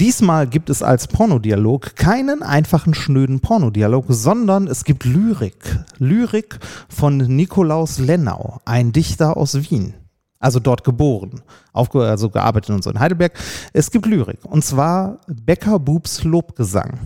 [0.00, 5.84] Diesmal gibt es als Pornodialog keinen einfachen schnöden Pornodialog, sondern es gibt Lyrik.
[5.98, 6.58] Lyrik
[6.88, 9.92] von Nikolaus Lennau, ein Dichter aus Wien.
[10.38, 11.42] Also dort geboren,
[11.74, 13.38] aufge also gearbeitet und so in Heidelberg.
[13.74, 16.98] Es gibt Lyrik und zwar Becker Bubs Lobgesang.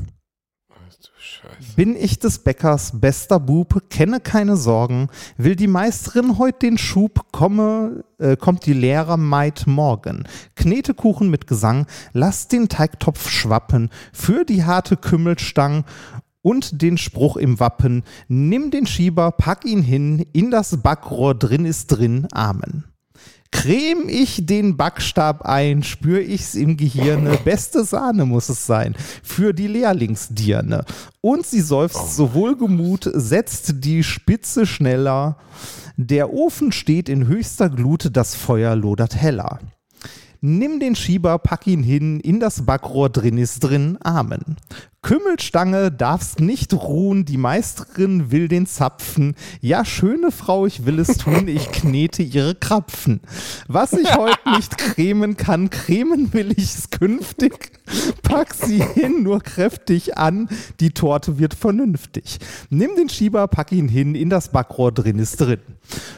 [1.76, 7.32] Bin ich des Bäckers bester Bub, kenne keine Sorgen, will die Meisterin heut den Schub,
[7.32, 10.24] komme, äh, kommt die Lehrermaid morgen.
[10.54, 15.84] Knete Kuchen mit Gesang, lass den Teigtopf schwappen, für die harte Kümmelstang
[16.42, 21.64] und den Spruch im Wappen, nimm den Schieber, pack ihn hin, in das Backrohr drin
[21.64, 22.84] ist drin, Amen.
[23.54, 27.38] Creme ich den Backstab ein, spür ich's im Gehirne.
[27.44, 30.84] Beste Sahne muss es sein für die Lehrlingsdirne.
[31.20, 35.38] Und sie seufzt so wohlgemut, setzt die Spitze schneller.
[35.96, 39.60] Der Ofen steht in höchster Glut, das Feuer lodert heller.
[40.40, 44.56] Nimm den Schieber, pack ihn hin, in das Backrohr drin ist drin, Amen.
[45.04, 49.34] Kümmelstange darfst nicht ruhen, die Meisterin will den Zapfen.
[49.60, 53.20] Ja, schöne Frau, ich will es tun, ich knete ihre Krapfen.
[53.68, 57.70] Was ich heute nicht cremen kann, cremen will ich es künftig.
[58.22, 60.48] Pack sie hin, nur kräftig an,
[60.80, 62.38] die Torte wird vernünftig.
[62.70, 65.60] Nimm den Schieber, pack ihn hin, in das Backrohr drin ist drin.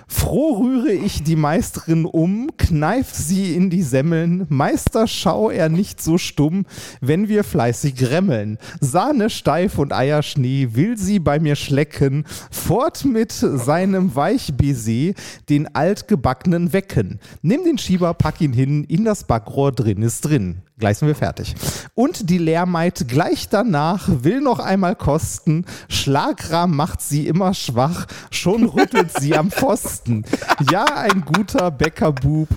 [0.06, 4.46] Froh rühre ich die Meisterin um, kneif sie in die Semmeln.
[4.48, 6.66] Meister, schau er nicht so stumm,
[7.00, 8.58] wenn wir fleißig remmeln.
[8.80, 15.14] Sahne steif und Eierschnee will sie bei mir schlecken, fort mit seinem Weichbaiser
[15.48, 17.20] den altgebackenen wecken.
[17.42, 20.62] Nimm den Schieber, pack ihn hin, in das Backrohr drin ist drin.
[20.78, 21.54] Gleich sind wir fertig.
[21.94, 25.64] Und die Lehrmaid gleich danach will noch einmal kosten.
[25.88, 30.26] Schlagrahm macht sie immer schwach, schon rüttelt sie am Pfosten.
[30.70, 32.48] Ja, ein guter Bäckerbub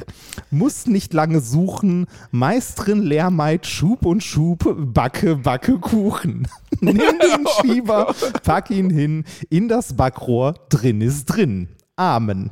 [0.52, 2.08] muss nicht lange suchen.
[2.32, 6.46] Meisterin Lehrmaid Schub und Schub, Backe, Backe Kuchen.
[6.82, 8.14] Nimm den Schieber,
[8.44, 11.70] pack ihn hin, in das Backrohr, drin ist drin.
[11.96, 12.50] Amen.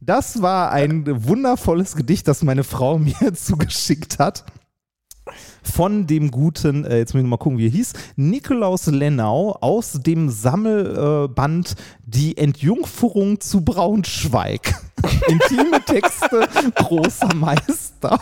[0.00, 4.44] Das war ein wundervolles Gedicht, das meine Frau mir zugeschickt hat
[5.62, 9.92] von dem guten, äh, jetzt müssen wir mal gucken, wie er hieß, Nikolaus Lennau aus
[9.92, 11.74] dem Sammelband äh,
[12.04, 14.74] Die Entjungferung zu Braunschweig.
[15.28, 18.18] Intime Texte großer Meister.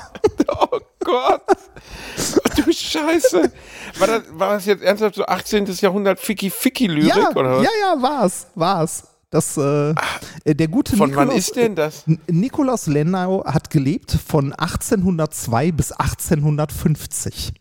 [0.49, 1.43] Oh Gott.
[1.49, 3.53] Oh, du Scheiße.
[3.99, 5.67] War das, war das jetzt ernsthaft so 18.
[5.81, 7.15] Jahrhundert Ficky-Ficky-Lyrik?
[7.15, 7.65] Ja, oder was?
[7.65, 9.05] ja, ja, war's, war's.
[9.33, 9.95] Das, äh,
[10.45, 12.05] äh, der gute Von Nikolaus, wann ist denn das?
[12.29, 17.55] Nikolaus Lennau hat gelebt von 1802 bis 1850.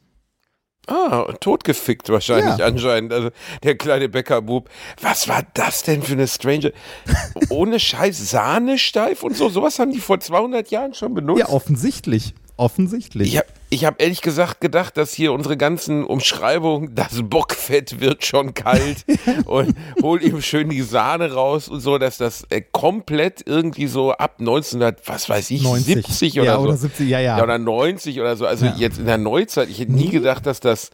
[0.88, 2.66] Ah, totgefickt wahrscheinlich Ja.
[2.66, 3.14] anscheinend.
[3.14, 3.30] Also
[3.64, 4.70] der kleine Bäckerbub.
[5.00, 6.74] Was war das denn für eine strange.
[7.50, 9.48] Ohne Scheiß Sahne steif und so.
[9.48, 11.40] Sowas haben die vor 200 Jahren schon benutzt.
[11.40, 12.34] Ja, offensichtlich.
[12.62, 13.30] Offensichtlich.
[13.30, 18.24] Ich habe ich hab ehrlich gesagt gedacht, dass hier unsere ganzen Umschreibungen, das Bockfett wird
[18.24, 19.04] schon kalt
[19.46, 24.12] und hol ihm schön die Sahne raus und so, dass das äh, komplett irgendwie so
[24.12, 26.06] ab 1900, was weiß ich, 90.
[26.06, 26.62] 70 oder ja, so.
[26.62, 27.42] Oder 70, ja, ja.
[27.42, 28.46] oder 90 oder so.
[28.46, 28.76] Also Ja.
[28.78, 30.92] jetzt in der Neuzeit, ich hätte nie gedacht, dass das,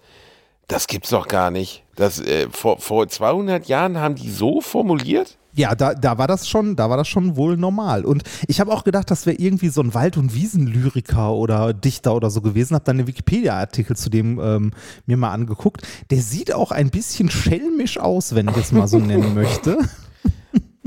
[0.69, 1.83] das gibt's doch gar nicht.
[1.97, 5.37] Das, äh, vor, vor 200 Jahren haben die so formuliert?
[5.55, 8.05] Ja, da, da war das schon, da war das schon wohl normal.
[8.05, 12.15] Und ich habe auch gedacht, das wäre irgendwie so ein Wald- und Wiesenlyriker oder Dichter
[12.15, 12.75] oder so gewesen.
[12.75, 14.71] Habe dann einen Wikipedia-Artikel zu dem ähm,
[15.07, 15.81] mir mal angeguckt.
[16.11, 19.79] Der sieht auch ein bisschen schelmisch aus, wenn ich es mal so nennen möchte.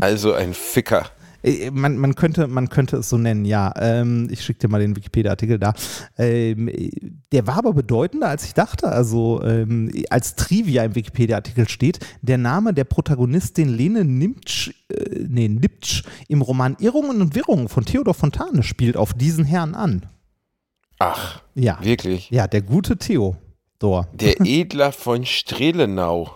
[0.03, 1.11] Also ein Ficker.
[1.43, 3.73] Äh, Man, man, könnte, man könnte es so nennen, ja.
[3.77, 5.73] Ähm, ich schicke dir mal den Wikipedia-Artikel da.
[6.19, 6.91] Ähm, äh,
[7.33, 8.89] der war aber bedeutender, als ich dachte.
[8.89, 15.49] Also ähm, als Trivia im Wikipedia-Artikel steht, der Name der Protagonistin Lene Nimtsch, äh, nee,
[15.49, 20.07] Niptsch im Roman Irrungen und Wirrungen von Theodor Fontane spielt auf diesen Herrn an.
[20.99, 22.29] Ach, Ja, wirklich.
[22.31, 23.37] ja, der gute Theo.
[23.79, 24.09] Dor.
[24.13, 26.31] Der Edler von Strelenau.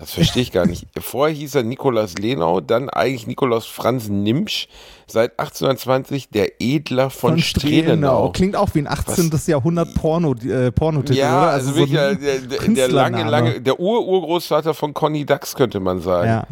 [0.00, 0.86] Das verstehe ich gar nicht.
[1.00, 4.66] Vorher hieß er Nikolaus Lenau, dann eigentlich Nikolaus Franz Nimsch.
[5.06, 8.30] Seit 1820 der Edler von, Strelenau.
[8.30, 9.30] Klingt auch wie ein 18.
[9.46, 11.50] Jahrhundert Porno, äh, Pornotitel, Ja, oder?
[11.50, 15.80] also, so wirklich ein äh, der, der, lange, lange, der Ur-Urgroßvater von Conny Dax, könnte
[15.80, 16.28] man sagen.
[16.28, 16.46] Ja.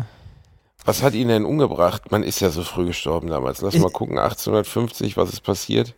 [0.85, 2.11] Was hat ihn denn umgebracht?
[2.11, 3.61] Man ist ja so früh gestorben damals.
[3.63, 5.95] Lass Ich- mal gucken, 1850, was ist passiert?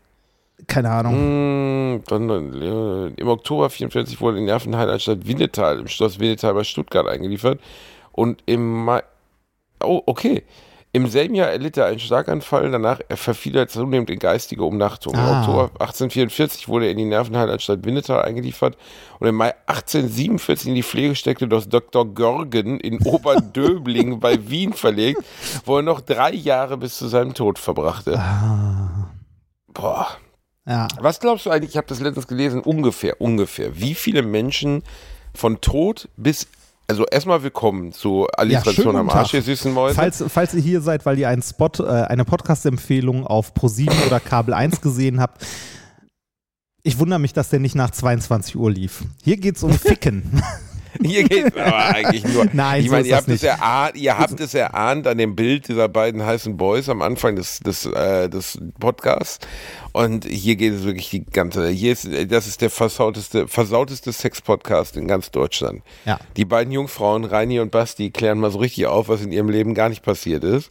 [0.66, 1.14] Keine Ahnung.
[1.14, 6.64] Hm, dann, äh, Im Oktober 44 wurde in der Nervenheilanstalt Winnetal im Schloss Winnetal bei
[6.64, 7.60] Stuttgart eingeliefert.
[8.12, 9.02] Und im Mai.
[9.82, 10.44] Oh, okay.
[10.92, 15.14] Im selben Jahr erlitt er einen Schlaganfall, danach verfiel er zunehmend in geistige Umnachtung.
[15.14, 15.38] Im Ah.
[15.40, 18.76] Oktober 1844 wurde er in die Nervenheilanstalt Winnetal eingeliefert
[19.20, 22.12] und im Mai 1847 in die Pflegesteckte des Dr.
[22.12, 25.22] Görgen in Oberdöbling bei Wien verlegt,
[25.64, 28.18] wo er noch drei Jahre bis zu seinem Tod verbrachte.
[28.18, 29.10] Ah,
[29.72, 30.08] Boah.
[30.70, 30.88] Ja.
[31.00, 34.82] Was glaubst du eigentlich, ich habe das letztens gelesen, ungefähr, ungefähr, wie viele Menschen
[35.34, 36.46] von Tod bis,
[36.86, 39.94] also erstmal willkommen zu Alliteration schönen am Arsch, ihr süßen Mäuse.
[39.94, 44.20] Falls, falls ihr hier seid, weil ihr einen Spot, äh, eine Podcast-Empfehlung auf Pro7 oder
[44.20, 45.44] Kabel 1 gesehen habt,
[46.82, 49.04] ich wundere mich, dass der nicht nach 22 Uhr lief.
[49.22, 50.42] Hier geht es um Ficken.
[51.04, 52.46] Hier geht aber eigentlich nur.
[52.52, 55.18] Nein, ich so meine, ist ihr das habt, es erahnt, ihr habt es erahnt an
[55.18, 59.38] dem Bild dieser beiden heißen Boys am Anfang des, des, äh, des Podcasts.
[59.92, 61.68] Und hier geht es wirklich die ganze.
[61.68, 65.82] Hier ist, das ist der versauteste, versauteste Sex-Podcast in ganz Deutschland.
[66.04, 66.18] Ja.
[66.36, 69.74] Die beiden Jungfrauen, Reini und Basti, klären mal so richtig auf, was in ihrem Leben
[69.74, 70.70] gar nicht passiert ist.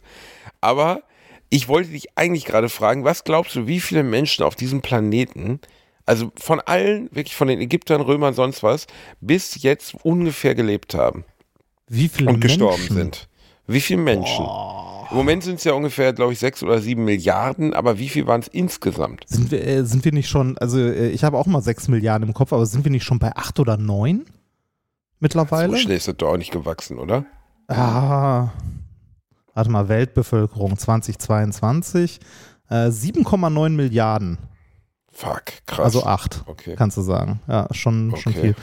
[0.60, 1.02] Aber
[1.50, 5.60] ich wollte dich eigentlich gerade fragen, was glaubst du, wie viele Menschen auf diesem Planeten,
[6.06, 8.86] also von allen, wirklich von den Ägyptern, Römern, sonst was,
[9.20, 11.24] bis jetzt ungefähr gelebt haben
[11.88, 12.96] Wie viele und gestorben Menschen?
[12.96, 13.28] sind?
[13.66, 14.46] Wie viele Menschen?
[15.10, 18.26] Im Moment sind es ja ungefähr, glaube ich, sechs oder sieben Milliarden, aber wie viel
[18.28, 19.24] waren es insgesamt?
[19.26, 22.28] Sind wir, äh, sind wir nicht schon, also äh, ich habe auch mal 6 Milliarden
[22.28, 24.24] im Kopf, aber sind wir nicht schon bei 8 oder 9
[25.18, 25.72] mittlerweile?
[25.72, 27.26] So schnell ist das doch auch nicht gewachsen, oder?
[27.66, 28.50] Ah,
[29.54, 32.20] warte mal, Weltbevölkerung 2022,
[32.68, 34.38] äh, 7,9 Milliarden,
[35.20, 35.84] Fuck, krass.
[35.84, 36.74] also 8, Okay.
[36.76, 37.40] kannst du sagen.
[37.46, 38.40] Ja, schon, schon Okay.
[38.40, 38.56] viel.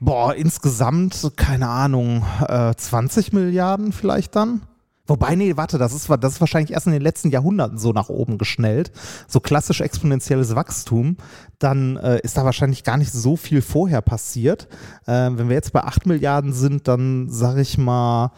[0.00, 4.62] Boah, insgesamt, keine Ahnung, äh, 20 Milliarden vielleicht dann?
[5.06, 8.08] Wobei, nee, warte, das ist, das ist wahrscheinlich erst in den letzten Jahrhunderten so nach
[8.08, 8.92] oben geschnellt.
[9.28, 11.16] So klassisch exponentielles Wachstum.
[11.58, 14.68] Dann äh, ist da wahrscheinlich gar nicht so viel vorher passiert.
[15.06, 18.32] Äh, wenn wir jetzt bei 8 Milliarden sind, dann sage ich mal,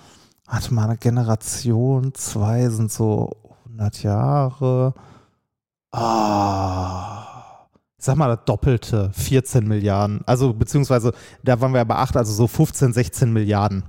[0.46, 3.30] warte mal, eine Generation, zwei sind so
[3.66, 4.94] 100 Jahre.
[5.92, 7.31] Ah.
[8.04, 10.22] Sag mal das Doppelte, 14 Milliarden.
[10.26, 11.12] Also beziehungsweise,
[11.44, 13.84] da waren wir bei 8, also so 15, 16 Milliarden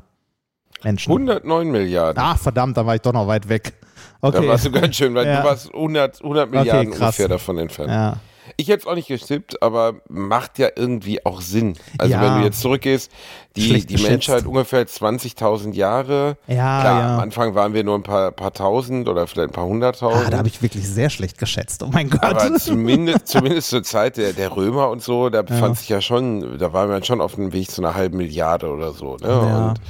[0.84, 1.12] Menschen.
[1.12, 2.22] 109 Milliarden.
[2.24, 3.74] Ach, verdammt, da war ich doch noch weit weg.
[4.22, 4.40] Okay.
[4.40, 5.42] Da warst du ganz schön, weil Ja.
[5.42, 7.00] du warst 100, 100 Milliarden krass.
[7.02, 7.90] ungefähr davon entfernt.
[7.90, 8.18] ja.
[8.58, 11.76] Ich hätte es auch nicht gestippt, aber macht ja irgendwie auch Sinn.
[11.98, 12.22] Also Ja.
[12.22, 13.12] wenn du jetzt zurückgehst,
[13.56, 14.12] die, Schlecht die geschätzt.
[14.12, 16.38] Menschheit ungefähr 20.000 Jahre.
[16.48, 17.14] Ja, Klar, ja.
[17.16, 20.32] am Anfang waren wir nur ein paar, paar tausend oder vielleicht ein paar Ah, hunderttausend.
[20.34, 21.82] da habe ich wirklich sehr schlecht geschätzt.
[21.84, 22.24] Oh mein Gott.
[22.24, 25.76] aber zumindest, zumindest zur Zeit der, der Römer und so, da befand Ja.
[25.76, 28.92] sich ja schon, da waren wir schon auf dem Weg zu einer halben Milliarde oder
[28.94, 29.18] so.
[29.18, 29.28] Ne?
[29.28, 29.68] Ja.
[29.70, 29.82] Und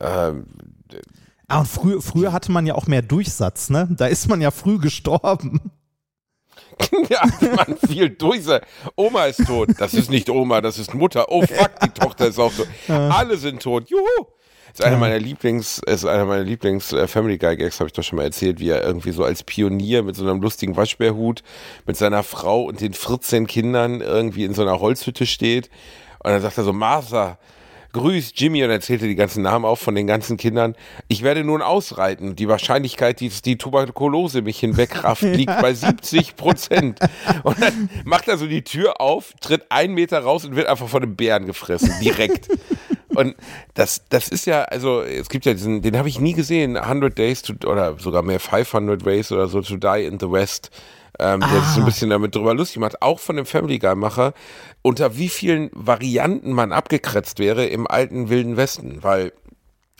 [0.00, 0.46] ähm,
[1.48, 3.86] ah, und früher, früher hatte man ja auch mehr Durchsatz, ne?
[3.90, 5.60] Da ist man ja früh gestorben.
[7.08, 7.22] Ja,
[7.56, 8.42] man viel durch.
[8.96, 9.70] Oma ist tot.
[9.78, 11.26] Das ist nicht Oma, das ist Mutter.
[11.28, 12.68] Oh fuck, die Tochter ist auch tot.
[12.88, 13.88] Alle sind tot.
[13.88, 14.26] Juhu.
[14.72, 18.02] Ist einer meiner Lieblings, ist einer meiner Lieblings äh, Family Guy Gags, habe ich doch
[18.02, 21.42] schon mal erzählt, wie er irgendwie so als Pionier mit so einem lustigen Waschbärhut
[21.84, 25.68] mit seiner Frau und den 14 Kindern irgendwie in so einer Holzhütte steht.
[26.20, 27.38] Und dann sagt er so, Martha,
[27.92, 30.74] grüß Jimmy und erzählte die ganzen Namen auf von den ganzen Kindern.
[31.08, 32.36] Ich werde nun ausreiten.
[32.36, 37.00] Die Wahrscheinlichkeit, dass die Tuberkulose mich hinwegrafft, liegt bei 70 Prozent.
[37.42, 40.88] Und dann macht er so die Tür auf, tritt einen Meter raus und wird einfach
[40.88, 42.48] von einem Bären gefressen, direkt.
[43.14, 43.34] Und
[43.74, 47.16] das, das ist ja, also es gibt ja diesen, den habe ich nie gesehen, 100
[47.16, 50.70] Days to, oder sogar mehr 500 Ways oder so, to die in the West.
[51.18, 54.32] Ähm, der sich so ein bisschen damit drüber lustig macht, auch von dem Family Guy-Macher,
[54.82, 59.32] unter wie vielen Varianten man abgekratzt wäre im alten Wilden Westen, weil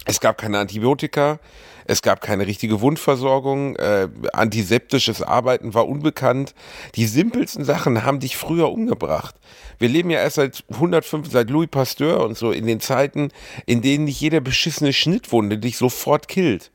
[0.04, 1.38] es gab keine Antibiotika,
[1.84, 6.54] es gab keine richtige Wundversorgung, äh, antiseptisches Arbeiten war unbekannt.
[6.96, 9.36] Die simpelsten Sachen haben dich früher umgebracht.
[9.78, 13.30] Wir leben ja erst seit 105, seit Louis Pasteur und so in den Zeiten,
[13.66, 16.70] in denen nicht jede beschissene Schnittwunde dich sofort killt.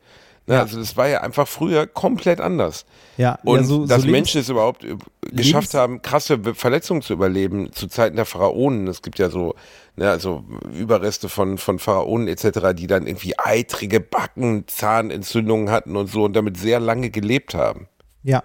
[0.47, 0.61] Ja.
[0.61, 2.85] Also das war ja einfach früher komplett anders.
[3.17, 4.95] Ja, Und ja, so, dass so Menschen es überhaupt äh,
[5.31, 8.87] geschafft haben, krasse Verletzungen zu überleben zu Zeiten der Pharaonen.
[8.87, 9.55] Es gibt ja so,
[9.97, 16.09] ne, also Überreste von, von Pharaonen etc., die dann irgendwie eitrige Backen, Zahnentzündungen hatten und
[16.09, 17.87] so und damit sehr lange gelebt haben.
[18.23, 18.43] Ja,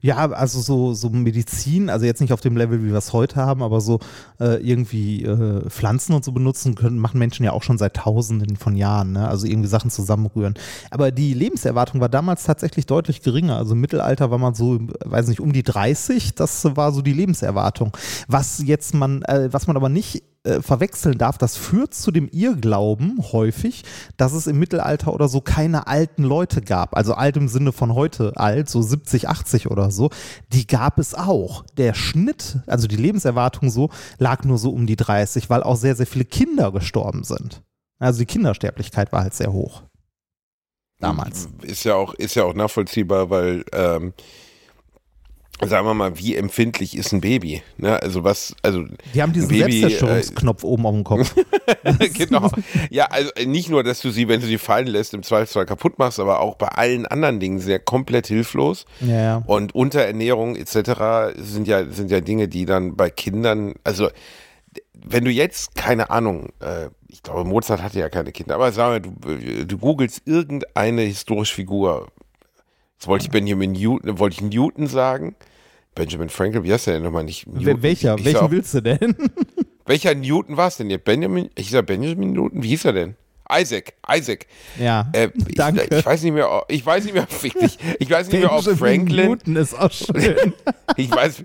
[0.00, 0.30] ja.
[0.30, 3.62] Also so, so Medizin, also jetzt nicht auf dem Level, wie wir es heute haben,
[3.62, 4.00] aber so
[4.40, 8.56] äh, irgendwie äh, Pflanzen und so benutzen können, machen Menschen ja auch schon seit Tausenden
[8.56, 9.28] von Jahren, ne?
[9.28, 10.54] also irgendwie Sachen zusammenrühren.
[10.90, 13.56] Aber die Lebenserwartung war damals tatsächlich deutlich geringer.
[13.56, 17.12] Also im Mittelalter war man so, weiß nicht, um die 30, das war so die
[17.12, 17.96] Lebenserwartung.
[18.28, 22.28] Was jetzt man, äh, was man aber nicht äh, verwechseln darf, das führt zu dem
[22.28, 23.84] Irrglauben häufig,
[24.16, 26.96] dass es im Mittelalter oder so keine alten Leute gab.
[26.96, 30.10] Also alt im Sinne von heute alt, so 70, 80 oder so.
[30.52, 31.64] Die gab es auch.
[31.76, 35.94] Der Schnitt, also die Lebenserwartung so, lag nur so um die 30, weil auch sehr,
[35.94, 37.62] sehr viele Kinder gestorben sind.
[37.98, 39.82] Also die Kindersterblichkeit war halt sehr hoch.
[41.00, 41.48] damals.
[41.62, 44.14] Ist ja auch, ist ja auch nachvollziehbar, weil ähm,
[45.66, 47.62] sagen wir mal, wie empfindlich ist ein Baby?
[47.76, 48.00] Ne?
[48.02, 51.34] Also was, also Die haben diesen Baby, Selbstzerstörungsknopf oben auf dem Kopf.
[52.14, 52.50] genau.
[52.90, 55.98] Ja, also nicht nur, dass du sie, wenn du sie fallen lässt, im Zweifelsfall kaputt
[55.98, 58.86] machst, aber auch bei allen anderen Dingen sehr komplett hilflos.
[59.00, 59.42] Ja, ja.
[59.46, 61.34] Und Unterernährung etc.
[61.36, 64.08] sind ja, sind ja Dinge, die dann bei Kindern, also
[64.92, 68.88] wenn du jetzt, keine Ahnung, äh, ich glaube, Mozart hatte ja keine Kinder, aber sag
[68.88, 72.08] mal, du, du googelst irgendeine historische Figur.
[73.00, 75.34] Jetzt wollte ich Benjamin Newton, wollte ich Newton sagen.
[75.94, 77.46] Benjamin Franklin, wie heißt der denn nochmal nicht?
[77.46, 77.82] Newton.
[77.82, 78.16] Welcher?
[78.18, 79.14] Ich Welchen sag- willst du denn?
[79.86, 81.04] welcher Newton war es denn jetzt?
[81.04, 83.16] Benjamin, ich sag Benjamin Newton, wie hieß er denn?
[83.52, 84.46] Isaac, Isaac.
[84.78, 85.86] Ja, Äh, ich, danke.
[85.96, 89.26] Ich weiß nicht mehr, ich weiß nicht mehr, ich, ich weiß nicht mehr, ob Franklin,
[89.30, 90.52] Newton ist auch schön.
[90.96, 91.44] ich weiß,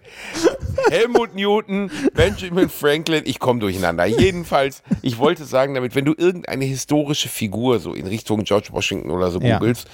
[0.90, 4.06] Helmut Newton, Benjamin Franklin, ich komme durcheinander.
[4.06, 9.10] Jedenfalls, ich wollte sagen damit, wenn du irgendeine historische Figur so in Richtung George Washington
[9.12, 9.58] oder so Ja.
[9.60, 9.88] googelst,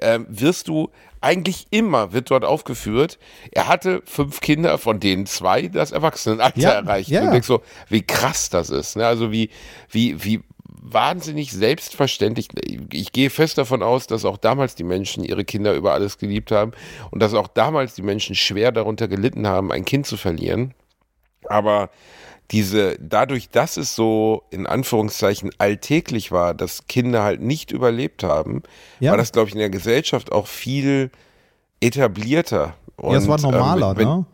[0.00, 0.90] ähm, wirst du
[1.20, 3.18] eigentlich immer, wird dort aufgeführt,
[3.52, 7.10] er hatte fünf Kinder, von denen zwei das Erwachsenenalter Ja, erreicht.
[7.10, 7.22] ja.
[7.22, 8.96] Und denkst so, wie krass das ist.
[8.96, 9.06] Ne?
[9.06, 9.50] Also wie,
[9.90, 10.40] wie, wie
[10.84, 12.48] wahnsinnig selbstverständlich.
[12.92, 16.50] Ich gehe fest davon aus, dass auch damals die Menschen ihre Kinder über alles geliebt
[16.50, 16.72] haben
[17.12, 20.74] und dass auch damals die Menschen schwer darunter gelitten haben, ein Kind zu verlieren.
[21.48, 21.90] Aber
[22.50, 28.62] diese, dadurch, dass es so in Anführungszeichen alltäglich war, dass Kinder halt nicht überlebt haben,
[29.00, 29.12] Ja.
[29.12, 31.10] war das, glaube ich, in der Gesellschaft auch viel
[31.80, 32.74] etablierter.
[33.02, 34.26] ja, es war Und, normaler, ähm, wenn, ne?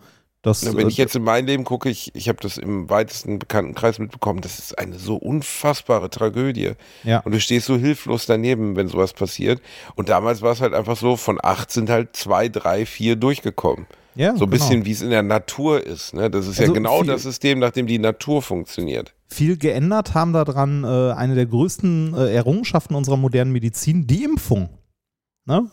[0.49, 3.39] Das, wenn äh, ich jetzt in mein Leben gucke, ich, ich habe das im weitesten
[3.39, 6.73] Bekanntenkreis mitbekommen, das ist eine so unfassbare Tragödie.
[7.05, 7.21] Ja.
[7.21, 9.61] Und du stehst so hilflos daneben, wenn sowas passiert.
[9.95, 13.87] Und damals war es halt einfach so, von acht sind halt zwei, drei, vier durchgekommen.
[14.15, 14.51] ja, So ein genau.
[14.51, 16.15] bisschen, wie es in der Natur ist.
[16.15, 16.31] Ne?
[16.31, 19.15] Das ist Also ja genau das System, nach dem die Natur funktioniert.
[19.29, 24.69] viel geändert haben daran äh, eine der größten äh, Errungenschaften unserer modernen Medizin, die Impfung.
[25.47, 25.71] Ne?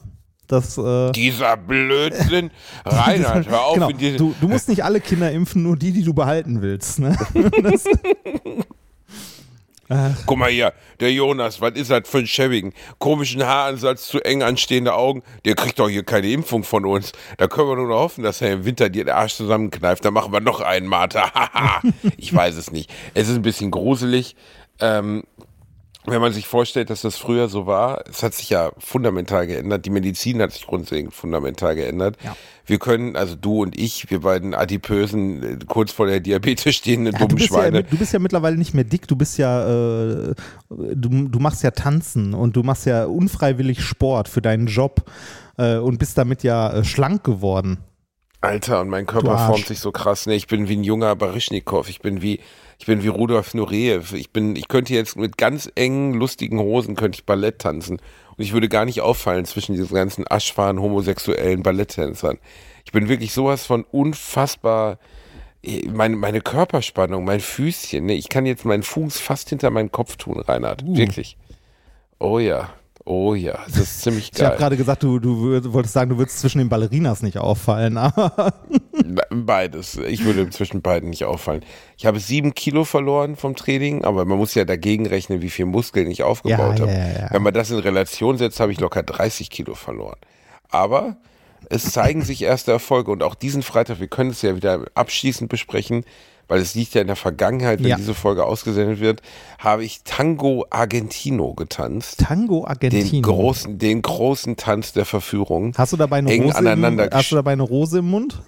[0.48, 2.52] Das, äh, Dieser Blödsinn.
[2.86, 3.76] Reinhard, hör auf.
[3.76, 4.18] genau.
[4.18, 7.00] du, du musst nicht alle Kinder impfen, nur die, die du behalten willst.
[7.00, 7.18] Ne?
[7.64, 7.86] Das,
[10.26, 12.74] Guck mal hier, der Jonas, was ist das für ein schäbigen?
[12.98, 15.22] Komischen Haaransatz, zu eng anstehende Augen.
[15.46, 17.12] Der kriegt doch hier keine Impfung von uns.
[17.38, 20.04] Da können wir nur noch hoffen, dass er im Winter dir den Arsch zusammenkneift.
[20.04, 21.32] Dann machen wir noch einen, Martha.
[21.34, 21.82] Haha.
[22.18, 22.92] ich weiß es nicht.
[23.14, 24.36] Es ist ein bisschen gruselig.
[24.80, 25.24] Ähm,
[26.08, 29.86] wenn man sich vorstellt, dass das früher so war, es hat sich ja fundamental geändert.
[29.86, 32.18] Die Medizin hat sich grundlegend fundamental geändert.
[32.24, 32.36] Ja.
[32.66, 37.14] Wir können, also du und ich, wir beiden adipösen, äh, kurz vor der Diabetes stehenden
[37.14, 37.84] ja, du, dummen ja, Schweine.
[37.84, 40.34] du bist ja mittlerweile nicht mehr dick, du bist ja, äh,
[40.70, 45.10] du, du machst ja Tanzen und du machst ja unfreiwillig Sport für deinen Job
[45.58, 47.80] äh, und bist damit ja äh, schlank geworden.
[48.42, 50.28] Alter, und mein Du Körper formt sich so krass.
[50.28, 50.36] Ne?
[50.36, 51.90] Ich bin wie ein junger Barischnikow.
[51.90, 52.40] Ich bin wie,
[52.78, 54.14] ich bin wie Rudolf Nureyev.
[54.14, 58.00] Ich bin, ich könnte jetzt mit ganz engen, lustigen Hosen könnte ich Ballett tanzen.
[58.38, 62.38] Und ich würde gar nicht auffallen zwischen diesen ganzen aschfahren homosexuellen Balletttänzern.
[62.84, 65.00] Ich bin wirklich sowas von unfassbar,
[65.64, 68.14] eh, meine, meine Körperspannung, mein Füßchen, ne?
[68.14, 70.84] ich kann jetzt meinen Fuß fast hinter meinen Kopf tun, Reinhard.
[70.84, 70.98] Uh.
[70.98, 71.38] Wirklich.
[72.20, 72.74] Oh ja.
[73.08, 74.58] Oh ja, das ist ziemlich Ich habe geil.
[74.58, 78.00] gerade gesagt, du, du wolltest sagen, du würdest zwischen den Ballerinas nicht auffallen,
[79.30, 79.98] Beides.
[79.98, 81.64] Ich würde zwischen beiden nicht auffallen.
[81.98, 85.66] Ich habe sieben Kilo verloren vom Training, aber man muss ja dagegen rechnen, wie viel
[85.66, 86.92] Muskeln ich aufgebaut Ja, habe.
[86.92, 87.28] ja, ja.
[87.32, 90.18] Wenn man das in Relation setzt, habe ich locker 30 Kilo verloren.
[90.70, 91.18] Aber
[91.70, 95.50] es zeigen sich erste Erfolge und auch diesen Freitag, wir können es ja wieder abschließend
[95.50, 96.06] besprechen,
[96.48, 97.96] weil es liegt ja in der Vergangenheit, wenn Ja.
[97.98, 99.22] diese Folge ausgesendet wird,
[99.60, 102.20] habe ich Tango Argentino getanzt.
[102.20, 103.28] Tango Den Argentino.
[103.28, 105.74] großen, den großen Tanz der Verführung.
[105.78, 108.42] Hast du dabei eine eng Rose im, hast du dabei eine Rose im Mund?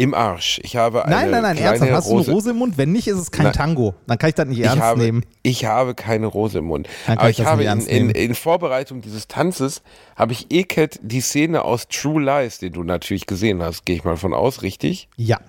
[0.00, 0.60] Im Arsch.
[0.62, 1.90] Ich habe eine Nein, nein, nein, ernsthaft.
[1.90, 2.26] Hast du Rose.
[2.30, 2.78] eine Rose im Mund?
[2.78, 3.52] Wenn nicht, ist es kein Nein.
[3.52, 3.94] Tango.
[4.06, 5.24] Dann kann ich das nicht ernst ich habe, nehmen.
[5.42, 6.88] Ich habe keine Rose im Mund.
[7.08, 9.82] Aber ich ich habe in, ernst in, in Vorbereitung dieses Tanzes,
[10.14, 14.04] habe ich Eket die Szene aus True Lies, den du natürlich gesehen hast, gehe ich
[14.04, 15.08] mal von aus, richtig?
[15.16, 15.40] Ja.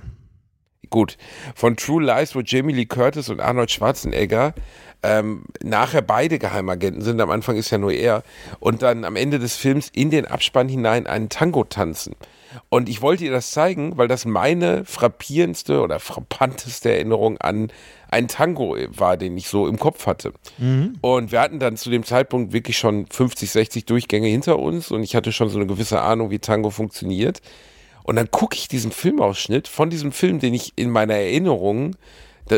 [0.90, 1.18] Gut.
[1.56, 4.54] Von True Lies, wo Jamie Lee Curtis und Arnold Schwarzenegger
[5.04, 7.22] ähm, nachher beide Geheimagenten sind.
[7.22, 8.24] Am Anfang ist ja nur er.
[8.60, 12.16] Und dann am Ende des Films in den Abspann hinein einen Tango tanzen.
[12.70, 17.72] Und ich wollte ihr das zeigen, weil das meine frappierendste oder frappanteste Erinnerung an
[18.10, 20.34] einen Tango war, den ich so im Kopf hatte.
[21.02, 25.04] Und wir hatten dann zu dem Zeitpunkt wirklich schon 50, 60 Durchgänge hinter uns und
[25.04, 27.40] ich hatte schon so eine gewisse Ahnung, wie Tango funktioniert.
[28.10, 31.96] Und dann gucke ich diesen Filmausschnitt von diesem Film, den ich in meiner Erinnerung,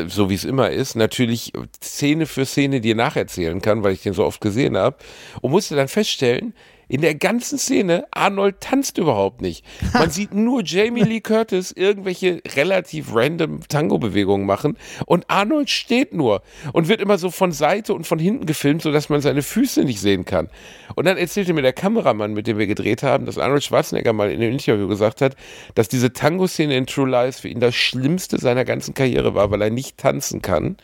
[0.08, 1.52] so wie es immer ist, natürlich
[1.84, 4.96] Szene für Szene dir nacherzählen kann, weil ich den so oft gesehen habe.
[5.42, 6.54] Und musste dann feststellen,
[6.92, 9.64] In der ganzen Szene, Arnold tanzt überhaupt nicht.
[9.94, 16.42] Man sieht nur Jamie Lee Curtis irgendwelche relativ random Tango-Bewegungen machen und Arnold steht nur
[16.74, 20.02] und wird immer so von Seite und von hinten gefilmt, sodass man seine Füße nicht
[20.02, 20.50] sehen kann.
[20.96, 24.30] Und dann erzählte mir der Kameramann, mit dem wir gedreht haben, dass Arnold Schwarzenegger mal
[24.30, 25.38] in einem Interview gesagt hat,
[25.76, 29.62] dass diese Tango-Szene in True Lies für ihn das Schlimmste seiner ganzen Karriere war, weil
[29.62, 30.76] er nicht tanzen kann.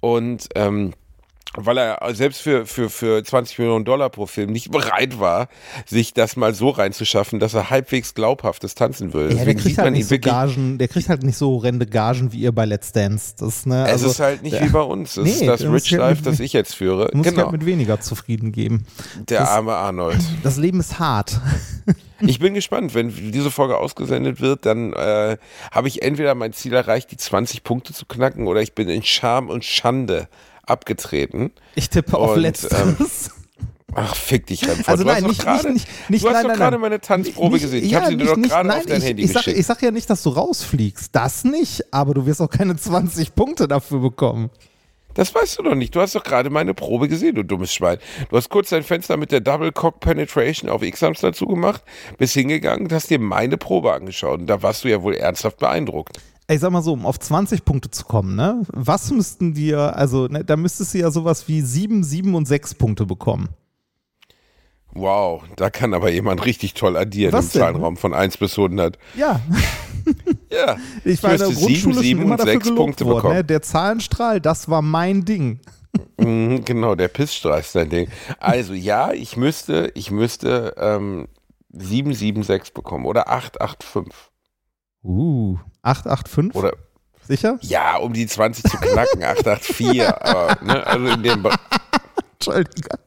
[0.00, 0.92] Und ähm,
[1.54, 5.48] weil er selbst für, für, für 20 Millionen Dollar pro Film nicht bereit war,
[5.86, 9.34] sich das mal so reinzuschaffen, dass er halbwegs glaubhaftes tanzen würde.
[9.34, 12.40] Ja, der kriegt halt nicht so Gagen, der kriegt halt nicht so horrende Gagen wie
[12.40, 13.34] ihr bei Let's Dance.
[13.38, 15.16] Das, ne, es also, ist halt nicht der, wie bei uns.
[15.16, 17.10] Es Nee, ist das Rich halt Life, mit- das ich jetzt führe.
[17.14, 17.44] muss ich Genau.
[17.44, 18.86] halt mit weniger zufrieden geben.
[19.28, 20.18] Der das- arme Arnold.
[20.42, 21.40] Das Leben ist hart.
[22.20, 25.36] Ich bin gespannt, wenn diese Folge ausgesendet wird, dann äh,
[25.70, 29.04] habe ich entweder mein Ziel erreicht, die 20 Punkte zu knacken, oder ich bin in
[29.04, 30.26] Scham und Schande
[30.70, 31.50] abgetreten.
[31.74, 33.30] Ich tippe auf Und, Letzteres.
[33.94, 34.88] Ach, fick dich, Remford.
[34.88, 37.54] Also du nein, nicht, doch gerade, nicht, nicht, du hast nein, doch gerade meine Tanzprobe
[37.54, 37.84] Nicht- gesehen.
[37.84, 39.58] Ich ja, habe sie dir doch gerade auf dein ich, Handy ich sag, geschickt.
[39.58, 41.14] ich sag ja nicht, dass du rausfliegst.
[41.16, 44.50] Das nicht, aber du wirst auch keine 20 Punkte dafür bekommen.
[45.14, 45.96] Das weißt du doch nicht.
[45.96, 47.98] Du hast doch gerade meine Probe gesehen, du dummes Schwein.
[48.30, 51.82] Du hast kurz dein Fenster mit der Double Cock Penetration auf X-Hamster zugemacht,
[52.18, 54.38] bist hingegangen und hast dir meine Probe angeschaut.
[54.40, 56.20] Und da warst du ja wohl ernsthaft beeindruckt.
[56.50, 58.62] Ich sag mal so, um auf 20 Punkte zu kommen, ne?
[58.68, 62.74] Was müssten dir, also, ne, da müsstest du ja sowas wie 7, 7 und 6
[62.74, 63.48] Punkte bekommen.
[64.92, 67.60] Wow, da kann aber jemand richtig toll addieren Was im denn?
[67.60, 68.98] Zahlenraum von 1 bis 100.
[69.14, 69.40] Ja,
[70.50, 73.04] Ja, ich war in der Grundschule sieben, schon sieben immer und dafür sechs gelobt Punkte
[73.04, 73.16] worden.
[73.16, 73.34] bekommen.
[73.34, 73.44] Ne?
[73.44, 75.60] Der Zahlenstrahl, das war mein Ding.
[76.18, 78.08] Mhm, genau, der Pissstrahl ist dein Ding.
[78.38, 81.28] Also ja, ich müsste, ich müsste ähm,
[81.72, 84.27] 776 bekommen oder 885.
[85.02, 86.54] Uh, 885?
[86.56, 86.76] Oder
[87.26, 87.58] Sicher?
[87.62, 90.02] ja, um die 20 zu knacken, 884.
[90.22, 91.54] aber, ne, also in dem Be
[92.34, 92.98] Entschuldigung.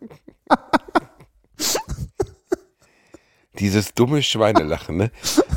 [3.60, 5.12] Dieses dumme Schweinelachen, ne?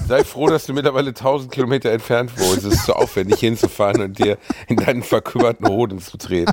[0.07, 2.65] Sei froh, dass du mittlerweile 1000 Kilometer entfernt wohnst.
[2.65, 4.39] Es ist zu aufwendig hinzufahren und dir
[4.69, 6.53] in deinen verkümmerten Hoden zu treten.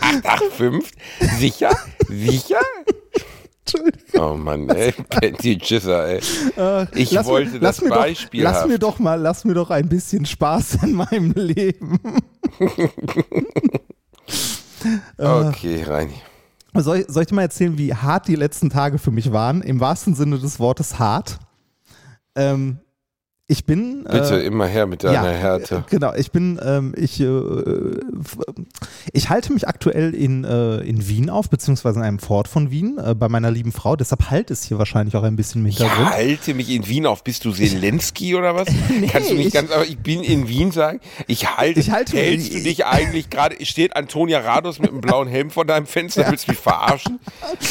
[0.00, 0.92] 885?
[1.38, 1.70] Sicher?
[2.08, 2.60] Sicher?
[4.18, 4.92] Oh Mann, ey.
[5.42, 6.20] Die Chisser, ey.
[6.94, 9.54] Ich Lass mir- wollte lass das mir Beispiel Doch, lass mir doch mal, lass mir
[9.54, 11.98] doch ein bisschen Spaß in meinem Leben.
[15.18, 16.14] Okay, Reini.
[16.74, 19.60] Soll, soll ich dir mal erzählen, wie hart die letzten Tage für mich waren?
[19.60, 21.38] Im wahrsten Sinne des Wortes hart.
[22.36, 22.78] Ähm,
[23.50, 24.04] ich bin.
[24.04, 25.84] Bitte äh, immer her mit deiner ja, Härte.
[25.90, 28.38] Genau, ich bin, ähm, ich, äh, f-
[29.12, 32.98] ich halte mich aktuell in, äh, in Wien auf, beziehungsweise in einem Fort von Wien,
[33.04, 33.96] äh, bei meiner lieben Frau.
[33.96, 36.10] Deshalb halt es hier wahrscheinlich auch ein bisschen im Ich Hintergrund.
[36.10, 37.24] halte mich in Wien auf.
[37.24, 38.68] Bist du Zelensky oder was?
[39.10, 41.00] Kannst du nicht ich- ganz, aber ich bin in Wien sagen.
[41.26, 45.26] Ich halte, Ich halte- hältst du dich eigentlich gerade, steht Antonia Rados mit einem blauen
[45.28, 47.18] Helm vor deinem Fenster, willst du mich verarschen?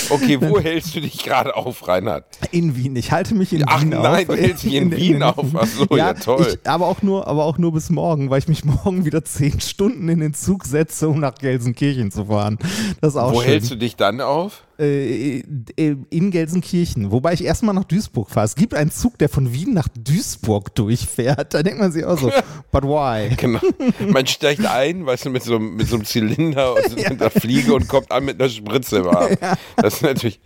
[0.09, 2.25] Okay, wo hältst du dich gerade auf, Reinhard?
[2.51, 2.95] In Wien.
[2.95, 4.35] Ich halte mich in Ach Wien nein, auf.
[4.35, 5.45] du hältst dich in Wien auf.
[5.77, 6.47] So, ja, toll.
[6.61, 9.59] Ich, aber, auch nur, aber auch nur bis morgen, weil ich mich morgen wieder zehn
[9.61, 12.57] Stunden in den Zug setze, um nach Gelsenkirchen zu fahren.
[13.01, 13.49] Das ist auch Wo schön.
[13.49, 14.63] hältst du dich dann auf?
[14.79, 15.39] äh,
[15.75, 18.45] äh, in Gelsenkirchen, wobei ich erstmal nach Duisburg fahre.
[18.45, 21.53] Es gibt einen Zug, der von Wien nach Duisburg durchfährt.
[21.53, 22.31] Da denkt man sich auch so,
[22.71, 23.35] but why?
[23.35, 23.59] Genau.
[24.07, 27.29] Man steigt ein, weißt du, mit so, einem- mit so einem Zylinder und mit einer
[27.29, 29.31] Fliege und kommt an mit einer Spritze im Arm.
[29.75, 30.39] Das ist natürlich.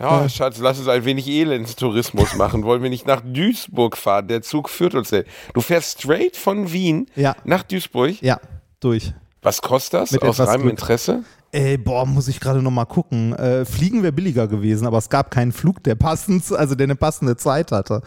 [0.00, 2.64] Ja, Schatz, lass uns ein wenig Elendstourismus machen.
[2.64, 4.28] Wollen wir nicht nach Duisburg fahren?
[4.28, 5.24] Der Zug führt uns hin.
[5.54, 7.34] Du fährst straight von Wien Ja.
[7.44, 8.20] nach Duisburg.
[8.22, 8.40] Ja,
[8.80, 9.12] durch.
[9.42, 10.10] Was kostet das?
[10.10, 10.68] Mit Aus reinem.
[10.68, 11.22] Interesse?
[11.52, 13.32] Ey, boah, muss ich gerade noch mal gucken.
[13.34, 16.96] Äh, Fliegen wäre billiger gewesen, aber es gab keinen Flug, der passend, also der eine
[16.96, 18.02] passende Zeit hatte.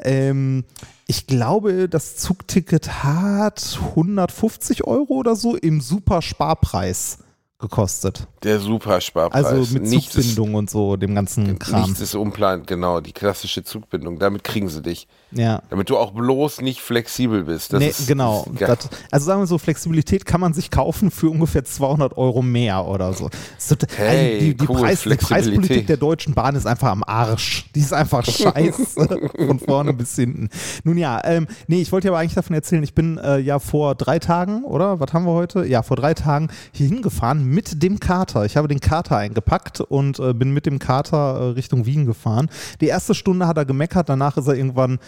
[0.00, 0.64] Ähm,
[1.06, 7.18] ich glaube, das Zugticket hat 150 Euro oder so im super Sparpreis
[7.58, 8.28] gekostet.
[8.44, 9.44] Der Supersparpreis.
[9.44, 11.82] Also mit nichts ist, Zugbindung und so, dem ganzen Kram.
[11.82, 13.00] nichts ist unplant, genau.
[13.00, 14.18] Die klassische Zugbindung.
[14.18, 15.08] Damit kriegen sie dich.
[15.30, 15.62] Ja.
[15.68, 17.72] Damit du auch bloß nicht flexibel bist.
[17.72, 18.46] Das nee, ist, genau.
[18.52, 18.62] Ist.
[18.62, 22.86] Das, also sagen wir so, Flexibilität kann man sich kaufen für ungefähr 200 Euro mehr
[22.86, 23.28] oder so.
[23.68, 25.16] Total- Hey, also die, die, cool, Preis, die.
[25.16, 27.66] Preispolitik der Deutschen Bahn ist einfach am Arsch.
[27.74, 30.48] Die ist einfach scheiße von vorne bis hinten.
[30.84, 33.58] Nun ja, ähm, nee, ich wollte ja aber eigentlich davon erzählen, ich bin äh, ja
[33.58, 35.00] vor drei Tagen, oder?
[35.00, 35.66] Was haben wir heute?
[35.66, 38.44] Ja, vor drei Tagen hier hingefahren mit dem Kater.
[38.44, 42.48] Ich habe den Kater eingepackt und äh, bin mit dem Kater äh, Richtung Wien gefahren.
[42.80, 44.98] Die erste Stunde hat er gemeckert, danach ist er irgendwann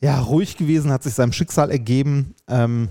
[0.00, 2.34] ja, ruhig gewesen, hat sich seinem Schicksal ergeben.
[2.48, 2.88] Ähm,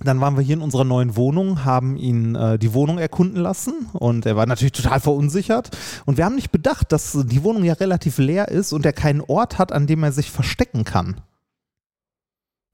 [0.00, 3.88] dann waren wir hier in unserer neuen Wohnung, haben ihn äh, die Wohnung erkunden lassen
[3.92, 5.70] und er war natürlich total verunsichert.
[6.06, 9.20] Und wir haben nicht bedacht, dass die Wohnung ja relativ leer ist und er keinen
[9.20, 11.20] Ort hat, an dem er sich verstecken kann.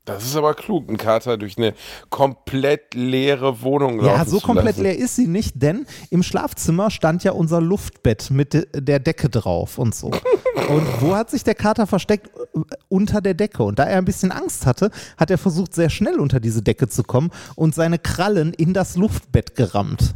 [0.04, 1.72] Das ist aber klug, einen Kater durch eine
[2.10, 7.24] komplett leere Wohnung laufen Ja, so komplett leer ist sie nicht, denn im Schlafzimmer stand
[7.24, 10.10] ja unser Luftbett mit de der Decke drauf und so.
[10.68, 12.30] Und wo hat sich der Kater versteckt?
[12.88, 13.62] Unter der Decke.
[13.62, 16.88] Und da er ein bisschen Angst hatte, hat er versucht, sehr schnell unter diese Decke
[16.88, 20.14] zu kommen und seine Krallen in das Luftbett gerammt.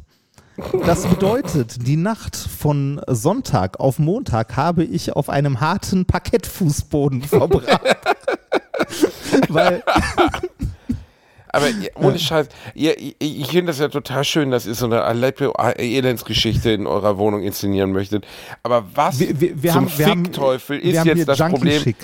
[0.85, 7.81] Das bedeutet, die Nacht von Sonntag auf Montag habe ich auf einem harten Parkettfußboden verbracht.
[9.49, 9.83] Weil
[11.51, 16.71] Aber ohne Scheiß, ihr, ich, finde das ja total schön, dass ihr so eine Aleppo-Elendsgeschichte
[16.71, 18.27] in eurer Wohnung inszenieren möchtet.
[18.62, 21.83] Aber was wir, wir, wir zum haben, Fickteufel ist haben hier jetzt das Junkie Problem?
[21.83, 21.97] Schick.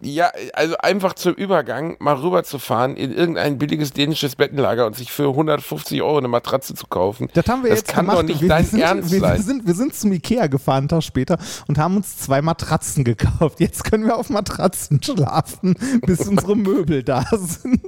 [0.00, 5.28] Ja, also einfach zum Übergang mal rüberzufahren in irgendein billiges dänisches Bettenlager und sich für
[5.28, 7.28] 150 Euro eine Matratze zu kaufen.
[7.34, 8.18] Das haben wir das jetzt kann gemacht.
[8.18, 9.42] doch nicht wir, dein sind, Ernst wir, wir, sein.
[9.42, 13.60] sind, wir sind zum Ikea gefahren, einen Tag später, und haben uns zwei Matratzen gekauft.
[13.60, 15.74] Jetzt können wir auf Matratzen schlafen,
[16.06, 17.80] bis unsere Möbel da sind.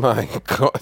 [0.00, 0.28] Mein
[0.58, 0.80] Gott.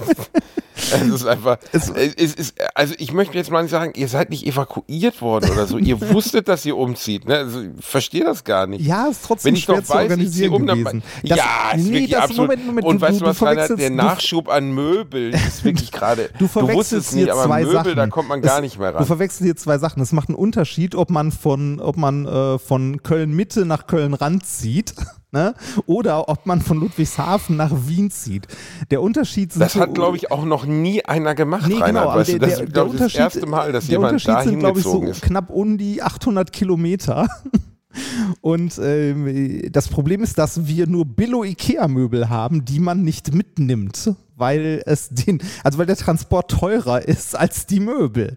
[0.75, 1.59] Es ist einfach.
[1.73, 5.51] Es- Es, ist, also ich möchte jetzt mal nicht sagen, ihr seid nicht evakuiert worden
[5.51, 5.79] oder so.
[5.79, 7.27] Ihr wusstet, dass ihr umzieht.
[7.29, 7.37] Ne?
[7.37, 8.85] Also ich verstehe das gar nicht.
[8.85, 11.03] Ja, ist trotzdem Wenn ich schwer doch zu weiß, organisieren um, gewesen.
[11.23, 11.45] Das- ja,
[11.75, 12.49] ist nee, wirklich das- absolut.
[12.49, 15.35] Moment, Moment, und du- weißt du- du was, du verwechselst- der du- Nachschub an Möbeln
[15.35, 16.31] ist wirklich gerade.
[16.39, 17.97] Du wusstest verwechselst es nicht, hier aber zwei Möbel, Sachen.
[17.97, 19.07] da kommt man gar Es- nicht mehr Du ran.
[19.07, 20.03] verwechselst hier zwei Sachen.
[20.03, 24.15] Es macht einen Unterschied, ob man von, ob man äh, von Köln Mitte nach Köln
[24.15, 24.95] Rand zieht.
[25.35, 25.55] Ne?
[25.87, 28.47] Oder ob man von Ludwigshafen nach Wien zieht.
[28.91, 31.89] Der Unterschied sind Das so- hat, glaube ich, auch noch nie einer gemacht, Nee, Reinhard.
[32.05, 33.93] genau, weißt der, du, das der, ist, der ich, das Unterschied, erste Mal, dass der
[33.93, 35.23] jemand Unterschied da sind, glaube ich, so ist.
[35.23, 37.27] knapp um die 800 Kilometer.
[38.43, 44.83] Und ähm, das Problem ist, dass wir nur Billo-Ikea-Möbel haben, die man nicht mitnimmt, weil
[44.85, 48.37] es den, also weil der Transport teurer ist als die Möbel.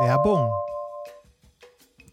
[0.00, 0.50] Werbung.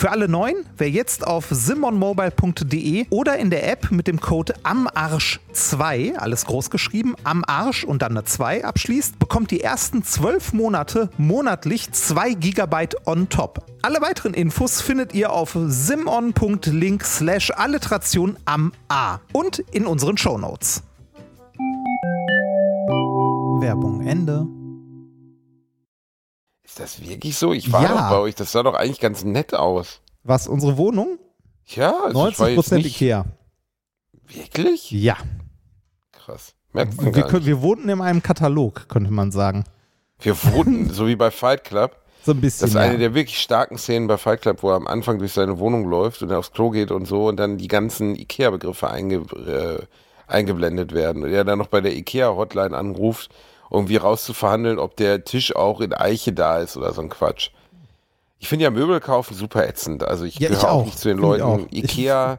[0.00, 6.14] Für alle Neuen, wer jetzt auf simonmobile.de oder in der App mit dem Code AMARSCH2,
[6.14, 11.10] alles groß geschrieben, am Arsch und dann eine 2 abschließt, bekommt die ersten 12 Monate
[11.18, 13.66] monatlich 2 GB on top.
[13.82, 20.82] Alle weiteren Infos findet ihr auf simon.link slash alliteration am A und in unseren Shownotes.
[23.60, 24.46] Werbung Ende.
[26.70, 27.52] Ist das wirklich so?
[27.52, 27.88] Ich war Ja.
[27.88, 30.00] doch bei euch, das sah doch eigentlich ganz nett aus.
[30.22, 31.18] Was, unsere Wohnung?
[31.66, 33.24] Ja, also ich war jetzt 90% nicht, Ikea.
[34.28, 34.88] Wirklich?
[34.92, 35.16] Ja.
[36.12, 36.54] Krass.
[36.72, 39.64] Merkt man Wir, können, wir wohnten in einem Katalog, könnte man sagen.
[40.20, 41.96] Wir wohnten, so wie bei Fight Club.
[42.24, 42.66] So ein bisschen.
[42.66, 42.98] Das ist eine ja.
[43.00, 46.22] der wirklich starken Szenen bei Fight Club, wo er am Anfang durch seine Wohnung läuft
[46.22, 49.80] und er aufs Klo geht und so und dann die ganzen Ikea-Begriffe einge, äh,
[50.28, 51.24] eingeblendet werden.
[51.24, 53.30] Und er dann noch bei der Ikea-Hotline anruft,
[53.70, 57.50] um wie rauszuverhandeln, ob der Tisch auch in Eiche da ist oder so ein Quatsch.
[58.38, 60.02] Ich finde ja Möbel kaufen super ätzend.
[60.04, 60.84] Also ich Ja, gehöre auch auch.
[60.84, 61.66] nicht zu den Leuten.
[61.72, 62.38] Ikea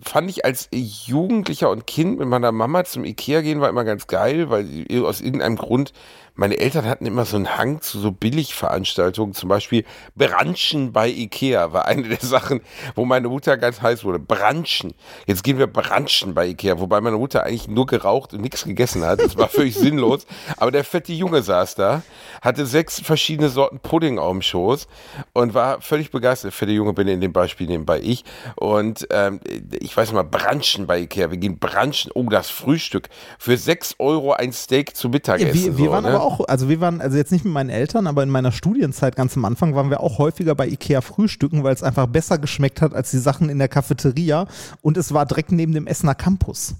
[0.00, 4.06] fand ich als Jugendlicher und Kind mit meiner Mama zum Ikea gehen war immer ganz
[4.06, 4.66] geil, weil
[5.04, 5.92] aus irgendeinem Grund
[6.36, 9.84] meine Eltern hatten immer so einen Hang zu so Billigveranstaltungen, zum Beispiel
[10.16, 12.60] Branchen bei Ikea war eine der Sachen,
[12.96, 14.18] wo meine Mutter ganz heiß wurde.
[14.18, 14.94] Branchen.
[15.26, 19.04] Jetzt gehen wir Branchen bei Ikea, wobei meine Mutter eigentlich nur geraucht und nichts gegessen
[19.04, 19.20] hat.
[19.20, 20.26] Das war völlig sinnlos.
[20.56, 22.02] Aber der fette Junge saß da,
[22.42, 24.88] hatte sechs verschiedene Sorten Pudding auf dem Schoß
[25.34, 26.52] und war völlig begeistert.
[26.52, 28.24] Fette Junge bin in dem Beispiel nebenbei ich.
[28.56, 29.38] Und ähm,
[29.70, 31.30] ich weiß mal, Branchen bei Ikea.
[31.30, 32.10] Wir gehen Branchen.
[32.14, 33.08] Oh, das Frühstück.
[33.38, 35.54] Für sechs Euro ein Steak zu Mittagessen.
[35.54, 36.23] wir, wir so, ne?
[36.24, 39.36] Auch, also wir waren, also jetzt nicht mit meinen Eltern, aber in meiner Studienzeit ganz
[39.36, 42.94] am Anfang waren wir auch häufiger bei Ikea frühstücken, weil es einfach besser geschmeckt hat
[42.94, 44.46] als die Sachen in der Cafeteria
[44.82, 46.74] und es war direkt neben dem Essener Campus.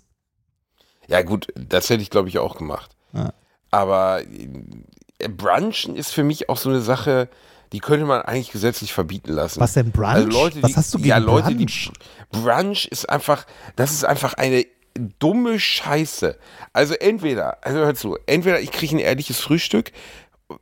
[1.07, 2.97] Ja, gut, das hätte ich, glaube ich, auch gemacht.
[3.13, 3.33] Ja.
[3.71, 7.29] Aber äh, Brunchen ist für mich auch so eine Sache,
[7.73, 9.61] die könnte man eigentlich gesetzlich verbieten lassen.
[9.61, 10.09] Was denn Brunch?
[10.09, 11.91] Also Leute, Was die, hast du gegen ja, Leute, Brunch?
[12.33, 14.65] Die, Brunch ist einfach, das ist einfach eine
[15.19, 16.39] dumme Scheiße.
[16.73, 19.93] Also entweder, also hör zu, entweder ich kriege ein ehrliches Frühstück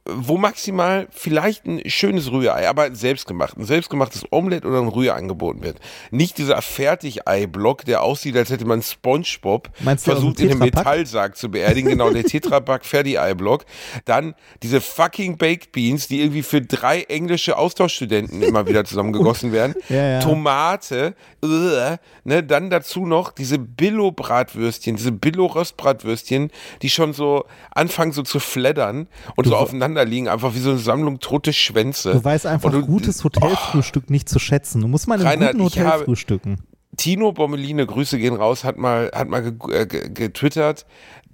[0.04, 5.62] wo maximal vielleicht ein schönes Rührei, aber selbstgemacht, ein selbstgemachtes Omelett oder ein Rührei angeboten
[5.62, 5.78] wird.
[6.12, 10.60] Nicht dieser Fertigei-Block, der aussieht, als hätte man Spongebob Meinst du versucht in einem?
[10.60, 11.90] Metallsarg zu beerdigen.
[11.90, 13.64] Genau, der Tetrapack Fertigei-Block.
[14.04, 19.74] Dann diese fucking Baked Beans, die irgendwie für drei englische Austauschstudenten immer wieder zusammengegossen werden.
[19.88, 20.20] Ja, ja.
[20.20, 28.22] Tomate, äh, ne, dann dazu noch diese Billo-Bratwürstchen, diese Billo-Röstbratwürstchen, die schon so anfangen so
[28.22, 32.12] zu fleddern und so aufeinander liegen, einfach wie so eine Sammlung tote Schwänze.
[32.12, 34.80] Du weißt einfach du- gutes Hotelfrühstück nicht zu schätzen.
[34.82, 36.58] Du musst mal in einem Reinhard, guten Hotel frühstücken.
[36.98, 40.84] Tino Bommeline, Grüße gehen raus, hat mal, hat mal äh, ge getwittert,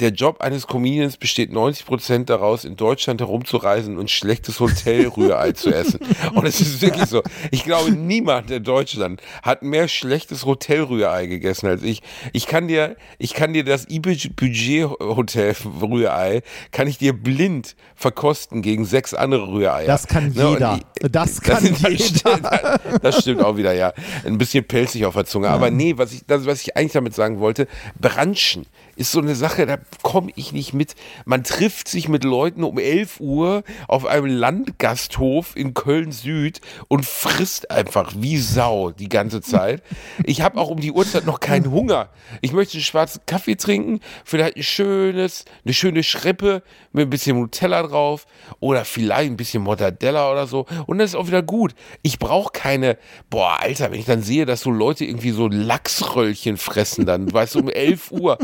[0.01, 5.99] der Job eines Comedians besteht 90% daraus, in Deutschland herumzureisen und schlechtes Hotelrührei zu essen.
[6.35, 7.23] Und es ist wirklich so.
[7.51, 12.03] Ich glaube, niemand in Deutschland hat mehr schlechtes Hotelrührei gegessen als ich.
[12.33, 18.63] Ich kann dir, ich kann dir das Budget Hotel Rührei, kann ich dir blind verkosten
[18.63, 19.87] gegen sechs andere Rühreier.
[19.87, 20.79] Das kann Ne, jeder.
[21.03, 22.05] die- Das kann das jeder.
[22.05, 22.49] Stimmt,
[23.03, 23.93] das stimmt auch wieder, ja.
[24.25, 25.49] Ein bisschen pelzig auf der Zunge.
[25.49, 27.67] Aber nee, was ich, das, was ich eigentlich damit sagen wollte,
[28.01, 28.67] Branchen
[28.99, 30.97] ist so eine Sache, da komme ich nicht mit.
[31.25, 37.71] Man trifft sich mit Leuten um 11 Uhr auf einem Landgasthof in Köln-Süd und frisst
[37.71, 39.83] einfach wie Sau die ganze Zeit.
[40.25, 42.09] Ich habe auch um die Uhrzeit noch keinen Hunger.
[42.41, 47.39] Ich möchte einen schwarzen Kaffee trinken, vielleicht ein schönes, eine schöne Schrippe mit ein bisschen
[47.39, 48.27] Nutella drauf
[48.59, 50.67] oder vielleicht ein bisschen Mortadella oder so.
[50.87, 51.75] Und das ist auch wieder gut.
[52.03, 52.99] Ich brauche keine,
[53.31, 57.55] boah, Alter, wenn ich dann sehe, dass so Leute irgendwie so Lachsröllchen fressen dann, weißt
[57.55, 58.39] du, um 11 Uhr.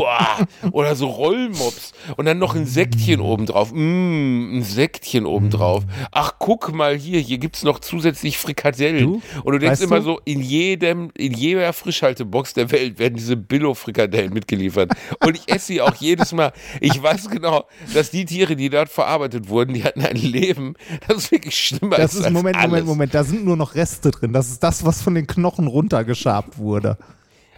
[0.00, 3.72] Uah, oder so Rollmops und dann noch ein Sektchen obendrauf.
[3.72, 5.84] Mm, ein Sektchen obendrauf.
[6.10, 9.04] Ach, guck mal hier, hier gibt's noch zusätzlich Frikadellen.
[9.04, 12.98] Du, und du denkst weißt immer du- so, in jedem, in jeder Frischhaltebox der Welt
[12.98, 14.92] werden diese Billo-Frikadellen mitgeliefert.
[15.24, 16.52] Und ich esse sie auch jedes Mal.
[16.80, 20.74] Ich weiß genau, dass die Tiere, die dort verarbeitet wurden, die hatten ein Leben,
[21.06, 22.68] das ist wirklich schlimmer Das ist ist, als Moment, alles.
[22.70, 24.32] Moment, Moment, da sind nur noch Reste drin.
[24.32, 26.96] Das ist das, was von den Knochen runtergeschabt wurde.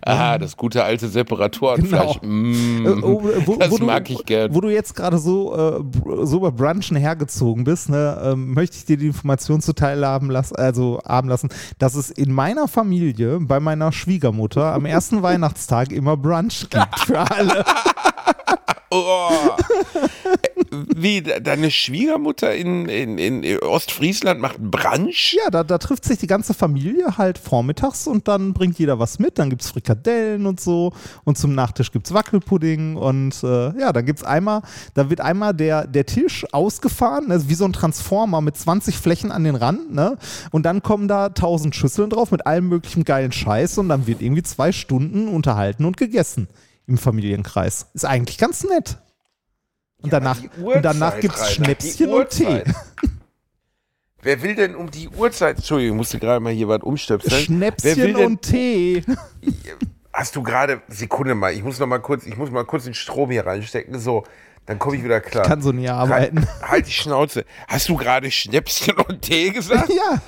[0.03, 2.21] Ah, das gute alte Separatorenfleisch.
[2.21, 2.33] Genau.
[2.33, 4.55] Mm, Äh, oh, wo, das wo du, mag ich gern.
[4.55, 5.83] Wo du jetzt gerade so, äh,
[6.25, 10.53] so bei Brunchen hergezogen bist, ne, ähm, möchte ich dir die Information zuteil haben, lass,
[10.53, 16.17] also haben lassen, dass es in meiner Familie, bei meiner Schwiegermutter, am ersten Weihnachtstag immer
[16.17, 17.65] Brunch gibt für alle.
[18.89, 19.29] Oh.
[20.95, 25.37] Wie, de- deine Schwiegermutter in, in, in Ostfriesland macht Brunch?
[25.43, 29.19] Ja, da, da trifft sich die ganze Familie halt vormittags und dann bringt jeder was
[29.19, 29.39] mit.
[29.39, 30.93] Dann gibt es Frikadellen und so
[31.25, 34.63] und zum Nachtisch gibt es Wackelpudding und äh, ja, dann gibt es einmal,
[34.95, 39.31] da wird einmal der, der Tisch ausgefahren, ne, wie so ein Transformer mit 20 Flächen
[39.33, 40.17] an den Rand, ne?
[40.51, 44.23] Und dann kommen da 1000 Schüsseln drauf mit allem möglichen geilen Scheiß und dann wird
[44.23, 46.49] irgendwie zwei Stunden unterhalten und gegessen
[46.87, 47.87] im Familienkreis.
[47.95, 48.99] Ist eigentlich ganz nett.
[50.07, 52.45] Und danach, die und danach Uhrzeit, gibt es Rainer, Schnäpschen und Tee.
[52.45, 52.75] Uhrzeit.
[54.23, 57.33] Wer will denn um die Uhrzeit, Entschuldigung, ich musste gerade mal hier was umstöpseln.
[57.33, 59.05] Wer will Schnäpschen denn, und Tee.
[60.17, 62.95] hast du gerade, Sekunde mal, ich muss noch mal kurz, ich muss mal kurz den
[62.95, 64.25] Strom hier reinstecken, so,
[64.65, 65.45] dann komme ich wieder klar.
[65.45, 66.47] Kann so nie arbeiten.
[66.47, 67.45] Halt, halt die Schnauze.
[67.69, 69.91] Hast du gerade Schnäpschen und Tee gesagt?
[69.91, 70.21] Ja.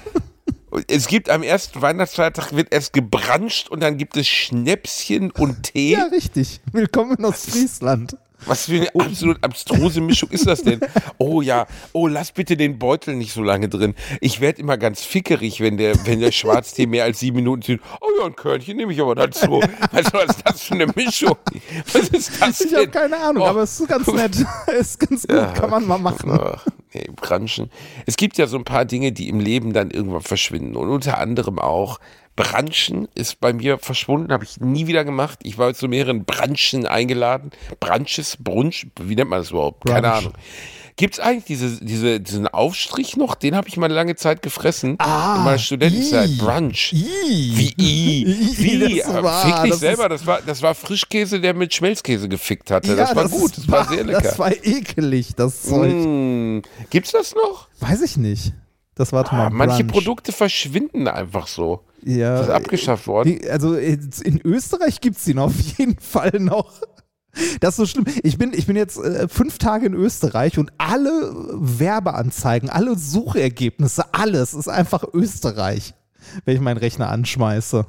[0.86, 5.94] Es gibt am ersten Weihnachtsfeiertag wird erst gebranscht und dann gibt es Schnäpschen und Tee.
[5.94, 6.60] Ja, richtig.
[6.72, 8.16] Willkommen in Ostfriesland.
[8.46, 10.80] Was für eine absolut abstruse Mischung ist das denn?
[11.18, 13.94] Oh ja, oh, lass bitte den Beutel nicht so lange drin.
[14.20, 17.80] Ich werde immer ganz fickerig, wenn der, wenn der Schwarztee mehr als sieben Minuten zieht.
[18.00, 19.60] Oh ja, ein Körnchen nehme ich aber dazu.
[19.92, 21.36] Was ist das für eine Mischung?
[21.92, 22.78] Was ist das Ich denn?
[22.78, 23.46] habe keine Ahnung, Oh.
[23.46, 24.36] aber es ist ganz nett.
[24.78, 26.30] ist ganz gut, kann man mal machen.
[26.30, 27.70] Ach, nee, Branchen.
[28.06, 30.76] Es gibt ja so ein paar Dinge, die im Leben dann irgendwann verschwinden.
[30.76, 31.98] Und unter anderem auch
[32.38, 35.40] Branchen ist bei mir verschwunden, habe ich nie wieder gemacht.
[35.42, 37.50] Ich war zu mehreren Branchen eingeladen.
[37.80, 39.84] Branches, Brunch, wie nennt man das überhaupt?
[39.86, 40.18] Keine Brunch.
[40.18, 40.32] Ahnung.
[40.96, 43.36] Gibt es eigentlich diese, diese, diesen Aufstrich noch?
[43.36, 44.96] Den habe ich mal lange Zeit gefressen.
[44.98, 46.38] Ah, in meiner Studentenzeit.
[46.38, 46.92] Brunch.
[46.92, 47.52] Ih.
[47.56, 48.54] Wie i?
[48.58, 48.98] Wie?
[48.98, 50.08] das war- Fick dich das selber.
[50.08, 52.96] Das war, das war Frischkäse, der mit Schmelzkäse gefickt hatte.
[52.96, 53.56] das war gut.
[53.58, 54.20] Das war sehr lecker.
[54.22, 55.92] Das war ekelig, das Zeug.
[55.92, 56.62] Mm.
[56.90, 57.68] Gibt's das noch?
[57.80, 58.52] Weiß ich nicht.
[58.96, 60.04] Das war mal Ah, manche Brunch.
[60.04, 61.84] Produkte verschwinden einfach so.
[62.04, 63.38] Ja, Das ist abgeschafft worden.
[63.40, 66.72] Die, also in Österreich gibt es noch auf jeden Fall noch.
[67.60, 68.04] Das ist so schlimm.
[68.22, 74.12] Ich bin, ich bin jetzt äh, fünf Tage in Österreich und alle Werbeanzeigen, alle Suchergebnisse,
[74.12, 75.94] alles ist einfach Österreich,
[76.44, 77.86] wenn ich meinen Rechner anschmeiße.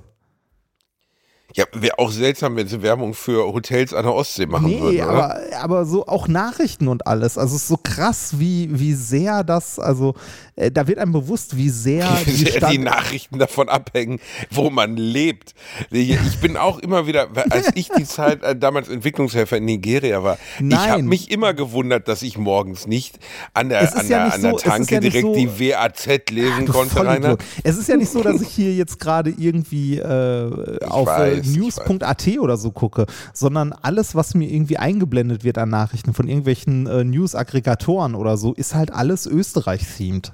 [1.56, 5.02] Ja, wäre auch seltsam, wenn sie Werbung für Hotels an der Ostsee machen Nee, würden,
[5.02, 5.10] oder?
[5.10, 7.39] aber, aber so auch Nachrichten und alles.
[7.39, 10.13] Also es ist so krass, wie, wie sehr das, also
[10.60, 14.19] äh, da wird einem bewusst, wie sehr Wie die die Nachrichten davon abhängen,
[14.52, 15.54] wo man lebt.
[15.91, 20.38] Ich bin auch immer wieder, als ich die Zeit äh, damals Entwicklungshelfer in Nigeria war,
[20.58, 20.91] ich Nein.
[20.91, 23.19] habe mich immer gewundert, dass ich morgens nicht
[23.54, 26.08] an der, an ja der, nicht an der so- Tanke ja direkt so- die WAZ
[26.32, 27.06] lesen Du konnte.
[27.06, 27.38] Rainer.
[27.63, 31.56] Es ist ja nicht so, dass ich hier jetzt gerade irgendwie äh, auf äh, ich
[31.56, 36.88] news.at oder so gucke, sondern alles, was mir irgendwie eingeblendet wird an Nachrichten von irgendwelchen
[36.88, 40.34] äh, News-Aggregatoren oder so, ist halt alles Österreich-themed.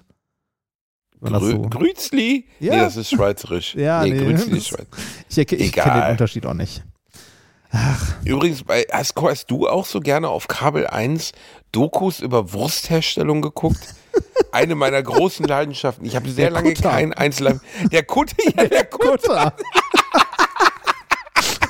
[1.22, 2.46] Grü so- Grützli?
[2.60, 2.74] Ja.
[2.76, 3.76] Nee, das ist schweizerisch.
[3.76, 4.88] Ja, nee, nee, Grützli ist das- Schweiz.
[5.30, 6.84] Ich, ich kenne den Unterschied auch nicht.
[8.24, 11.34] Übrigens, bei, hast, hast du auch so gerne auf Kabel 1
[11.74, 13.96] Dokus über Wurstherstellung geguckt?
[14.54, 16.06] Eine meiner großen Leidenschaften.
[16.06, 16.90] Ich habe sehr Der lange Kutter.
[16.90, 17.60] kein Einzel...
[17.92, 19.18] Der Kutter, ja, der Kutter.
[19.18, 19.54] Kutter.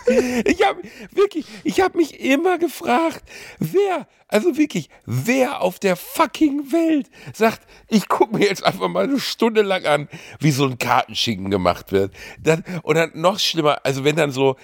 [0.07, 3.23] Ich habe wirklich, ich habe mich immer gefragt,
[3.59, 9.05] wer, also wirklich, wer auf der fucking Welt sagt, ich gucke mir jetzt einfach mal
[9.05, 12.13] eine Stunde lang an, wie so ein Kartenschinken gemacht wird.
[12.41, 14.55] Dann, und dann noch schlimmer, also wenn dann so,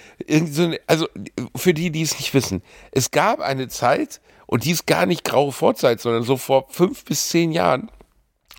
[0.86, 1.08] also
[1.56, 4.20] für die, die es nicht wissen, es gab eine Zeit,
[4.52, 7.90] und die ist gar nicht graue Vorzeit, sondern so vor fünf bis zehn Jahren,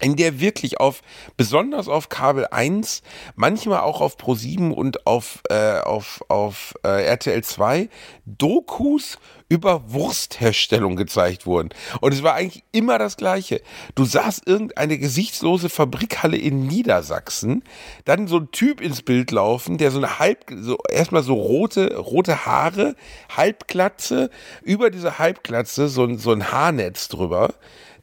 [0.03, 1.01] in der wirklich auf,
[1.37, 3.01] besonders auf Kabel 1,
[3.35, 7.89] manchmal auch auf Pro 7 und auf, äh, auf, auf äh, RTL 2
[8.25, 9.17] Dokus
[9.49, 11.69] über Wurstherstellung gezeigt wurden.
[12.01, 13.61] Und es war eigentlich immer das Gleiche.
[13.93, 17.63] Du sahst irgendeine gesichtslose Fabrikhalle in Niedersachsen,
[18.05, 21.95] dann so ein Typ ins Bild laufen, der so eine halb, so erstmal so rote,
[21.97, 22.95] rote Haare,
[23.35, 24.31] Halbglatze,
[24.63, 27.53] über diese Halbglatze so ein, so ein Haarnetz drüber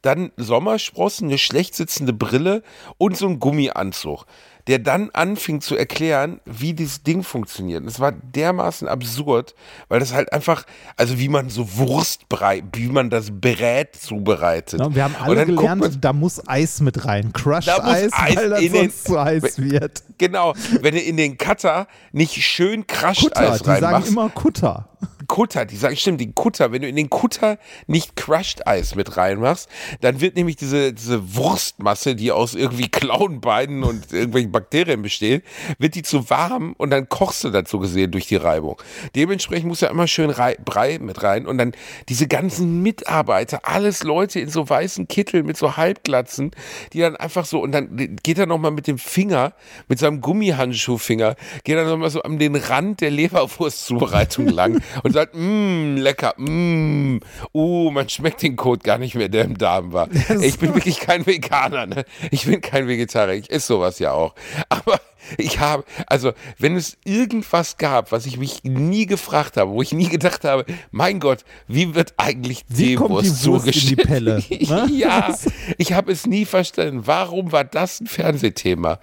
[0.03, 2.63] dann Sommersprossen, eine schlecht sitzende Brille
[2.99, 4.25] und so ein Gummianzug,
[4.67, 7.85] der dann anfing zu erklären, wie dieses Ding funktioniert.
[7.87, 9.55] Es war dermaßen absurd,
[9.89, 10.65] weil das halt einfach,
[10.97, 14.81] also wie man so Wurstbrei, wie man das Brät zubereitet.
[14.81, 17.33] Ja, wir haben Und alle gelernt, man- da muss Eis mit rein.
[17.33, 20.03] Crushed Eis, Eis weil das in den- sonst zu heiß wird.
[20.19, 24.09] Genau, wenn du in den Cutter nicht schön Crushed Kutter, Eis die sagen reinmachst.
[24.13, 24.89] immer Kutter.
[25.31, 29.17] Kutter, die sagen, stimmt, den Kutter, wenn du in den Kutter nicht Crushed Eis mit
[29.17, 29.69] reinmachst,
[30.01, 35.45] dann wird nämlich diese, diese Wurstmasse, die aus irgendwie Klauenbeinen und irgendwelchen Bakterien besteht,
[35.79, 38.83] wird die zu warm und dann kochst du dazu gesehen durch die Reibung.
[39.15, 41.75] Dementsprechend muss ja immer schön Rei Brei mit rein und dann
[42.09, 46.51] diese ganzen Mitarbeiter, alles Leute in so weißen Kittel mit so Halbglatzen,
[46.93, 49.53] die dann einfach so und dann geht er nochmal mit dem Finger,
[49.87, 55.20] mit seinem Gummihandschuhfinger, geht er nochmal so an den Rand der Leberwurstzubereitung lang und sagt,
[55.33, 57.21] mmm, lecker, mmm,
[57.55, 60.09] uh, man schmeckt den Kot gar nicht mehr, der im Darm war.
[60.41, 62.05] Ich bin wirklich kein Veganer, ne?
[62.31, 64.35] Ich bin kein Vegetarier, ich esse sowas ja auch.
[64.69, 65.01] Aber
[65.37, 69.93] ich habe, also, wenn es irgendwas gab, was ich mich nie gefragt habe, wo ich
[69.93, 73.97] nie gedacht habe, mein Gott, wie wird eigentlich Wie kommt die Wurst Wurst in die
[73.97, 74.09] zugeschnitten?
[74.09, 74.89] Pelle, ne?
[74.93, 75.35] ja,
[75.79, 77.03] ich habe es nie verstanden.
[77.07, 78.99] Warum war das ein Fernsehthema?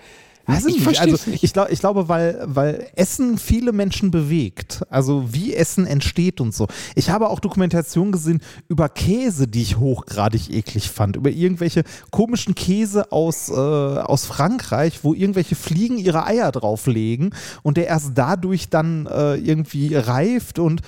[0.47, 4.81] Weiß ich, ich Also ich, glaub, ich glaube, weil, weil Essen viele Menschen bewegt.
[4.89, 6.67] Also wie Essen entsteht und so.
[6.95, 11.17] Ich habe auch Dokumentationen gesehen über Käse, die ich hochgradig eklig fand.
[11.17, 17.75] Über irgendwelche komischen Käse aus, äh, aus Frankreich, wo irgendwelche Fliegen ihre Eier drauflegen und
[17.75, 20.81] der erst dadurch dann äh, irgendwie reift und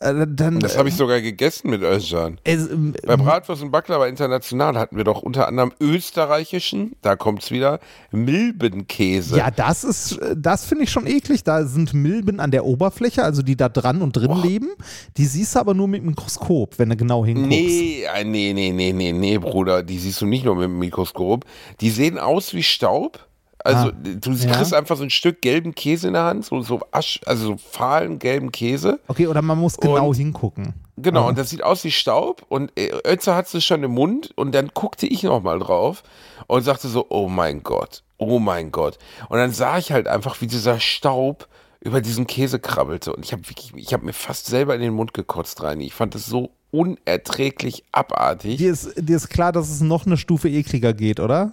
[0.00, 0.60] äh, dann.
[0.60, 2.38] Das habe ich sogar gegessen mit Özcan.
[2.44, 7.50] äh, ähm, Bei Bratwurst und Baklava International hatten wir doch unter anderem österreichischen, da kommt's
[7.50, 7.80] wieder,
[8.10, 9.36] Milbenkäse.
[9.36, 11.44] Ja, das ist, das finde ich schon eklig.
[11.44, 14.70] Da sind Milben an der Oberfläche, also die da dran und drin leben.
[15.16, 17.48] Die siehst du aber nur mit dem Mikroskop, wenn du genau hinguckst.
[17.50, 20.78] Nee, äh, nee, nee, nee, nee, nee, Bruder, die siehst du nicht nur mit dem
[20.78, 21.44] Mikroskop.
[21.80, 23.27] Die sehen aus wie Staub.
[23.64, 24.52] Also Ah, du ja.
[24.52, 27.56] kriegst einfach so ein Stück gelben Käse in der Hand, so, so Asch, also so
[27.56, 29.00] fahlen gelben Käse.
[29.08, 30.74] Okay, oder man muss genau Und- hingucken.
[31.00, 31.28] Genau, Ah.
[31.28, 34.52] und das sieht aus wie Staub und äh, Ötzer hat es schon im Mund und
[34.54, 36.02] dann guckte ich nochmal drauf
[36.48, 38.98] und sagte so, oh mein Gott, oh mein Gott.
[39.28, 41.46] Und dann sah ich halt einfach, wie dieser Staub
[41.80, 44.92] über diesen Käse krabbelte und ich habe wirklich, ich habe mir fast selber in den
[44.92, 45.80] Mund gekotzt rein.
[45.80, 48.56] Ich fand das so unerträglich abartig.
[48.58, 51.52] Dir ist, dir ist klar, dass es noch eine Stufe ekliger geht, oder?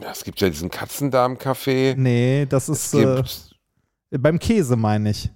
[0.00, 1.94] Ja, es gibt ja diesen Katzendarm-Kaffee.
[1.96, 3.22] Nee, das ist äh,
[4.10, 5.30] beim Käse, meine ich.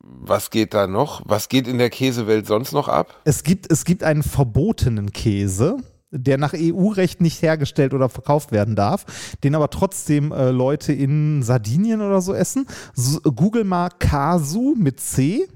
[0.00, 1.22] was geht da noch?
[1.24, 3.20] Was geht in der Käsewelt sonst noch ab?
[3.24, 5.78] Es gibt, es gibt einen verbotenen Käse,
[6.10, 9.04] der nach EU-Recht nicht hergestellt oder verkauft werden darf,
[9.42, 12.66] den aber trotzdem äh, Leute in Sardinien oder so essen.
[12.96, 15.48] S Google mal Kasu mit C.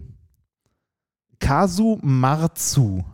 [1.38, 3.04] Kasu Marzu.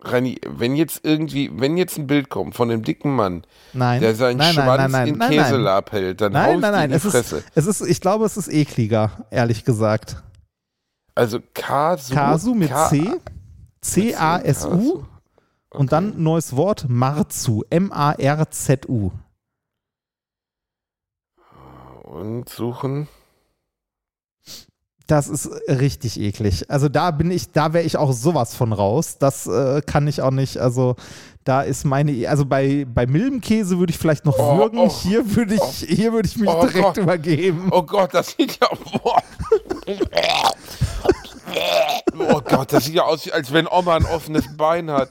[0.00, 4.00] Rani, wenn jetzt irgendwie, wenn jetzt ein Bild kommt von einem dicken Mann, Nein.
[4.00, 5.38] der seinen nein, Schwanz nein, in nein, nein.
[5.44, 6.84] Käselab hält, dann Nein, nein, nein.
[6.84, 7.38] in die Es Fresse.
[7.38, 10.22] ist, es ist, ich glaube, es ist ekliger, ehrlich gesagt.
[11.16, 12.14] also Kasu.
[12.14, 13.10] Kasu mit Ka- C,
[13.80, 15.04] C-A-S-U Kasu.
[15.70, 19.10] und dann neues Wort, Marzu, M-A-R-Z-U.
[22.04, 23.08] Und suchen.
[25.08, 26.70] Das ist richtig eklig.
[26.70, 29.16] Also da bin ich, da wäre ich auch sowas von raus.
[29.18, 30.58] Das äh, kann ich auch nicht.
[30.58, 30.96] Also
[31.44, 34.78] da ist meine, also bei, bei Milbenkäse würde ich vielleicht noch Oh, würgen.
[34.78, 34.90] oh.
[35.02, 36.96] hier würde ich, hier würde ich mich Oh direkt Gott.
[36.98, 37.68] übergeben.
[37.70, 38.68] Oh Gott, das sieht ja.
[42.18, 45.10] Oh Gott, das sieht ja aus, als wenn Oma ein offenes Bein hat.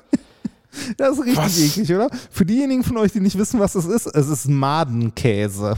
[0.98, 1.60] Das ist richtig Was?
[1.60, 2.10] eklig, oder?
[2.30, 5.76] Für diejenigen von euch, die nicht wissen, was es ist, es ist Madenkäse.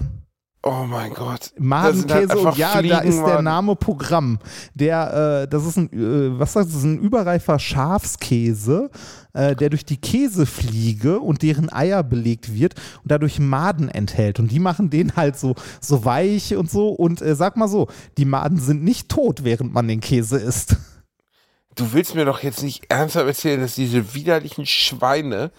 [0.62, 1.30] Oh mein Gott.
[1.30, 3.41] Halt Madenkäse einfach und ja, da ist der.
[3.41, 4.39] Name Programm.
[4.74, 8.89] Der, äh, das ist ein, äh, was sagt das, ein überreifer Schafskäse,
[9.34, 14.39] äh, der durch die Käsefliege und deren Eier belegt wird und dadurch Maden enthält.
[14.39, 16.89] Und die machen den halt so, so weich und so.
[16.89, 17.88] Und äh, sag mal so,
[18.18, 20.76] die Maden sind nicht tot, während man den Käse isst.
[21.76, 25.51] Du willst mir doch jetzt nicht ernsthaft erzählen, dass diese widerlichen Schweine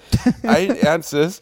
[0.43, 1.41] allen Ernstes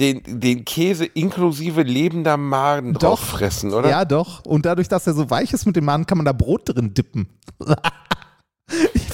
[0.00, 3.90] den, den Käse inklusive lebender Maden drauf fressen, oder?
[3.90, 4.44] Ja, doch.
[4.44, 6.94] Und dadurch, dass er so weich ist mit den Maden, kann man da Brot drin
[6.94, 7.28] dippen.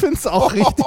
[0.07, 0.87] Ich finde es auch richtig,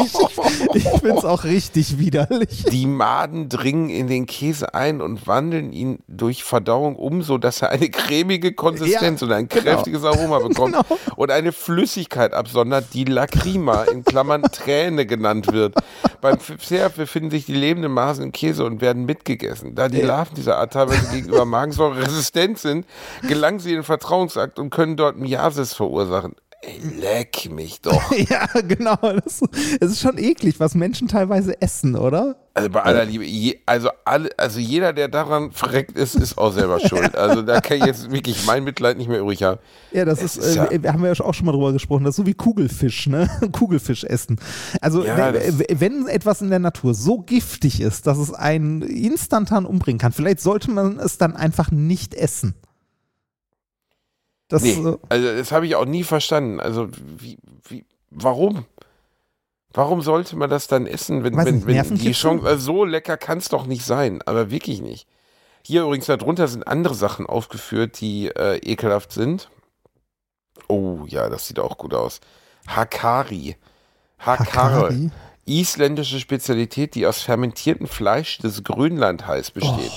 [0.73, 2.63] ich finde es auch richtig widerlich.
[2.71, 7.69] Die Maden dringen in den Käse ein und wandeln ihn durch Verdauung um, sodass er
[7.69, 9.63] eine cremige Konsistenz Ja, und ein genau.
[9.63, 10.85] kräftiges Aroma bekommt Genau.
[11.15, 15.75] und eine Flüssigkeit absondert, die Lacrima in Klammern Träne genannt wird.
[16.21, 19.75] Beim Verzehr befinden sich die lebenden Masen im Käse und werden mitgegessen.
[19.75, 22.85] Da die Larven dieser Art teilweise gegenüber Magensäure resistent sind,
[23.27, 26.35] gelangen sie in den Vertrauungsakt und können dort Miasis verursachen.
[26.61, 28.11] Ey, leck mich doch.
[28.29, 28.97] Ja, genau.
[28.97, 29.41] Das,
[29.79, 32.35] es ist schon eklig, was Menschen teilweise essen, oder?
[32.53, 36.51] Also bei aller Liebe, je, also alle, also jeder, der daran verreckt ist, ist auch
[36.51, 37.15] selber schuld.
[37.15, 39.59] Also da kann ich jetzt wirklich mein Mitleid nicht mehr übrig haben.
[39.93, 42.11] Ja, das Es ist, ist äh, haben wir ja auch schon mal drüber gesprochen, das
[42.13, 43.29] ist so wie Kugelfisch, ne?
[43.53, 44.37] Kugelfisch essen.
[44.81, 48.81] Also Ja, wenn, das- wenn etwas in der Natur so giftig ist, dass es einen
[48.81, 52.55] instantan umbringen kann, vielleicht sollte man es dann einfach nicht essen.
[54.49, 56.59] Das, Nee, äh, also das habe ich auch nie verstanden.
[56.59, 57.37] Also wie,
[57.67, 58.65] wie, warum?
[59.71, 62.11] Warum sollte man das dann essen, wenn, wenn, wenn die?
[62.11, 65.07] Chance, also so lecker kann es doch nicht sein, aber wirklich nicht.
[65.63, 69.49] Hier übrigens darunter sind andere Sachen aufgeführt, die äh, ekelhaft sind.
[70.67, 72.19] Oh ja, das sieht auch gut aus.
[72.67, 73.55] Hakari.
[74.17, 74.83] Hakare.
[74.85, 75.11] Hakari?
[75.45, 79.91] Isländische Spezialität, die aus fermentiertem Fleisch des Grönlandhais besteht.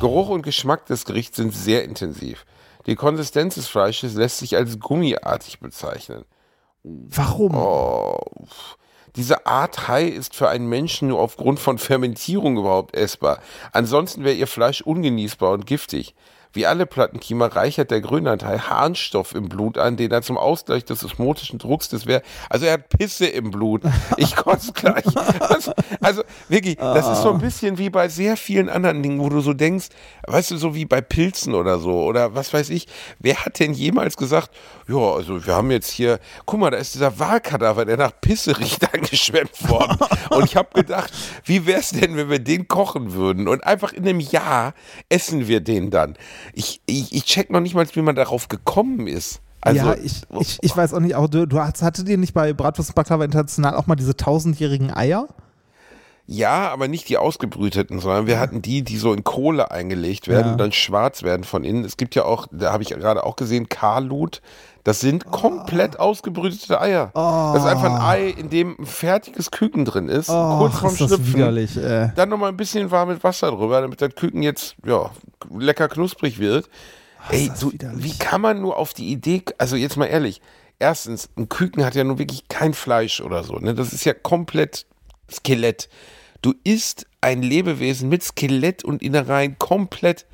[0.00, 2.44] Geruch und Geschmack des Gerichts sind sehr intensiv.
[2.86, 6.24] Die Konsistenz des Fleisches lässt sich als gummiartig bezeichnen.
[6.82, 7.54] Warum?
[7.54, 8.18] Oh,
[9.14, 13.40] diese Art Hai ist für einen Menschen nur aufgrund von Fermentierung überhaupt essbar.
[13.72, 16.14] Ansonsten wäre ihr Fleisch ungenießbar und giftig.
[16.52, 21.04] Wie alle Plattenkiemer reichert der Grönlandhai Harnstoff im Blut an, den er zum Ausgleich des
[21.04, 22.22] osmotischen Drucks des Wehr.
[22.50, 23.82] Also er hat Pisse im Blut.
[24.18, 25.04] Ich kotze gleich.
[25.40, 29.28] Also, also wirklich, das ist so ein bisschen wie bei sehr vielen anderen Dingen, wo
[29.28, 29.86] du so denkst,
[30.26, 32.86] weißt du, so wie bei Pilzen oder so oder was weiß ich.
[33.18, 34.50] Wer hat denn jemals gesagt,
[34.88, 38.58] ja, also wir haben jetzt hier, guck mal, da ist dieser Wahlkadaver, der nach Pisse
[38.58, 39.98] riecht, angeschwemmt worden.
[40.30, 41.12] Und ich habe gedacht,
[41.44, 44.74] wie wäre es denn, wenn wir den kochen würden und einfach in einem Jahr
[45.08, 46.16] essen wir den dann.
[46.52, 49.40] Ich, ich, ich check noch nicht mal, wie man darauf gekommen ist.
[49.60, 52.34] Also, ja, ich, ich, ich weiß auch nicht, auch du, du hast, hattet ihr nicht
[52.34, 55.28] bei Bratwurst und Baklava International auch mal diese tausendjährigen Eier?
[56.26, 60.46] Ja, aber nicht die ausgebrüteten, sondern wir hatten die, die so in Kohle eingelegt werden
[60.46, 60.52] Ja.
[60.52, 61.84] und dann schwarz werden von innen.
[61.84, 64.40] Es gibt ja auch, da habe ich gerade auch gesehen, Karlut.
[64.84, 67.10] Das sind komplett ausgebrütete Eier.
[67.14, 70.92] Das ist einfach ein Ei, in dem ein fertiges Küken drin ist, kurz vorm Oh.
[70.94, 71.34] ist das Schlüpfen.
[71.34, 71.76] widerlich.
[71.76, 72.10] Äh.
[72.16, 75.10] Dann nochmal ein bisschen warmes Wasser drüber, damit das Küken jetzt ja,
[75.56, 76.68] lecker knusprig wird.
[77.30, 78.02] Ey, das du, widerlich.
[78.02, 80.40] wie kann man nur auf die Idee, also jetzt mal ehrlich,
[80.80, 83.74] erstens, ein Küken hat ja nun wirklich kein Fleisch oder so, ne?
[83.74, 84.86] Das ist ja komplett
[85.30, 85.88] Skelett.
[86.42, 90.26] Du isst ein Lebewesen mit Skelett und Innereien komplett.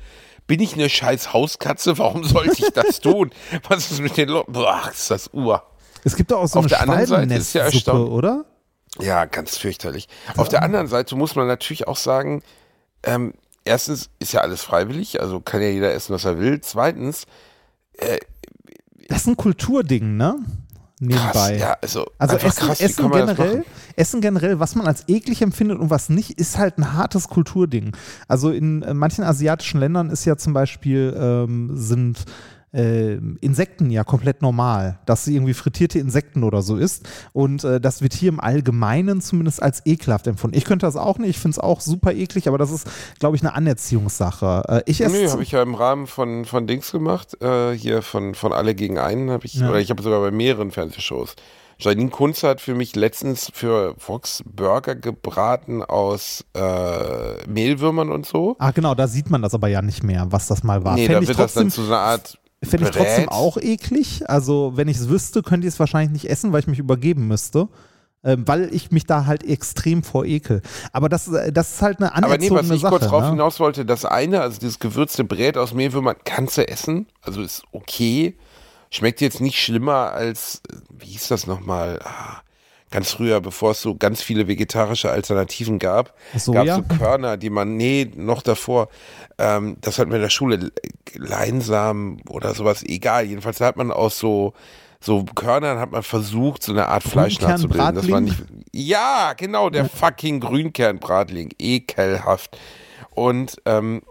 [0.49, 1.99] Bin ich eine scheiß Hauskatze?
[1.99, 3.29] Warum sollte ich das tun?
[3.67, 4.51] Was ist mit den Leuten?
[4.51, 5.61] Boah, ist das Ur.
[6.03, 8.45] Es gibt doch auch so Auf eine der anderen Seite ist ja erstaunlich- oder?
[8.99, 10.07] Ja, ganz fürchterlich.
[10.37, 12.41] Auf der anderen Seite muss man natürlich auch sagen,
[13.03, 16.59] ähm, erstens ist ja alles freiwillig, also kann ja jeder essen, was er will.
[16.61, 17.27] Zweitens,
[19.07, 20.35] Das ist ein Kulturding, ne?
[20.99, 21.31] Nebenbei.
[21.31, 23.65] krass, ja, also, Also Essen, krass, Essen generell?
[23.95, 27.95] Essen generell, was man als eklig empfindet und was nicht, ist halt ein hartes Kulturding.
[28.27, 32.25] Also in äh, manchen asiatischen Ländern ist ja zum Beispiel ähm, sind
[32.73, 37.07] äh, Insekten ja komplett normal, dass sie irgendwie frittierte Insekten oder so ist.
[37.33, 40.57] Und äh, das wird hier im Allgemeinen zumindest als ekelhaft empfunden.
[40.57, 42.87] Ich könnte das auch nicht, ich finde es auch super eklig, aber das ist,
[43.19, 44.63] glaube ich, eine Anerziehungssache.
[44.67, 45.15] Äh, ich esse.
[45.15, 48.75] Nee, habe ich ja im Rahmen von, von Dings gemacht, äh, hier von, von Alle
[48.75, 49.69] gegen einen habe ich, Ja.
[49.69, 51.35] oder ich habe sogar bei mehreren Fernsehshows.
[51.81, 58.57] Janine Kunze hat für mich letztens für Vox Burger gebraten aus äh, Mehlwürmern und so.
[58.59, 60.95] Ah, genau, da sieht man das aber ja nicht mehr, was das mal war.
[60.95, 64.29] nee, Fänd da wird das dann zu so einer Art Fände ich trotzdem auch eklig.
[64.29, 67.27] Also, wenn ich es wüsste, könnte ich es wahrscheinlich nicht essen, weil ich mich übergeben
[67.27, 67.69] müsste.
[68.21, 70.61] Ähm, weil ich mich da halt extrem vor ekel.
[70.91, 72.97] Aber das, äh, das ist halt eine Aber nee, was ich Sache.
[72.97, 73.29] kurz drauf ne?
[73.29, 77.63] hinaus wollte, das eine, also dieses gewürzte Brät aus Mehlwürmern, kannst du essen, also ist
[77.71, 78.35] okay.
[78.91, 82.01] Schmeckt jetzt nicht schlimmer als, äh, wie hieß das nochmal?
[82.03, 82.41] Ah,
[82.91, 86.63] ganz früher, bevor es so ganz viele vegetarische Alternativen gab, Soja?
[86.63, 88.89] gab es so Körner, die man, nee, noch davor,
[89.37, 90.71] ähm, das hatten wir in der Schule,
[91.13, 93.25] Leinsamen oder sowas, egal.
[93.25, 94.53] Jedenfalls da hat man aus so,
[94.99, 97.95] so Körnern hat man versucht, so eine Art Fleisch nachzubilden.
[97.95, 102.57] Das war nicht, ja, genau, der fucking Grünkernbratling, ekelhaft.
[103.11, 104.01] Und ähm,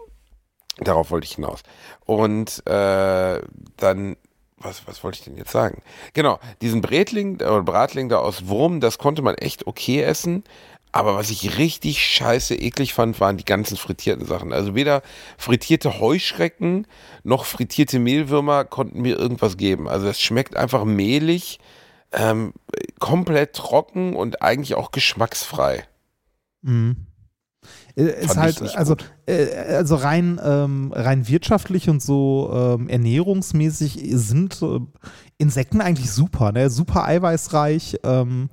[0.79, 1.61] darauf wollte ich hinaus.
[2.05, 3.41] Und äh,
[3.77, 4.15] dann,
[4.59, 5.81] was, was wollte ich denn jetzt sagen?
[6.13, 10.43] Genau, diesen Brätling oder Bratling da aus Wurm, das konnte man echt okay essen.
[10.91, 14.51] Aber was ich richtig scheiße eklig fand, waren die ganzen frittierten Sachen.
[14.51, 15.03] Also weder
[15.37, 16.87] frittierte Heuschrecken
[17.23, 19.87] noch frittierte Mehlwürmer konnten mir irgendwas geben.
[19.87, 21.59] Also es schmeckt einfach mehlig,
[22.11, 22.53] ähm,
[22.97, 25.85] komplett trocken und eigentlich auch geschmacksfrei.
[26.63, 27.05] Mhm.
[27.99, 28.95] Äh, Ist halt, also,
[29.25, 34.79] äh, also rein, ähm, rein wirtschaftlich und so ähm, ernährungsmäßig sind äh,
[35.37, 36.69] Insekten eigentlich super, ne?
[36.69, 37.99] Super eiweißreich.
[38.03, 38.49] Ähm,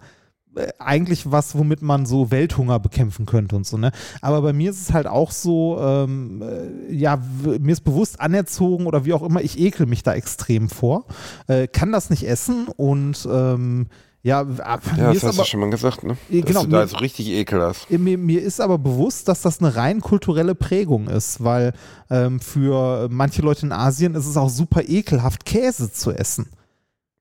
[0.56, 3.92] äh, eigentlich was, womit man so Welthunger bekämpfen könnte und so, ne?
[4.20, 7.22] Aber bei mir ist es halt auch so, ähm, äh, ja,
[7.60, 11.06] mir ist bewusst anerzogen oder wie auch immer, ich ekel mich da extrem vor,
[11.46, 13.86] äh, kann das nicht essen und ähm,
[14.26, 16.16] ja, ab- Ja, mir das ist hast aber, du schon mal gesagt, ne?
[16.28, 17.88] Ja, Dass genau, du da mir- so richtig Ekel hast.
[17.90, 21.72] mir, mir ist aber bewusst, dass das eine rein kulturelle Prägung ist, weil
[22.10, 26.50] ähm, für manche Leute in Asien ist es auch super ekelhaft, Käse zu essen.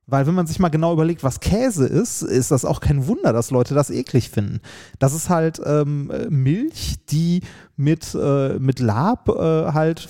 [0.08, 3.34] Weil wenn man sich mal genau überlegt, was Käse ist, ist das auch kein Wunder,
[3.34, 4.60] dass Leute das eklig finden.
[5.00, 7.42] Das ist halt ähm, äh, Milch, die
[7.76, 10.08] mit, äh, mit Lab äh, halt,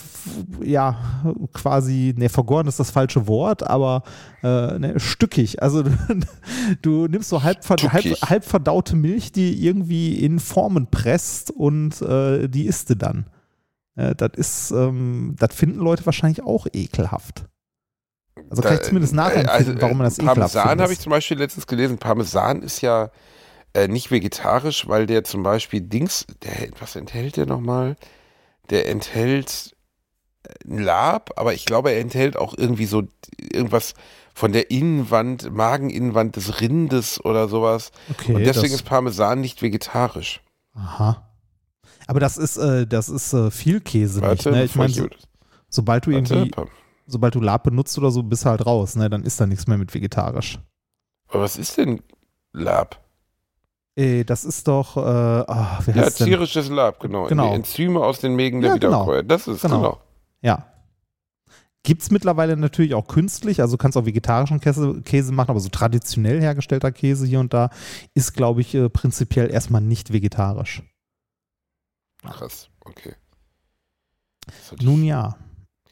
[0.62, 0.98] ja,
[1.54, 4.04] quasi, ne, vergoren ist das falsche Wort, aber
[4.44, 5.62] äh, ne, stückig.
[5.62, 5.92] Also du,
[6.82, 12.50] du nimmst so halb, halb, halb verdaute Milch, die irgendwie in Formen presst und äh,
[12.50, 13.28] die isst du dann.
[13.96, 17.46] Äh, das ist, ähm, das finden Leute wahrscheinlich auch ekelhaft.
[18.50, 21.00] Also kann ich zumindest äh, nachempfinden, also, warum man das äh, ekelhaft Parmesan habe ich
[21.00, 21.98] zum Beispiel letztens gelesen.
[21.98, 23.10] Parmesan ist ja
[23.74, 27.96] äh, nicht vegetarisch, weil der zum Beispiel Dings, der, was enthält der nochmal?
[28.70, 29.76] Der enthält
[30.44, 33.04] äh, ein Lab, aber ich glaube, er enthält auch irgendwie so
[33.40, 33.94] irgendwas
[34.34, 37.92] von der Innenwand, Mageninnenwand des Rindes oder sowas.
[38.10, 40.42] Okay, Und deswegen ist Parmesan nicht vegetarisch.
[40.74, 41.30] aha.
[42.08, 44.66] Aber das ist, äh, das ist äh, viel Käse Warte, nicht, ne?
[44.66, 45.18] Ich meine, so, warte,
[45.70, 46.70] sobald du irgendwie, Pam-
[47.06, 49.10] sobald du Lab benutzt oder so, bist du halt raus, ne?
[49.10, 50.60] Dann ist da nichts mehr mit vegetarisch.
[51.28, 52.02] Aber was ist denn
[52.54, 53.00] Lab?
[53.96, 56.28] Äh, das ist doch, äh, ah, wie Ja, heißt denn?
[56.28, 57.28] tierisches Lab, genau.
[57.28, 57.50] Genau.
[57.50, 59.04] Die Enzyme aus den Mägen der Ja, genau.
[59.04, 59.24] Wiederkäuer.
[59.24, 59.78] Das ist Genau.
[59.78, 60.02] genau.
[60.42, 60.68] Ja.
[61.84, 65.60] Gibt es mittlerweile natürlich auch künstlich, also du kannst auch vegetarischen Käse, Käse machen, aber
[65.60, 67.70] so traditionell hergestellter Käse hier und da
[68.16, 70.82] ist, glaube ich, äh, prinzipiell erstmal nicht vegetarisch.
[72.24, 73.14] Krass, okay.
[74.82, 75.38] Nun ja.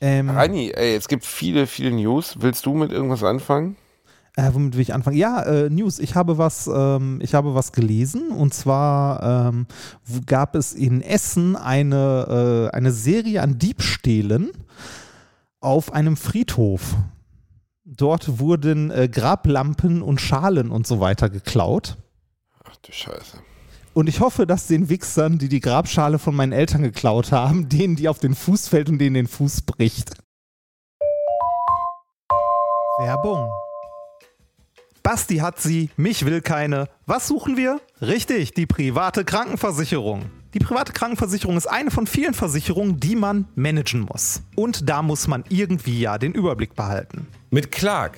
[0.03, 2.35] Ähm, Reini, ey, es gibt viele, viele News.
[2.41, 3.77] Willst du mit irgendwas anfangen?
[4.35, 5.15] Äh, womit will ich anfangen?
[5.15, 5.97] Ja, äh, News.
[5.97, 9.65] Ich habe was, ähm, ich habe was gelesen und zwar ähm,
[10.25, 14.51] gab es in Essen eine, äh, eine Serie an Diebstählen
[15.61, 16.97] auf einem Friedhof.
[17.85, 21.95] Dort wurden äh, Grablampen und Schalen und so weiter geklaut.
[22.65, 23.37] Ach du Scheiße.
[23.93, 27.95] Und ich hoffe, dass den Wichsern, die die Grabschale von meinen Eltern geklaut haben, denen
[27.95, 30.15] die auf den Fuß fällt und denen den Fuß bricht.
[32.99, 33.51] Werbung.
[35.03, 36.87] Basti hat sie, mich will keine.
[37.05, 37.81] Was suchen wir?
[38.01, 40.25] Richtig, die private Krankenversicherung.
[40.53, 44.43] Die private Krankenversicherung ist eine von vielen Versicherungen, die man managen muss.
[44.55, 47.27] Und da muss man irgendwie ja den Überblick behalten.
[47.51, 48.17] Mit Clark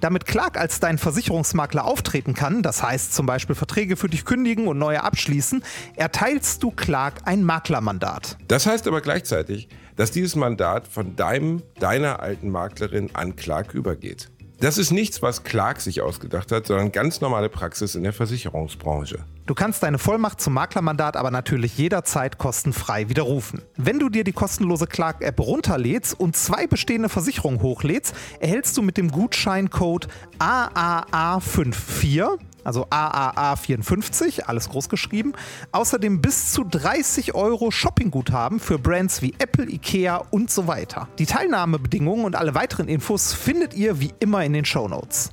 [0.00, 4.66] Damit Clark als dein Versicherungsmakler auftreten kann, das heißt zum Beispiel Verträge für dich kündigen
[4.66, 5.62] und neue abschließen,
[5.94, 8.38] erteilst du Clark ein Maklermandat.
[8.48, 14.30] Das heißt aber gleichzeitig, dass dieses Mandat von deinem, deiner alten Maklerin an Clark übergeht.
[14.60, 19.18] Das ist nichts, was Clark sich ausgedacht hat, sondern ganz normale Praxis in der Versicherungsbranche.
[19.50, 23.62] Du kannst deine Vollmacht zum Maklermandat aber natürlich jederzeit kostenfrei widerrufen.
[23.76, 28.96] Wenn du dir die kostenlose Clark-App runterlädst und zwei bestehende Versicherungen hochlädst, erhältst du mit
[28.96, 30.06] dem Gutscheincode
[30.38, 35.32] AAA54 also AAA54, alles groß geschrieben.
[35.72, 41.08] Außerdem bis zu 30 Euro Shoppingguthaben für Brands wie Apple, Ikea und so weiter.
[41.18, 45.32] Die Teilnahmebedingungen und alle weiteren Infos findet ihr wie immer in den Show Notes.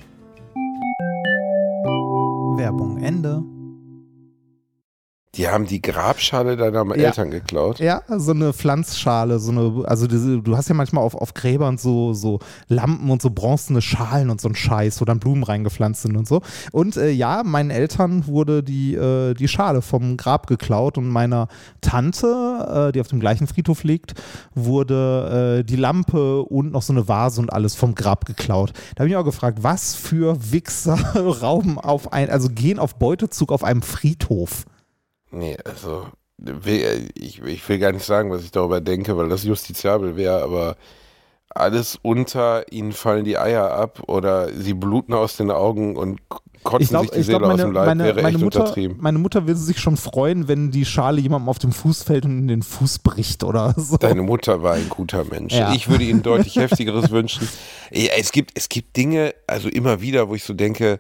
[2.57, 3.43] Werbung Ende.
[5.37, 7.07] Die haben die Grabschale deiner Ja.
[7.07, 7.79] Eltern geklaut.
[7.79, 11.77] Ja, so eine Pflanzschale, so eine, also diese, du hast ja manchmal auf, auf Gräbern
[11.77, 16.01] so, so Lampen und so bronzene Schalen und so ein Scheiß, wo dann Blumen reingepflanzt
[16.01, 16.41] sind und so.
[16.71, 21.47] Und äh, ja, meinen Eltern wurde die, äh, die Schale vom Grab geklaut und meiner
[21.81, 24.15] Tante, äh, die auf dem gleichen Friedhof liegt,
[24.55, 28.73] wurde äh, die Lampe und noch so eine Vase und alles vom Grab geklaut.
[28.95, 32.95] Da habe ich mich auch gefragt, was für Wichser rauben auf ein, also gehen auf
[32.95, 34.65] Beutezug auf einem Friedhof.
[35.31, 36.07] Nee, also
[37.15, 40.75] ich, ich will gar nicht sagen, was ich darüber denke, weil das justiziabel wäre, aber
[41.49, 46.19] alles unter ihnen fallen die Eier ab oder sie bluten aus den Augen und
[46.63, 48.43] kotzen Ich glaube, sich die Seele glaub, aus meine, dem Leib, meine, wäre meine, echt
[48.43, 48.97] Mutter, untertrieben.
[48.99, 52.37] meine Mutter würde sich schon freuen, wenn die Schale jemandem auf dem Fuß fällt und
[52.37, 53.97] in den Fuß bricht oder so.
[53.97, 55.53] Deine Mutter war ein guter Mensch.
[55.53, 55.73] Ja.
[55.73, 57.47] Ich würde ihnen deutlich heftigeres wünschen.
[57.89, 60.99] Es gibt, es gibt Dinge, also immer wieder, wo ich so denke,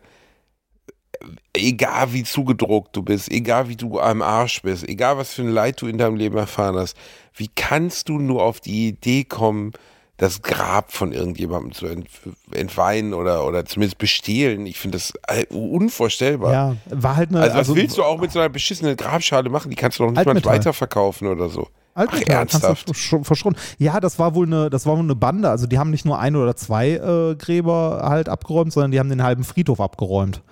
[1.57, 5.49] egal wie zugedruckt du bist, egal wie du am Arsch bist, egal was für ein
[5.49, 6.97] Leid du in deinem Leben erfahren hast,
[7.35, 9.73] wie kannst du nur auf die Idee kommen,
[10.17, 12.07] das Grab von irgendjemandem zu ent
[12.51, 14.65] entweihen oder, oder zumindest bestehlen?
[14.65, 16.51] Ich finde das äh, unvorstellbar.
[16.51, 17.41] ja, war halt eine.
[17.41, 19.69] Also, was willst du auch mit so einer beschissenen Grabschale machen?
[19.69, 21.67] Die kannst du doch nicht mal weiterverkaufen oder so.
[21.93, 22.95] Altmetall, Ach, ernsthaft?
[22.95, 23.57] schon verschronen.
[23.79, 25.49] Ja, das war wohl eine, das war wohl eine Bande.
[25.49, 29.09] Also die haben nicht nur ein oder zwei äh, Gräber halt abgeräumt, sondern die haben
[29.09, 30.43] den halben Friedhof abgeräumt.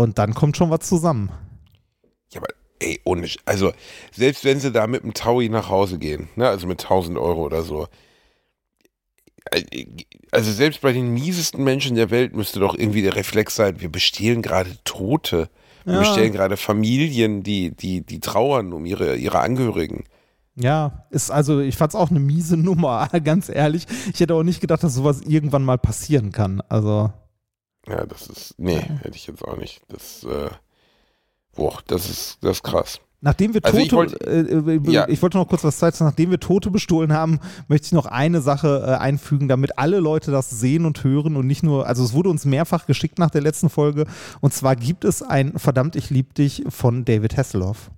[0.00, 1.30] Und dann kommt schon was zusammen.
[2.32, 2.48] Ja, aber
[2.78, 3.72] ey, ohne, also
[4.12, 7.42] selbst wenn sie da mit einem Taui nach Hause gehen, ne, also mit 1000 Euro
[7.44, 7.86] oder so,
[9.50, 9.84] äh,
[10.30, 13.90] also selbst bei den miesesten Menschen der Welt müsste doch irgendwie der Reflex sein, wir
[13.90, 15.50] bestehlen gerade Tote.
[15.84, 15.98] Wir Ja.
[15.98, 20.04] bestehlen gerade Familien, die, die, die trauern um ihre, ihre Angehörigen.
[20.56, 23.86] Ja, ist also, ich fand's auch eine miese Nummer, ganz ehrlich.
[24.14, 26.62] Ich hätte auch nicht gedacht, dass sowas irgendwann mal passieren kann.
[26.70, 27.12] Also.
[27.90, 29.82] Ja, das ist, nee, hätte ich jetzt auch nicht.
[29.88, 30.50] Das, äh,
[31.56, 33.00] boah, das ist, das ist krass.
[33.22, 35.06] Nachdem wir Also Tote, ich wollte- äh, äh, Ja.
[35.08, 37.38] ich wollte noch kurz was Zeit sagen, nachdem wir Tote bestohlen haben,
[37.68, 41.46] möchte ich noch eine Sache äh, einfügen, damit alle Leute das sehen und hören und
[41.46, 44.06] nicht nur, also es wurde uns mehrfach geschickt nach der letzten Folge
[44.40, 47.90] und zwar gibt es ein Verdammt, ich lieb dich von David Hasselhoff.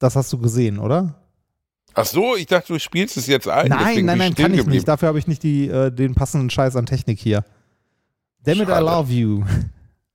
[0.00, 1.19] Das hast du gesehen, oder?
[1.94, 3.68] Ach so, ich dachte, du spielst es jetzt ein.
[3.68, 4.70] nein, nein, nein, kann ich geblieben.
[4.70, 4.88] nicht.
[4.88, 7.44] Dafür habe ich nicht die, äh, den passenden Scheiß an Technik hier.
[8.44, 9.44] Damn it, I love you.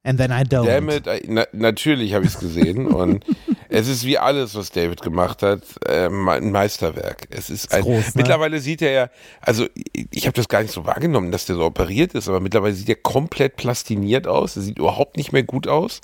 [0.04, 0.68] And then I don't.
[0.68, 3.26] Damn it, äh, na, natürlich habe ich es gesehen und
[3.70, 7.28] es ist wie alles, was David gemacht hat, äh, ein Meisterwerk.
[7.32, 8.12] Es ist ein, groß, ne?
[8.14, 9.10] mittlerweile sieht er ja,
[9.42, 12.40] also ich ich habe das gar nicht so wahrgenommen, dass der so operiert ist, aber
[12.40, 14.56] mittlerweile sieht er komplett plastiniert aus.
[14.56, 16.02] Er sieht überhaupt nicht mehr gut aus.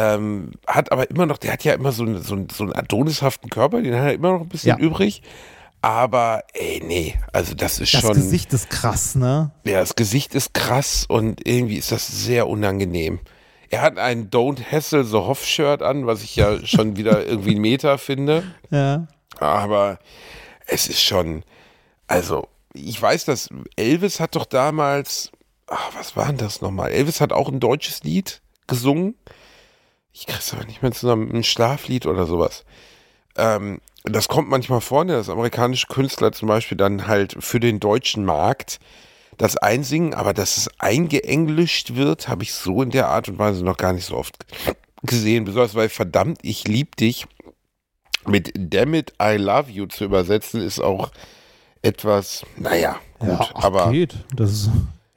[0.00, 2.72] Ähm, hat aber immer noch, der hat ja immer so, einen- so, einen- so einen
[2.72, 4.84] adonishaften Körper, den hat er immer noch ein bisschen Ja.
[4.84, 5.22] übrig.
[5.82, 8.14] Aber ey, nee, also das ist das schon.
[8.14, 9.50] Gesicht ist krass, ne?
[9.64, 13.20] Ja, das Gesicht ist krass und irgendwie ist das sehr unangenehm.
[13.70, 17.54] Er hat ein Don't Hassle the Hoff Shirt an, was ich ja schon wieder irgendwie
[17.54, 18.42] ein Meter finde.
[18.70, 19.06] Ja.
[19.40, 19.98] Aber
[20.66, 21.44] es ist schon,
[22.08, 25.30] also ich weiß, dass Elvis hat doch damals,
[25.68, 26.90] ach, was war denn das nochmal?
[26.90, 29.14] Elvis hat auch ein deutsches Lied gesungen.
[30.18, 32.64] Ich krieg's aber nicht mehr zusammen, ein Schlaflied oder sowas.
[33.36, 37.78] Ähm, das kommt manchmal vor, ne, dass amerikanische Künstler zum Beispiel dann halt für den
[37.78, 38.80] deutschen Markt
[39.36, 43.64] das einsingen, aber dass es eingeenglischt wird, habe ich so in der Art und Weise
[43.64, 44.34] noch gar nicht so oft
[45.04, 45.44] gesehen.
[45.44, 47.26] Besonders weil verdammt, ich lieb dich
[48.26, 51.12] mit Damn it, I love you zu übersetzen, ist auch
[51.82, 54.16] etwas, naja, gut, ja, ach, aber geht.
[54.34, 54.68] Das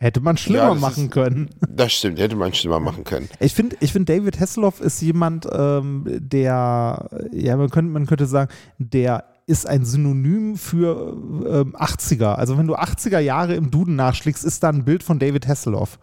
[0.01, 1.49] hätte man schlimmer Ja, machen ist- können.
[1.69, 3.29] das stimmt, hätte man schlimmer machen können.
[3.39, 8.25] Ich finde, ich find David Hasselhoff ist jemand, ähm, der, ja, man könnte, man könnte
[8.25, 11.13] sagen, der ist ein Synonym für
[11.45, 12.33] ähm, 80er.
[12.35, 15.99] Also wenn du 80er Jahre im Duden nachschlägst, ist da ein Bild von David Hasselhoff.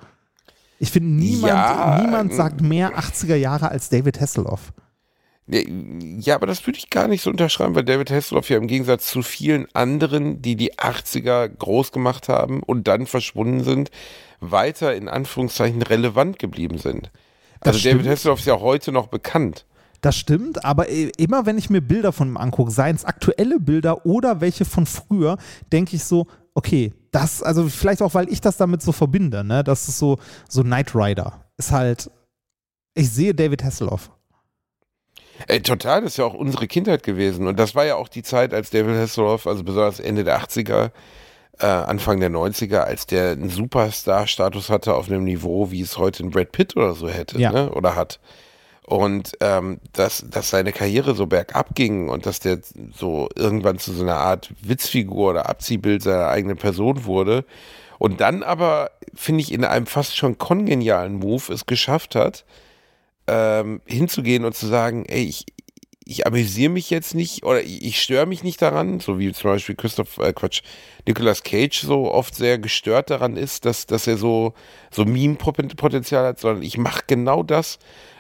[0.78, 4.72] Ich finde, niemand, Ja, niemand ähm, sagt mehr 80er Jahre als David Hasselhoff.
[5.50, 9.08] Ja, aber das würde ich gar nicht so unterschreiben, weil David Hasselhoff ja im Gegensatz
[9.08, 13.90] zu vielen anderen, die die 80er groß gemacht haben und dann verschwunden sind,
[14.40, 17.10] weiter in Anführungszeichen relevant geblieben sind.
[17.60, 19.64] Also David Hasselhoff ist ja heute noch bekannt.
[20.00, 24.06] Das stimmt, aber immer wenn ich mir Bilder von ihm angucke, seien es aktuelle Bilder
[24.06, 25.38] oder welche von früher,
[25.72, 29.64] denke ich so, okay, das, also vielleicht auch, weil ich das damit so verbinde, ne?
[29.64, 30.18] Das ist so,
[30.48, 31.44] so Knight Rider.
[31.56, 32.10] Ist halt,
[32.94, 34.10] ich sehe David Hasselhoff.
[35.46, 37.46] Ey, total, das ist ja auch unsere Kindheit gewesen.
[37.46, 40.90] Und das war ja auch die Zeit, als David Hasselhoff, also besonders Ende der 80er,
[41.60, 46.24] äh, Anfang der 90er, als der einen Superstar-Status hatte auf einem Niveau, wie es heute
[46.24, 47.52] ein Brad Pitt oder so hätte, ja.
[47.52, 47.70] ne?
[47.70, 48.20] oder hat.
[48.84, 52.60] Und ähm, dass, dass seine Karriere so bergab ging und dass der
[52.96, 57.44] so irgendwann zu so einer Art Witzfigur oder Abziehbild seiner eigenen Person wurde.
[57.98, 62.44] Und dann aber, finde ich, in einem fast schon kongenialen Move es geschafft hat,
[63.28, 65.46] ähm, hinzugehen und zu sagen, ey, ich,
[66.04, 69.50] ich amüsiere mich jetzt nicht oder ich, ich störe mich nicht daran, so wie zum
[69.50, 70.62] Beispiel Christoph, äh, Quatsch,
[71.06, 74.54] Nicolas Cage so oft sehr gestört daran ist, dass, dass er so,
[74.90, 77.78] so Meme-Potenzial hat, sondern ich mache genau das,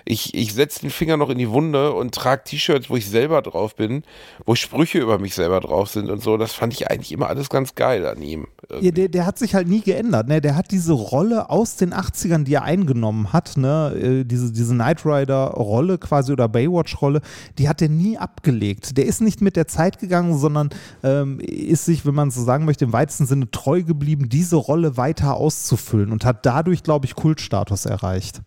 [0.08, 3.42] ich, ich setze den Finger noch in die Wunde und trage T-Shirts, wo ich selber
[3.42, 4.02] drauf bin,
[4.46, 6.36] wo Sprüche über mich selber drauf sind und so.
[6.38, 8.46] Das fand ich eigentlich immer alles ganz geil an ihm.
[8.80, 10.28] Ja, der, der hat sich halt nie geändert.
[10.28, 10.40] Ne?
[10.40, 13.94] Der hat diese Rolle aus den 80ern, die er eingenommen hat, ne?
[13.94, 17.20] Äh, diese, diese Knight Rider-Rolle quasi oder Baywatch-Rolle,
[17.58, 18.96] die hat er nie abgelegt.
[18.96, 20.70] Der ist nicht mit der Zeit gegangen, sondern
[21.02, 24.96] ähm, ist sich, wenn man so sagen möchte, im weitesten Sinne treu geblieben, diese Rolle
[24.96, 28.42] weiter auszufüllen und hat dadurch, glaube ich, Kultstatus erreicht.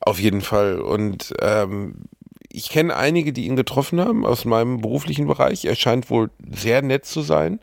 [0.00, 0.80] Auf jeden Fall.
[0.80, 2.04] Und ähm,
[2.50, 5.64] ich kenne einige, die ihn getroffen haben aus meinem beruflichen Bereich.
[5.64, 7.60] Er scheint wohl sehr nett zu sein,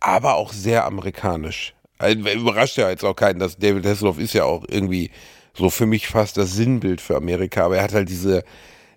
[0.00, 1.74] aber auch sehr amerikanisch.
[1.98, 5.10] Also, überrascht ja jetzt auch keinen, dass David Hasselhoff ist ja auch irgendwie
[5.54, 7.64] so für mich fast das Sinnbild für Amerika.
[7.64, 8.44] Aber er hat halt diese,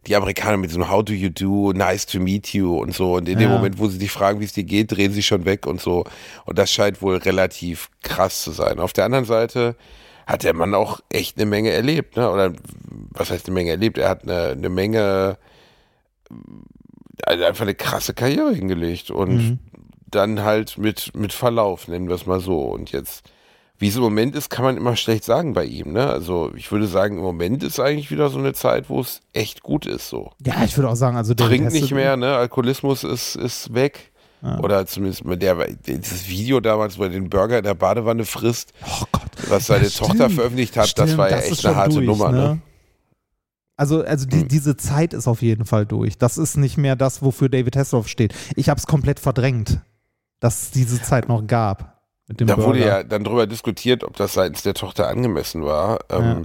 [0.08, 3.14] die Amerikaner mit so einem How do you do, nice to meet you und so.
[3.16, 3.48] Und in ja.
[3.48, 5.80] dem Moment, wo sie dich fragen, wie es dir geht, drehen sie schon weg und
[5.80, 6.04] so.
[6.46, 8.80] Und das scheint wohl relativ krass zu sein.
[8.80, 9.78] Auf der anderen Seite
[10.30, 12.30] hat der Mann auch echt eine Menge erlebt, ne?
[12.30, 12.54] Oder
[13.10, 13.98] was heißt eine Menge erlebt?
[13.98, 15.40] Er hat eine, eine Menge,
[17.24, 19.60] also einfach eine krasse Karriere hingelegt und mhm.
[20.06, 22.62] dann halt mit, mit Verlauf, nennen wir es mal so.
[22.62, 23.24] Und jetzt,
[23.80, 26.06] wie es im Moment ist, kann man immer schlecht sagen bei ihm, ne?
[26.06, 29.64] Also ich würde sagen, im Moment ist eigentlich wieder so eine Zeit, wo es echt
[29.64, 30.32] gut ist, so.
[30.46, 32.36] Ja, ich würde auch sagen, also der Trinkt nicht mehr, ne?
[32.36, 34.09] Alkoholismus ist, ist weg.
[34.42, 34.60] Ja.
[34.60, 38.74] Oder zumindest mit der, dieses Video damals, wo er den Burger in der Badewanne frisst,
[38.86, 39.06] oh
[39.50, 42.06] was seine ja, Tochter veröffentlicht hat, stimmt, das war ja das echt eine harte durch,
[42.06, 42.32] Nummer.
[42.32, 42.38] Ne?
[42.38, 42.62] ne?
[43.76, 44.48] Also, also die, hm.
[44.48, 46.18] diese Zeit ist auf jeden Fall durch.
[46.18, 48.34] Das ist nicht mehr das, wofür David Hasselhoff steht.
[48.56, 49.80] Ich habe es komplett verdrängt,
[50.40, 52.02] dass es diese Zeit noch gab.
[52.28, 52.66] da Burger.
[52.66, 56.00] wurde ja dann darüber diskutiert, ob das seitens der Tochter angemessen war.
[56.10, 56.42] Ähm, ja.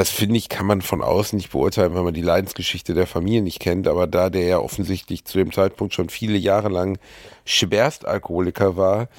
[0.00, 3.42] Das finde ich, kann man von außen nicht beurteilen, wenn man die Leidensgeschichte der Familie
[3.42, 3.86] nicht kennt.
[3.86, 6.98] Aber da der ja offensichtlich zu dem Zeitpunkt schon viele Jahre lang
[7.44, 9.10] Schwerstalkoholiker war,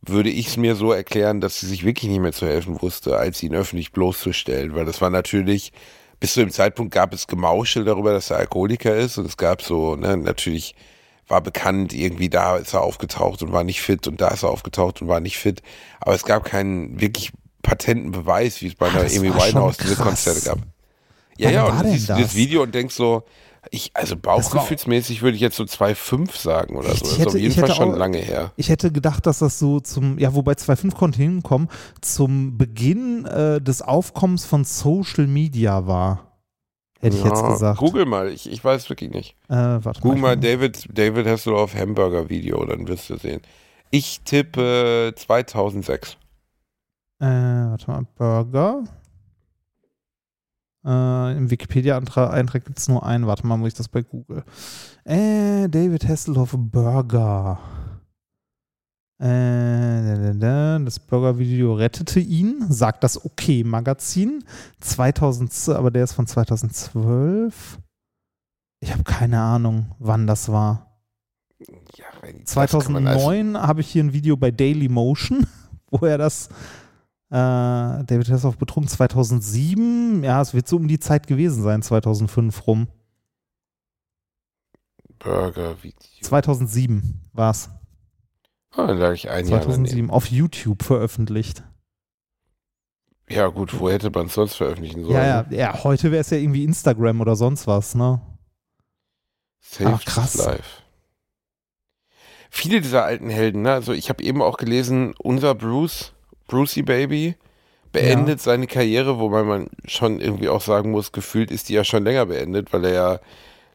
[0.00, 3.16] würde ich es mir so erklären, dass sie sich wirklich nicht mehr zu helfen wusste,
[3.16, 4.76] als ihn öffentlich bloßzustellen.
[4.76, 5.72] Weil das war natürlich,
[6.20, 9.18] bis zu dem Zeitpunkt gab es Gemauschel darüber, dass er Alkoholiker ist.
[9.18, 10.76] Und es gab so, ne, natürlich
[11.26, 14.50] war bekannt, irgendwie da ist er aufgetaucht und war nicht fit und da ist er
[14.50, 15.62] aufgetaucht und war nicht fit.
[15.98, 17.32] Aber es gab keinen wirklich
[17.68, 20.58] patenten Beweis, wie es bei einer Amy Winehouse diese Konzerte gab.
[21.36, 22.34] Ja, Wann ja, und du siehst das?
[22.34, 23.22] Video und denkst so,
[23.70, 27.04] ich, also bauchgefühlsmäßig würde ich jetzt so 2,5 sagen oder so.
[27.04, 28.52] Das ist auf jeden Fall schon auch, lange her.
[28.56, 31.68] Ich hätte gedacht, dass das so zum, ja, wobei 2,5 konnte hinkommen,
[32.00, 36.28] zum Beginn äh, des Aufkommens von Social Media war.
[37.00, 37.78] Hätte ja, ich jetzt gesagt.
[37.78, 39.36] Google mal, ich, ich weiß wirklich nicht.
[39.48, 43.16] Äh, warte Google mal, mal David, David hast du auf Hamburger Video, dann wirst du
[43.16, 43.40] sehen.
[43.90, 46.16] Ich tippe 2006.
[47.20, 48.84] Äh, warte mal, Burger.
[50.84, 53.26] Äh, Im Wikipedia-Eintrag gibt es nur einen.
[53.26, 54.44] Warte mal, muss ich das bei Google?
[55.04, 57.58] Äh, David Hasselhoff Burger.
[59.20, 60.34] Äh,
[60.84, 64.44] das Burger-Video rettete ihn, sagt das Okay-Magazin.
[64.80, 67.78] 2000, aber der ist von 2012.
[68.80, 71.02] Ich habe keine Ahnung, wann das war.
[71.96, 72.06] Ja,
[72.44, 75.44] 2009 also habe ich hier ein Video bei Daily Motion,
[75.90, 76.48] wo er das
[77.30, 80.24] äh, David Hasselhoff betrunken 2007.
[80.24, 82.88] Ja, es wird so um die Zeit gewesen sein, 2005 rum.
[85.18, 86.22] Burger Video.
[86.22, 87.70] 2007 war es.
[88.76, 91.64] Oh, dann lag ich ein 2007 Jahr auf YouTube veröffentlicht.
[93.28, 95.14] Ja, gut, wo hätte man es sonst veröffentlichen sollen?
[95.14, 98.22] Ja, ja, ja heute wäre es ja irgendwie Instagram oder sonst was, ne?
[99.60, 100.36] Saved Ach, krass.
[100.36, 100.82] Life.
[102.50, 103.72] Viele dieser alten Helden, ne?
[103.72, 106.14] Also ich habe eben auch gelesen, unser Bruce
[106.48, 107.36] Brucey Baby
[107.92, 108.44] beendet ja.
[108.44, 112.26] seine Karriere, wobei man schon irgendwie auch sagen muss, gefühlt ist die ja schon länger
[112.26, 113.20] beendet, weil er ja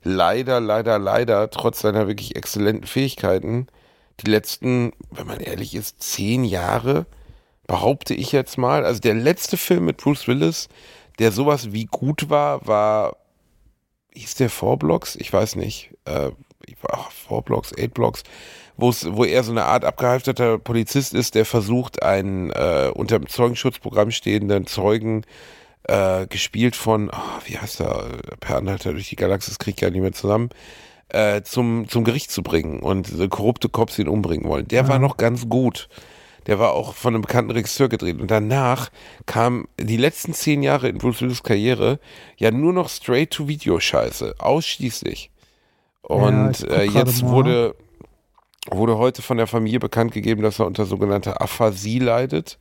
[0.04, 3.68] leider, leider, leider, trotz seiner wirklich exzellenten Fähigkeiten,
[4.20, 7.06] die letzten, wenn man ehrlich ist, zehn Jahre,
[7.66, 10.68] behaupte ich jetzt mal, also der letzte Film mit Bruce Willis,
[11.20, 13.18] der sowas wie gut war, war,
[14.14, 15.16] hieß der Four Blocks?
[15.16, 15.92] Ich weiß nicht.
[16.06, 16.32] Äh,
[16.90, 18.24] ach, Four Blocks, Eight Blocks,
[18.78, 24.12] wo er so eine Art abgehalfterter Polizist ist, der versucht, einen äh, unter dem Zeugenschutzprogramm
[24.12, 25.26] stehenden Zeugen
[25.84, 28.06] äh, gespielt von, oh, wie heißt er,
[28.40, 30.50] Per Anhalter durch die Galaxis kriegt ja nicht mehr zusammen,
[31.10, 34.68] äh, zum, zum Gericht zu bringen und korrupte Cops ihn umbringen wollen.
[34.68, 34.88] Der ja.
[34.88, 35.90] war noch ganz gut.
[36.48, 38.20] Der war auch von einem bekannten Regisseur gedreht.
[38.20, 38.90] Und danach
[39.26, 42.00] kam die letzten zehn Jahre in Bruce Willis Karriere
[42.38, 44.36] ja nur noch Straight-to-Video-Scheiße.
[44.40, 45.32] Ausschließlich.
[46.02, 47.76] Und ja, äh, jetzt wurde,
[48.70, 52.58] wurde heute von der Familie bekannt gegeben, dass er unter sogenannter Aphasie leidet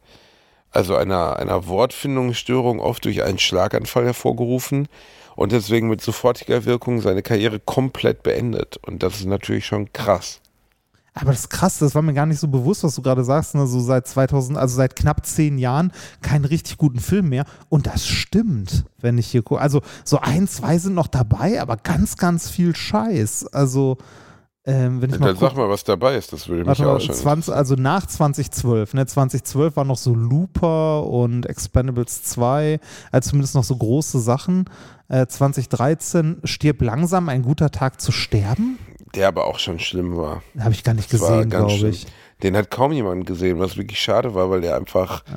[0.72, 4.88] also einer, einer Wortfindungsstörung, oft durch einen Schlaganfall hervorgerufen
[5.36, 8.78] und deswegen mit sofortiger Wirkung seine Karriere komplett beendet.
[8.78, 10.40] Und das ist natürlich schon krass.
[11.14, 13.54] Aber das ist krass, das war mir gar nicht so bewusst, was du gerade sagst.
[13.54, 13.66] Ne?
[13.66, 15.92] So seit 2000, also seit knapp zehn Jahren
[16.22, 17.44] keinen richtig guten Film mehr.
[17.68, 19.60] Und das stimmt, wenn ich hier gucke.
[19.60, 23.46] Also so ein, zwei sind noch dabei, aber ganz, ganz viel Scheiß.
[23.48, 23.98] Also
[24.64, 27.14] ähm, wenn ich mal dann sag mal, was dabei ist, das würde mich auch schon
[27.14, 29.06] 20, Also nach 2012, ne?
[29.06, 32.78] 2012 war noch so Looper und Expendables 2,
[33.10, 34.66] also zumindest noch so große Sachen.
[35.08, 38.78] Äh, 2013 stirb langsam, ein guter Tag zu sterben.
[39.16, 40.42] Der aber auch schon schlimm war.
[40.58, 42.06] Habe ich gar nicht gesehen, glaube ich.
[42.44, 45.24] Den hat kaum jemand gesehen, was wirklich schade war, weil der einfach.
[45.26, 45.34] Ja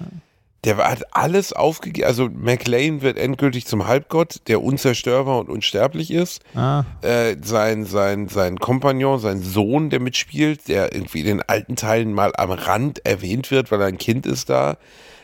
[0.65, 2.07] der hat alles aufgegeben.
[2.07, 6.41] Also McLean wird endgültig zum Halbgott, der unzerstörbar und unsterblich ist.
[6.55, 6.83] Ah.
[7.01, 12.13] Äh, sein, sein, sein Kompagnon, sein Sohn, der mitspielt, der irgendwie in den alten Teilen
[12.13, 14.77] mal am Rand erwähnt wird, weil er ein Kind ist da,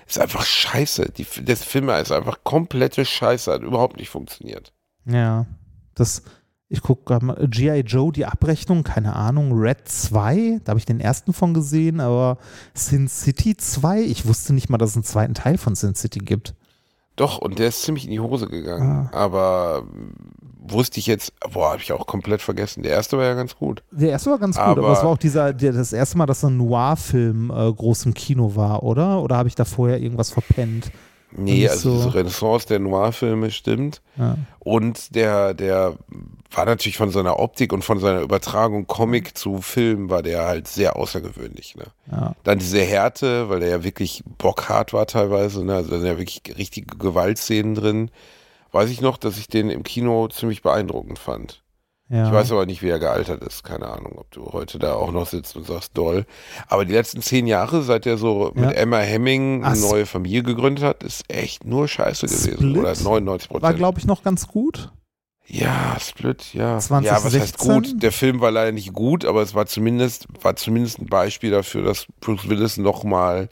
[0.08, 1.12] ist einfach scheiße.
[1.18, 4.72] Die, das Film ist einfach komplette Scheiße, hat überhaupt nicht funktioniert.
[5.06, 5.48] Ja,
[5.96, 6.24] das
[6.72, 7.82] ich gucke gerade mal, G.I.
[7.82, 12.38] Joe, die Abrechnung, keine Ahnung, Red 2, da habe ich den ersten von gesehen, aber
[12.74, 16.20] Sin City 2, ich wusste nicht mal, dass es einen zweiten Teil von Sin City
[16.20, 16.56] gibt.
[17.18, 19.10] Doch, und der ist ziemlich in die Hose gegangen.
[19.12, 19.16] Ah.
[19.16, 19.84] Aber
[20.62, 22.84] wusste ich jetzt, boah, habe ich auch komplett vergessen.
[22.84, 23.84] Der erste war ja ganz gut.
[23.92, 26.26] Der erste war ganz gut, aber, aber es war auch dieser, der, das erste Mal,
[26.26, 29.22] dass ein Noir-Film äh, groß im Kino war, oder?
[29.22, 30.90] Oder habe ich da vorher irgendwas verpennt?
[31.32, 31.98] Nee, also so.
[31.98, 34.02] diese Renaissance der Noir-Filme stimmt.
[34.18, 34.38] Ja.
[34.60, 35.96] Und der, der
[36.52, 40.68] war natürlich von seiner Optik und von seiner Übertragung Comic zu Film war der halt
[40.68, 41.76] sehr außergewöhnlich.
[41.76, 41.86] Ne?
[42.12, 42.36] Ja.
[42.44, 45.76] Dann diese Härte, weil der ja wirklich bockhart war teilweise, ne?
[45.76, 48.12] also da sind ja wirklich richtige Gewaltszenen drin.
[48.72, 51.61] Weiß ich noch, dass ich den im Kino ziemlich beeindruckend fand.
[52.12, 52.28] Ja.
[52.28, 53.64] Ich weiß aber nicht, wie er gealtert ist.
[53.64, 56.26] Keine Ahnung, ob du heute da auch noch sitzt und sagst, doll.
[56.68, 58.62] Aber die letzten zehn Jahre, seit er so ja.
[58.68, 62.54] mit Emma Hemming eine neue Familie gegründet hat, ist echt nur Scheiße gewesen.
[62.54, 63.64] Split Oder 99 Prozent.
[63.64, 64.92] War, glaube ich, noch ganz gut.
[65.48, 66.80] Ja, Split, ja.
[66.80, 67.04] 2016?
[67.06, 68.04] Ja, was heißt gut?
[68.04, 71.82] Der Film war leider nicht gut, aber es war zumindest, war zumindest ein Beispiel dafür,
[71.84, 73.48] dass Bruce Willis nochmal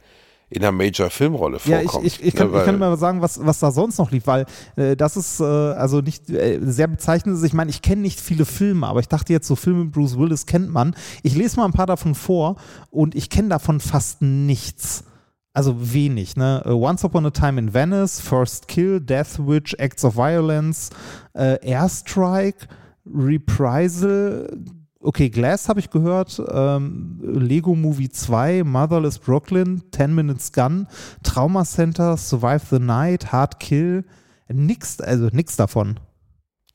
[0.49, 1.93] in einer Major-Filmrolle vorkommt.
[1.93, 4.11] Ja, ich, ich, ich, kann, ne, ich kann mal sagen, was, was da sonst noch
[4.11, 4.45] lief, weil
[4.75, 7.43] äh, das ist äh, also nicht äh, sehr bezeichnend.
[7.43, 10.17] Ich meine, ich kenne nicht viele Filme, aber ich dachte jetzt, so Filme mit Bruce
[10.17, 10.95] Willis kennt man.
[11.23, 12.55] Ich lese mal ein paar davon vor
[12.89, 15.03] und ich kenne davon fast nichts.
[15.53, 16.63] Also wenig, ne?
[16.65, 20.89] Uh, Once Upon a Time in Venice, First Kill, Death Witch, Acts of Violence,
[21.33, 22.67] äh, Airstrike,
[23.05, 24.47] Reprisal,
[25.01, 30.87] okay, Glass habe ich gehört, ähm, Lego Movie 2, Motherless Brooklyn, 10 Minutes Gun,
[31.23, 34.03] Trauma Center, Survive the Night, Hard Kill,
[34.47, 35.99] nix, also nix davon.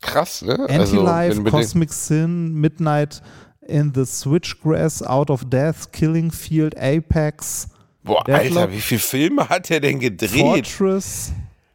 [0.00, 0.58] Krass, ne?
[0.68, 3.22] Anti-Life, also, Cosmic Sin, Midnight
[3.66, 7.68] in the Switchgrass, Out of Death, Killing Field, Apex.
[8.02, 10.66] Boah, Deadlock, Alter, wie viele Filme hat er denn gedreht?
[10.66, 11.32] Fortress.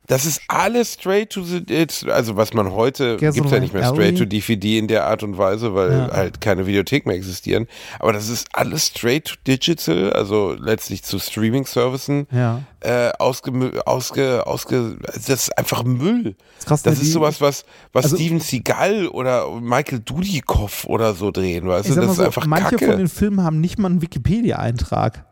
[0.09, 1.63] Das ist alles straight to the,
[2.09, 5.21] also was man heute, gibt es ja nicht mehr straight to DVD in der Art
[5.21, 6.09] und Weise, weil ja.
[6.11, 7.67] halt keine Videothek mehr existieren.
[7.99, 12.63] Aber das ist alles straight to digital, also letztlich zu Streaming-Servicen, ja.
[12.79, 16.23] äh, ausge, ausge, ausge, das ist einfach Müll.
[16.23, 21.13] Das ist, krass, das ist sowas, was, was also, Steven Seagal oder Michael Dudikoff oder
[21.13, 21.93] so drehen, weißt du?
[21.93, 22.87] Das so, ist einfach Manche Kacke.
[22.87, 25.25] von den Filmen haben nicht mal einen Wikipedia-Eintrag.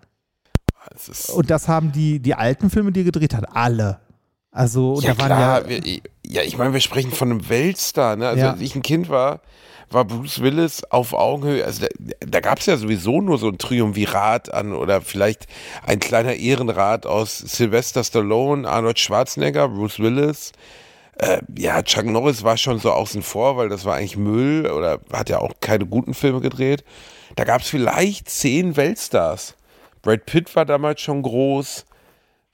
[1.34, 4.01] Und das haben die, die alten Filme, die er gedreht hat, alle.
[4.58, 5.70] Also, ja, da waren klar.
[5.70, 5.70] ja.
[5.70, 8.16] Wir, ja, ich meine, wir sprechen von einem Weltstar.
[8.16, 8.28] Ne?
[8.28, 8.51] Also, ja.
[8.53, 9.41] als ich ein Kind war,
[9.91, 11.64] war Bruce Willis auf Augenhöhe.
[11.64, 15.45] Also, da, da gab es ja sowieso nur so ein Triumvirat an oder vielleicht
[15.86, 20.53] ein kleiner Ehrenrat aus Sylvester Stallone, Arnold Schwarzenegger, Bruce Willis.
[21.20, 24.99] Äh, ja, Chuck Norris war schon so außen vor, weil das war eigentlich Müll oder
[25.14, 26.84] hat ja auch keine guten Filme gedreht.
[27.36, 29.55] Da gab es vielleicht zehn Weltstars.
[30.01, 31.86] Brad Pitt war damals schon groß.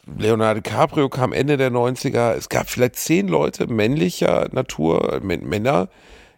[0.05, 2.33] Leonardo DiCaprio kam Ende der 90er.
[2.33, 5.87] Es gab vielleicht zehn Leute männlicher Natur, Männer,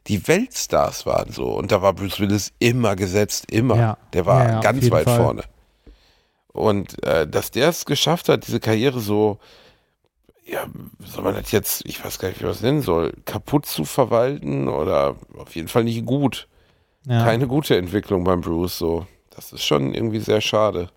[0.07, 1.47] die Weltstars waren so.
[1.47, 3.75] Und da war Bruce Willis immer gesetzt, immer.
[3.75, 3.97] Ja.
[4.13, 5.17] Der war Ja, ganz weit Fall.
[5.17, 5.43] vorne.
[6.53, 9.39] Und äh, dass der es geschafft hat, diese Karriere so,
[10.45, 10.65] ja,
[11.03, 13.83] soll man das jetzt, ich weiß gar nicht, wie man es nennen soll, kaputt zu
[13.83, 16.47] verwalten oder auf jeden Fall nicht gut.
[17.07, 19.05] Keine gute Entwicklung beim Bruce so.
[19.35, 20.89] Das ist schon irgendwie sehr schade.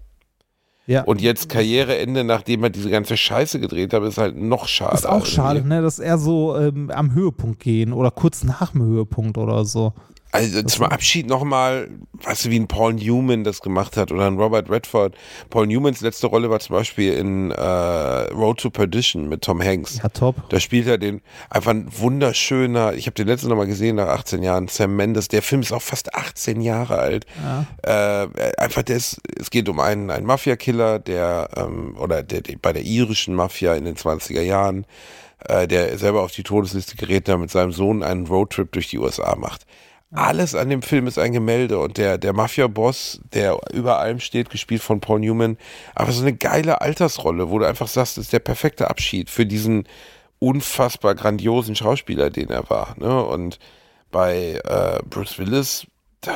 [0.89, 1.03] Ja.
[1.03, 4.95] Und jetzt Karriereende, nachdem er diese ganze Scheiße gedreht hat, ist halt noch schade.
[4.95, 5.31] ist auch irgendwie.
[5.31, 9.67] schade, ne, dass er so ähm, am Höhepunkt gehen oder kurz nach dem Höhepunkt oder
[9.67, 9.93] so.
[10.31, 11.89] Also zum Abschied nochmal,
[12.23, 15.15] weißt du, wie ein Paul Newman das gemacht hat oder ein Robert Redford.
[15.49, 20.01] Paul Newmans letzte Rolle war zum Beispiel in äh, Road to Perdition mit Tom Hanks.
[20.03, 20.37] Ja, top.
[20.51, 24.43] Da spielt er den einfach ein wunderschöner, ich habe den letzten nochmal gesehen nach 18
[24.43, 25.29] Jahren, Sam Mendes.
[25.29, 27.25] Der Film ist auch fast 18 Jahre alt.
[27.43, 27.67] Ja.
[28.25, 32.75] Äh, einfach das, es geht um einen, einen Mafia-Killer, der, ähm, oder der, der bei
[32.75, 34.85] der irischen Mafia in den 20er Jahren,
[35.47, 38.99] äh, der selber auf die Todesliste gerät, der mit seinem Sohn einen Roadtrip durch die
[38.99, 39.65] USA macht.
[40.11, 44.49] Alles an dem Film ist ein Gemälde und der, der Mafia-Boss, der über allem steht,
[44.49, 45.59] gespielt von Paul Newman,
[45.95, 49.45] aber so eine geile Altersrolle, wo du einfach sagst, das ist der perfekte Abschied für
[49.45, 49.87] diesen
[50.39, 52.95] unfassbar grandiosen Schauspieler, den er war.
[52.99, 53.23] Ne?
[53.23, 53.59] Und
[54.11, 55.87] bei äh, Bruce Willis,
[56.23, 56.33] da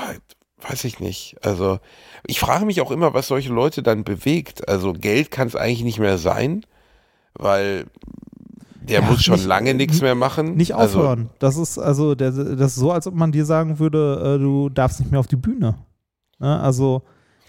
[0.60, 1.36] weiß ich nicht.
[1.42, 1.80] Also
[2.26, 4.68] ich frage mich auch immer, was solche Leute dann bewegt.
[4.68, 6.66] Also Geld kann es eigentlich nicht mehr sein,
[7.34, 7.86] weil
[8.88, 10.54] der Ja, muss schon nicht- lange nichts mehr machen.
[10.56, 11.30] Nicht Also, aufhören.
[11.38, 14.68] das ist also, der, das ist so, als ob man dir sagen würde, äh, du
[14.68, 15.76] darfst nicht mehr auf die Bühne.
[16.38, 16.60] Ne?
[16.60, 17.02] Also,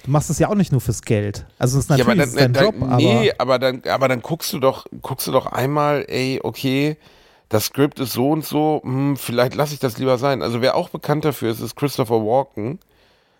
[0.05, 1.45] du machst es ja auch nicht nur fürs Geld.
[1.59, 2.95] Also, es ist ja, natürlich aber es ist dann, dein dann, Job, aber.
[2.97, 6.97] nee, aber dann, aber dann guckst du doch, guckst du doch einmal, ey, okay,
[7.49, 10.41] das Skript ist so und so, hm, vielleicht lasse ich das lieber sein.
[10.41, 12.79] Also wer auch bekannt dafür ist, ist Christopher Walken.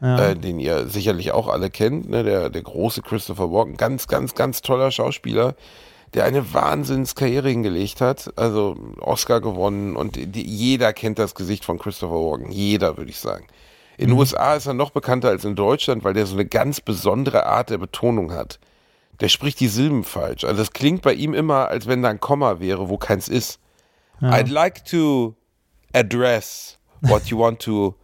[0.02, 0.32] ja.
[0.32, 2.24] äh, den ihr sicherlich auch alle kennt, ne?
[2.24, 5.56] der, der große Christopher Walken, ganz, ganz, ganz toller Schauspieler,
[6.14, 11.80] der eine Wahnsinnskarriere hingelegt hat, also Oscar gewonnen und die, jeder kennt das Gesicht von
[11.80, 13.48] Christopher Walken, jeder würde ich sagen.
[13.98, 16.82] In den USA ist er noch bekannter als in Deutschland, weil der so eine ganz
[16.82, 18.60] besondere Art der Betonung hat.
[19.20, 20.44] Der spricht die Silben falsch.
[20.44, 23.60] Also das klingt bei ihm immer, als wenn da ein Komma wäre, wo keins ist.
[24.22, 25.36] I'd like to
[25.94, 27.96] address what you want to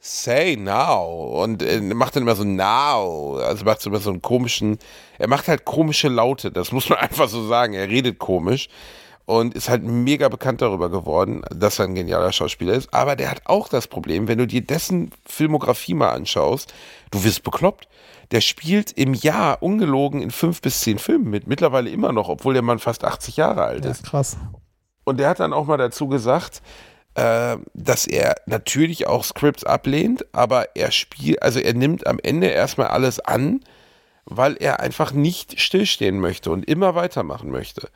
[0.00, 4.22] say now und äh, macht dann immer so now, also macht so immer so einen
[4.22, 4.78] komischen,
[5.18, 8.68] er macht halt komische Laute, das muss man einfach so sagen, er redet komisch
[9.26, 13.30] und ist halt mega bekannt darüber geworden, dass er ein genialer Schauspieler ist, aber der
[13.30, 16.72] hat auch das Problem, wenn du dir dessen Filmografie mal anschaust,
[17.10, 17.86] du wirst bekloppt.
[18.30, 22.54] Der spielt im Jahr ungelogen in fünf bis zehn Filmen mit, mittlerweile immer noch, obwohl
[22.54, 24.04] der Mann fast 80 Jahre alt ja, ist.
[24.04, 24.36] krass.
[25.02, 26.62] Und der hat dann auch mal dazu gesagt,
[27.14, 32.46] äh, dass er natürlich auch Scripts ablehnt, aber er spielt, also er nimmt am Ende
[32.48, 33.60] erstmal alles an,
[34.24, 37.88] weil er einfach nicht stillstehen möchte und immer weitermachen möchte.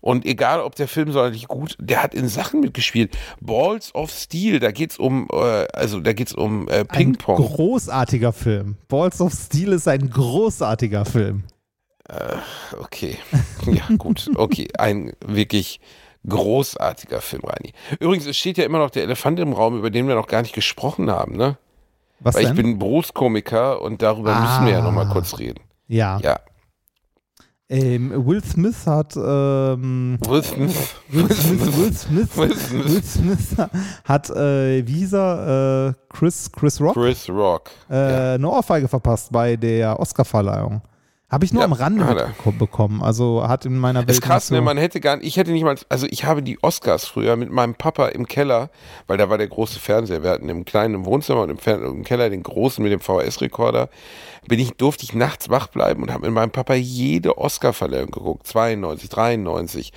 [0.00, 3.16] Und egal, ob der Film sonderlich gut, der hat in Sachen mitgespielt.
[3.40, 7.36] Balls of Steel, da geht's um, äh, also da geht's um äh, Ein Ping-Pong.
[7.36, 8.76] großartiger Film.
[8.88, 11.44] Balls of Steel ist ein großartiger Film.
[12.78, 13.16] Okay,
[13.66, 15.80] ja gut, okay, ein wirklich
[16.28, 17.72] großartiger Film, Reini.
[18.00, 20.42] Übrigens, es steht ja immer noch der Elefant im Raum, über den wir noch gar
[20.42, 21.56] nicht gesprochen haben, ne?
[22.20, 22.52] Was Weil denn?
[22.52, 24.82] ich bin Berufskomiker und darüber müssen wir ja Ah.
[24.82, 25.60] noch mal kurz reden.
[25.88, 26.18] ja.
[26.22, 26.38] Ja,
[27.68, 30.94] Ähm, Will Smith hat ähm, Will Smith.
[31.08, 32.84] Will Smith, Will Smith, Will Smith.
[32.92, 33.68] Will Smith
[34.04, 37.70] hat, äh, er, äh, Chris, Chris Rock, Chris Rock.
[37.90, 38.34] äh, ja.
[38.34, 40.82] eine Ohrfeige verpasst bei der Oscarverleihung.
[41.34, 43.02] Habe ich nur Ja, am Rande hat mitbekommen.
[43.02, 44.10] Also hat in meiner Welt.
[44.10, 44.58] Ist krass, ne?
[44.58, 47.34] so- Man hätte gar nicht, ich hätte nicht mal, also ich habe die Oscars früher
[47.36, 48.70] mit meinem Papa im Keller,
[49.08, 50.22] weil da war der große Fernseher.
[50.22, 53.00] Wir hatten im kleinen im Wohnzimmer und im, Fern im Keller den großen mit dem
[53.00, 53.88] VHS-Rekorder.
[54.46, 58.46] Bin ich, durfte ich nachts wach bleiben und habe mit meinem Papa jede Oscar-Verleihung geguckt.
[58.46, 59.92] 92, 93.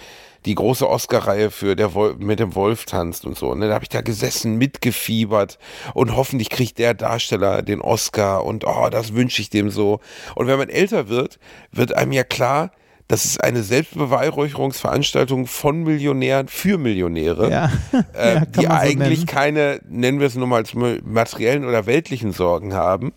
[0.47, 3.53] Die große Oscar-Reihe für der Wol mit dem Wolf tanzt und so.
[3.53, 3.67] Ne?
[3.67, 5.59] Da habe ich da gesessen, mitgefiebert
[5.93, 9.99] und hoffentlich kriegt der Darsteller den Oscar und oh, das wünsche ich dem so.
[10.35, 11.37] Und wenn man älter wird,
[11.71, 12.71] wird einem ja klar,
[13.07, 17.71] das ist eine Selbstbeweihräucherungsveranstaltung von Millionären für Millionäre, Ja,
[18.13, 19.25] äh, ja, die so eigentlich nennen.
[19.25, 20.63] keine, nennen wir es nur mal,
[21.03, 23.13] materiellen oder weltlichen Sorgen haben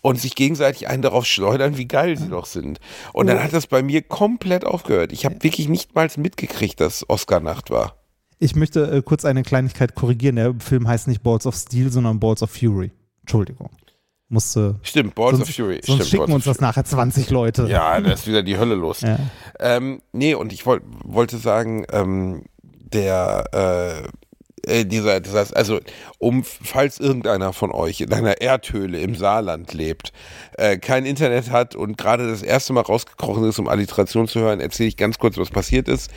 [0.00, 2.80] und sich gegenseitig einen darauf schleudern, wie geil sie doch sind.
[3.12, 5.12] Und dann hat das bei mir komplett aufgehört.
[5.12, 7.96] Ich habe wirklich nicht mal mitgekriegt, dass Oscar-Nacht war.
[8.38, 10.36] Ich möchte äh, kurz eine Kleinigkeit korrigieren.
[10.36, 12.92] Der Film heißt nicht Balls of Steel, sondern Balls of Fury.
[13.22, 13.70] Entschuldigung.
[14.34, 14.74] Musste.
[14.82, 15.80] Stimmt, Balls sonst of Fury.
[15.82, 17.66] sonst Stimmt, schicken Balls uns das nachher 20 Leute.
[17.68, 19.00] Ja, da ist wieder die Hölle los.
[19.00, 19.18] Ja.
[19.60, 24.04] Ähm, nee, und ich wollt, wollte sagen, ähm, der,
[24.66, 25.80] äh, äh, dieser, dieser, also,
[26.18, 30.12] um, falls irgendeiner von euch in einer Erdhöhle im Saarland lebt,
[30.58, 34.60] äh, kein Internet hat und gerade das erste Mal rausgekrochen ist, um Alliteration zu hören,
[34.60, 36.10] erzähle ich ganz kurz, was passiert ist.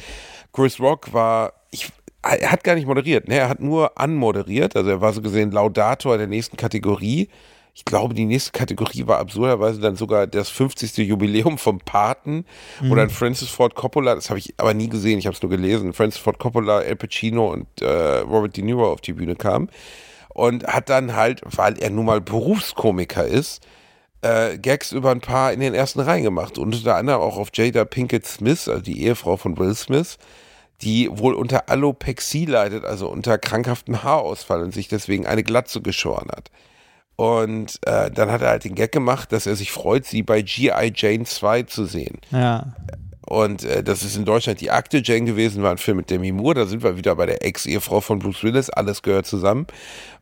[0.54, 1.92] Chris Rock war, ich
[2.24, 3.36] er hat gar nicht moderiert, ne?
[3.36, 7.30] er hat nur anmoderiert, also er war so gesehen Laudator der nächsten Kategorie.
[7.78, 10.98] Ich glaube, die nächste Kategorie war absurderweise dann sogar das 50.
[10.98, 12.44] Jubiläum vom Paten,
[12.82, 15.52] wo dann Francis Ford Coppola, das habe ich aber nie gesehen, ich habe es nur
[15.52, 17.86] gelesen, Francis Ford Coppola, Al Pacino und äh,
[18.22, 19.70] Robert De Niro auf die Bühne kamen
[20.30, 23.62] und hat dann halt, weil er nun mal Berufskomiker ist,
[24.24, 26.58] äh, Gags über ein paar in den ersten Reihen gemacht.
[26.58, 30.18] Und unter anderem auch auf Jada Pinkett Smith, also die Ehefrau von Will Smith,
[30.82, 36.30] die wohl unter Alopexie leidet, also unter krankhaftem Haarausfall und sich deswegen eine Glatze geschoren
[36.36, 36.50] hat.
[37.18, 40.44] Und äh, dann hat er halt den Gag gemacht, dass er sich freut, sie bei
[40.44, 40.94] G.I.
[40.96, 42.20] Jane 2 zu sehen.
[42.32, 42.76] Ja.
[43.26, 46.32] Und äh, das ist in Deutschland die Akte Jane gewesen, war ein Film mit Demi
[46.32, 46.54] Moore.
[46.54, 48.70] Da sind wir wieder bei der Ex-Ehefrau von Bruce Willis.
[48.70, 49.66] Alles gehört zusammen.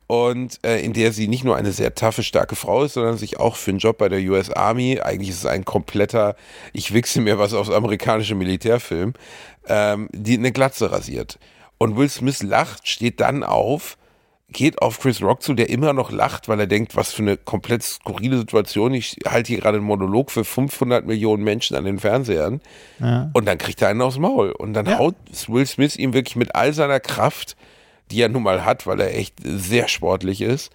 [0.07, 3.39] Und äh, in der sie nicht nur eine sehr taffe, starke Frau ist, sondern sich
[3.39, 6.35] auch für einen Job bei der US Army, eigentlich ist es ein kompletter,
[6.73, 9.13] ich wichse mir was aufs amerikanische Militärfilm,
[9.67, 11.39] ähm, die eine Glatze rasiert.
[11.77, 13.97] Und Will Smith lacht, steht dann auf,
[14.49, 17.35] geht auf Chris Rock zu, der immer noch lacht, weil er denkt, was für eine
[17.35, 18.93] komplett skurrile Situation.
[18.93, 22.61] Ich halte hier gerade einen Monolog für 500 Millionen Menschen an den Fernsehern.
[22.99, 23.31] Ja.
[23.33, 24.51] Und dann kriegt er einen aufs Maul.
[24.51, 24.99] Und dann Ja.
[24.99, 25.15] haut
[25.47, 27.57] Will Smith ihm wirklich mit all seiner Kraft,
[28.11, 30.71] die er nun mal hat, weil er echt sehr sportlich ist,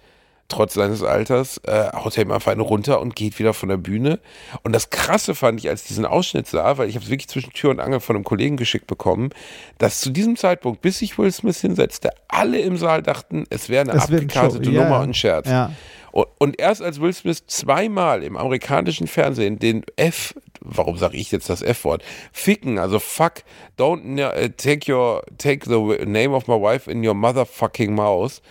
[0.51, 3.77] trotz seines Alters, äh, haut er ihm einfach eine runter und geht wieder von der
[3.77, 4.19] Bühne.
[4.63, 7.29] Und das Krasse fand ich, als ich diesen Ausschnitt sah, weil ich habe es wirklich
[7.29, 9.31] zwischen Tür und Angel von einem Kollegen geschickt bekommen,
[9.77, 13.89] dass zu diesem Zeitpunkt, bis sich Will Smith hinsetzte, alle im Saal dachten, es wäre
[13.89, 14.69] eine abgekartete.
[14.69, 15.47] Ja, Nummer und Scherz.
[15.47, 15.71] Ja.
[16.11, 21.31] Und, und erst als Will Smith zweimal im amerikanischen Fernsehen den F, warum sage ich
[21.31, 23.43] jetzt das F-Wort, ficken, also fuck,
[23.77, 28.41] don't uh, take your, take the name of my wife in your motherfucking mouth,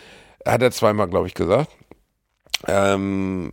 [0.46, 1.70] hat er zweimal, glaube ich, gesagt.
[2.66, 3.52] Ähm,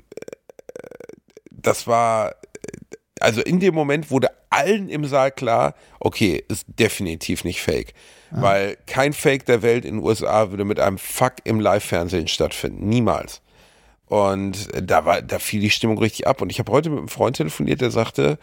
[1.52, 2.36] das war,
[3.20, 7.94] also in dem Moment wurde allen im Saal klar, okay, ist definitiv nicht fake.
[8.32, 12.88] Weil kein Fake der Welt in den USA würde mit einem Fuck im Live-Fernsehen stattfinden.
[12.90, 13.42] Niemals.
[14.08, 16.42] Und da war, da fiel die Stimmung richtig ab.
[16.42, 18.38] Und ich habe heute mit einem Freund telefoniert, der sagte,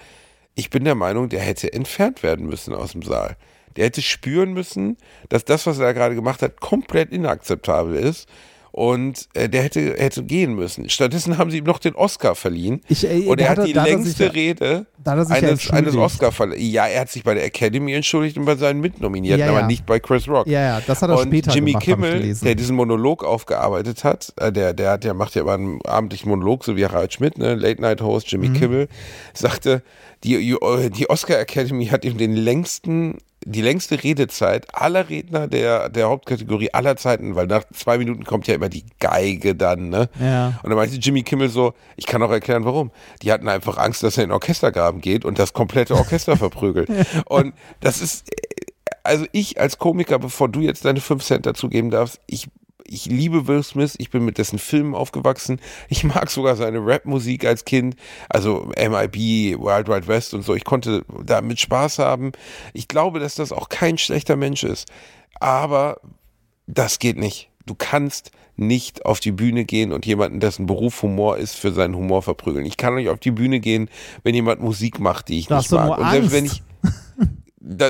[0.54, 3.36] ich bin der Meinung, der hätte entfernt werden müssen aus dem Saal.
[3.76, 4.96] Der hätte spüren müssen,
[5.28, 8.28] dass das, was er da gerade gemacht hat, komplett inakzeptabel ist.
[8.76, 10.90] Und äh, der hätte, hätte gehen müssen.
[10.90, 12.80] Stattdessen haben sie ihm noch den Oscar verliehen.
[12.88, 15.94] Ich, äh, und er hat hat die da längste Rede hat sich ja eines, eines.
[15.94, 16.72] Oscar verliehen.
[16.72, 19.66] Ja, er hat sich bei der Academy entschuldigt und bei seinen Mitnominierten, Ja, aber ja.
[19.68, 20.48] nicht bei Chris Rock.
[20.48, 24.32] Ja, ja, das hat er und später Jimmy gemacht, Kimmel, der diesen Monolog aufgearbeitet hat,
[24.38, 27.38] äh, der, der, hat, der macht ja immer einen abendlichen Monolog, so wie Harald Schmidt,
[27.38, 27.54] ne?
[27.54, 28.54] Late Night Host Jimmy Mhm.
[28.54, 28.88] Kimmel,
[29.34, 29.84] sagte,
[30.24, 30.56] die,
[30.96, 36.72] die Oscar Academy hat ihm den längsten, die längste Redezeit aller Redner der, der Hauptkategorie
[36.72, 40.08] aller Zeiten, weil nach zwei Minuten kommt ja immer die Geige dann, ne?
[40.20, 40.58] Ja.
[40.62, 42.90] Und dann meinte Jimmy Kimmel so, ich kann auch erklären, warum.
[43.22, 46.88] Die hatten einfach Angst, dass er in den Orchestergraben geht und das komplette Orchester verprügelt.
[47.26, 48.24] Und das ist,
[49.02, 52.48] also ich als Komiker, bevor du jetzt deine 5 Cent dazugeben darfst, ich,
[52.86, 55.60] ich liebe Will Smith, ich bin mit dessen Filmen aufgewachsen.
[55.88, 57.96] Ich mag sogar seine Rap-Musik als Kind,
[58.28, 60.54] also MIB, Wild Wild West und so.
[60.54, 62.32] Ich konnte damit Spaß haben.
[62.72, 64.88] Ich glaube, dass das auch kein schlechter Mensch ist.
[65.40, 66.00] Aber
[66.66, 67.50] das geht nicht.
[67.66, 71.96] Du kannst nicht auf die Bühne gehen und jemanden, dessen Beruf Humor ist, für seinen
[71.96, 72.66] Humor verprügeln.
[72.66, 73.88] Ich kann nicht auf die Bühne gehen,
[74.22, 75.98] wenn jemand Musik macht, die ich Da nicht mag.
[75.98, 76.62] und selbst wenn ich
[77.76, 77.88] da,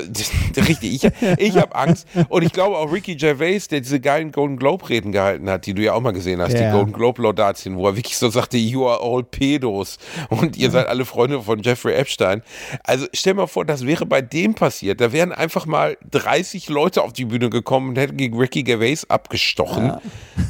[0.69, 4.57] richtig, ich, ich habe Angst und ich glaube auch Ricky Gervais, der diese geilen Golden
[4.57, 6.67] Globe Reden gehalten hat, die du ja auch mal gesehen hast, Ja.
[6.67, 9.99] die Golden Globe Laudatien, wo er wirklich so sagte, you are all pedos
[10.31, 12.43] und ihr seid alle Freunde von Jeffrey Epstein.
[12.85, 17.03] Also stell mal vor, das wäre bei dem passiert, da wären einfach mal 30 Leute
[17.03, 19.95] auf die Bühne gekommen und hätten gegen Ricky Gervais abgestochen,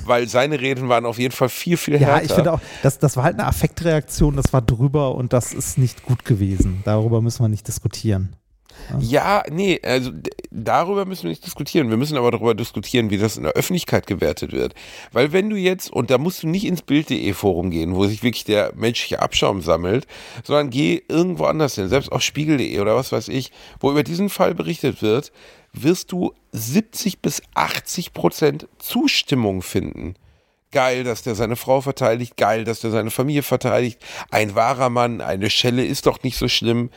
[0.05, 2.25] weil seine Reden waren auf jeden Fall viel, viel Ja, härter.
[2.25, 5.79] ich finde auch, das, das war halt eine Affektreaktion, das war drüber und das ist
[5.79, 6.83] nicht gut gewesen.
[6.85, 8.37] Darüber müssen wir nicht diskutieren.
[9.01, 10.11] Ja, nee, also
[10.51, 11.91] darüber müssen wir nicht diskutieren.
[11.91, 14.75] Wir müssen aber darüber diskutieren, wie das in der Öffentlichkeit gewertet wird.
[15.13, 18.23] Weil wenn du jetzt, und da musst du nicht ins Bild.de Forum gehen, wo sich
[18.23, 20.07] wirklich der menschliche Abschaum sammelt,
[20.43, 24.29] sondern geh irgendwo anders hin, selbst auf Spiegel.de oder was weiß ich, wo über diesen
[24.29, 25.33] Fall berichtet wird,
[25.73, 30.15] wirst du 70 bis 80 Prozent Zustimmung finden.
[30.71, 34.01] Geil, dass der seine Frau verteidigt, geil, dass der seine Familie verteidigt.
[34.31, 36.91] Ein wahrer Mann, eine Schelle ist doch nicht so schlimm.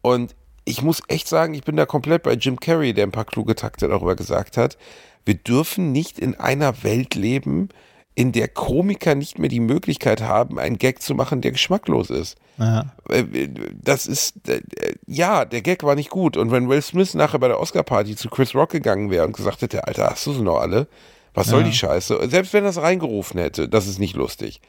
[0.00, 0.36] Und
[0.66, 3.54] ich muss echt sagen, ich bin da komplett bei Jim Carrey, der ein paar kluge
[3.54, 4.76] Takte darüber gesagt hat.
[5.24, 7.70] Wir dürfen nicht in einer Welt leben,
[8.14, 12.36] in der Komiker nicht mehr die Möglichkeit haben, einen Gag zu machen, der geschmacklos ist.
[12.58, 12.86] Ja.
[13.08, 13.48] Äh,
[13.82, 14.60] Das ist, äh,
[15.06, 16.36] ja, der Gag war nicht gut.
[16.36, 19.62] Und wenn Will Smith nachher bei der Oscar-Party zu Chris Rock gegangen wäre und gesagt
[19.62, 20.88] hätte, Alter, hast du sie noch alle?
[21.34, 21.66] Was soll Ja.
[21.68, 22.28] die Scheiße?
[22.30, 24.60] Selbst wenn er es reingerufen hätte, das ist nicht lustig.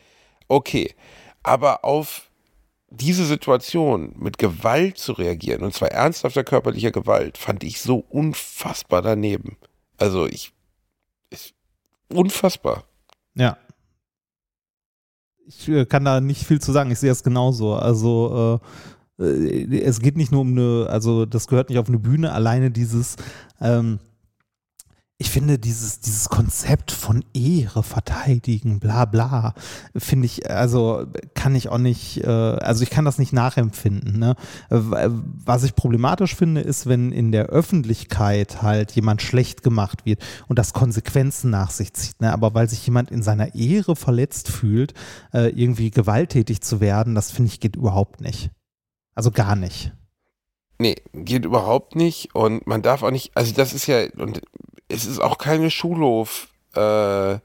[0.49, 0.93] Okay,
[1.43, 2.26] aber auf
[2.89, 9.01] diese Situation mit Gewalt zu reagieren, und zwar ernsthafter körperlicher Gewalt, fand ich so unfassbar
[9.01, 9.57] daneben.
[9.97, 10.53] Also ich,
[11.30, 11.53] ich
[12.09, 12.85] unfassbar.
[13.35, 13.57] Ja.
[15.45, 16.91] Ich äh, kann da nicht viel zu sagen.
[16.91, 17.76] Ich sehe es genauso.
[17.76, 18.59] Also
[19.19, 22.31] äh, äh, es geht nicht nur um eine, also das gehört nicht auf eine Bühne.
[22.31, 23.15] Alleine dieses,
[23.61, 23.99] ähm,
[25.19, 29.56] ich finde dieses, dieses Konzept von Ehre verteidigen, bla bla,
[29.95, 34.19] finde ich, also kann ich auch nicht, äh, also ich kann das nicht nachempfinden.
[34.19, 34.35] Ne?
[34.69, 40.60] Was ich problematisch finde, ist, wenn in der Öffentlichkeit halt jemand schlecht gemacht wird und
[40.60, 42.22] das Konsequenzen nach sich zieht.
[42.22, 42.31] Ne?
[42.31, 44.94] Aber weil sich jemand in seiner Ehre verletzt fühlt,
[45.34, 48.52] äh, irgendwie gewalttätig zu werden, das finde ich geht überhaupt nicht.
[49.15, 49.94] Also gar nicht.
[50.80, 52.35] Nee, geht überhaupt nicht.
[52.35, 54.41] Und man darf auch nicht, also das ist ja, und
[54.88, 57.39] es ist auch keine Schulhof, äh,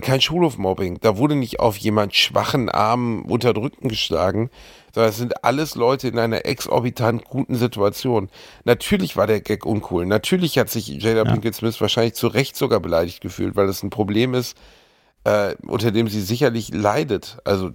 [0.00, 1.00] kein Schulhofmobbing.
[1.00, 4.50] Da wurde nicht auf jemand schwachen, armen, unterdrückten geschlagen,
[4.94, 8.30] sondern es sind alles Leute in einer exorbitant guten Situation.
[8.64, 10.06] Natürlich war der Gag uncool.
[10.06, 11.32] Natürlich hat sich Jada ja.
[11.32, 14.56] Pinkett Smith wahrscheinlich zu Recht sogar beleidigt gefühlt, weil es ein Problem ist,
[15.24, 17.38] äh, unter dem sie sicherlich leidet.
[17.44, 17.70] Also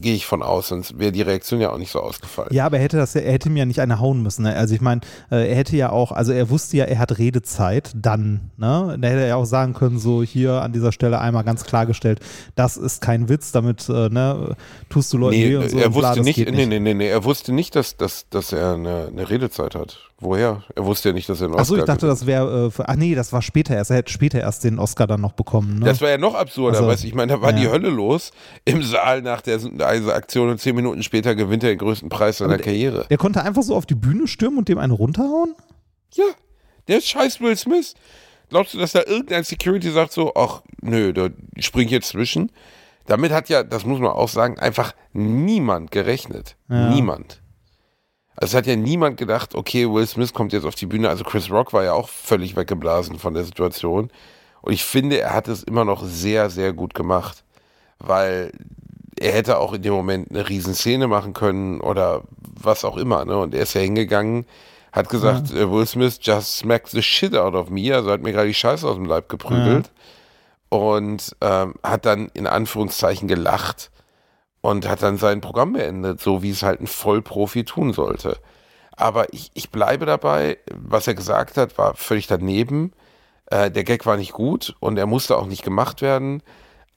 [0.00, 2.50] gehe ich von aus, sonst wäre die Reaktion ja auch nicht so ausgefallen.
[2.52, 4.42] Ja, aber er hätte das, er hätte mir ja nicht eine hauen müssen.
[4.42, 4.54] Ne?
[4.54, 5.00] Also ich meine,
[5.30, 8.96] äh, er hätte ja auch, also er wusste ja, er hat Redezeit dann, ne?
[9.00, 12.20] Da hätte er ja auch sagen können, so hier an dieser Stelle einmal ganz klargestellt,
[12.54, 14.56] das ist kein Witz, damit äh, ne,
[14.88, 15.78] tust du Leuten nee, weh und so.
[15.78, 18.28] Er und wusste bla, nicht, nicht, nee, nee, nee, nee, er wusste nicht, dass, dass,
[18.28, 19.98] dass er eine, eine Redezeit hat.
[20.22, 20.62] Woher?
[20.76, 22.94] Er wusste ja nicht, dass er einen Oscar Achso, ich dachte, das wäre, äh, ach
[22.94, 23.90] nee, das war später erst.
[23.90, 25.80] Er hätte später erst den Oscar dann noch bekommen.
[25.80, 25.86] Ne?
[25.86, 27.56] Das war ja noch absurder, also, weißt du, ich meine, da war ja.
[27.56, 28.30] die Hölle los
[28.64, 32.38] im Saal nach der also Aktion und zehn Minuten später gewinnt er den größten Preis
[32.38, 33.06] seiner der, Karriere.
[33.10, 35.54] Der konnte einfach so auf die Bühne stürmen und dem einen runterhauen?
[36.14, 36.24] Ja,
[36.88, 37.94] der ist scheiß Will Smith.
[38.48, 41.28] Glaubst du, dass da irgendein Security sagt so, ach nö, da
[41.58, 42.52] spring ich jetzt zwischen?
[43.06, 46.56] Damit hat ja, das muss man auch sagen, einfach niemand gerechnet.
[46.68, 46.90] Ja.
[46.90, 47.40] Niemand.
[48.36, 51.08] Also es hat ja niemand gedacht, okay, Will Smith kommt jetzt auf die Bühne.
[51.08, 54.10] Also Chris Rock war ja auch völlig weggeblasen von der Situation.
[54.62, 57.44] Und ich finde, er hat es immer noch sehr, sehr gut gemacht.
[57.98, 58.52] Weil
[59.22, 63.24] er hätte auch in dem Moment eine Riesenszene machen können oder was auch immer.
[63.24, 63.38] Ne?
[63.38, 64.46] Und er ist ja hingegangen,
[64.90, 65.60] hat gesagt, ja.
[65.60, 67.94] Äh, Will Smith just smacked the shit out of me.
[67.94, 69.86] Also hat mir gerade die Scheiße aus dem Leib geprügelt.
[69.86, 70.78] Ja.
[70.78, 73.90] Und ähm, hat dann in Anführungszeichen gelacht
[74.60, 78.38] und hat dann sein Programm beendet, so wie es halt ein Vollprofi tun sollte.
[78.96, 82.92] Aber ich, ich bleibe dabei, was er gesagt hat, war völlig daneben.
[83.46, 86.42] Äh, der Gag war nicht gut und er musste auch nicht gemacht werden.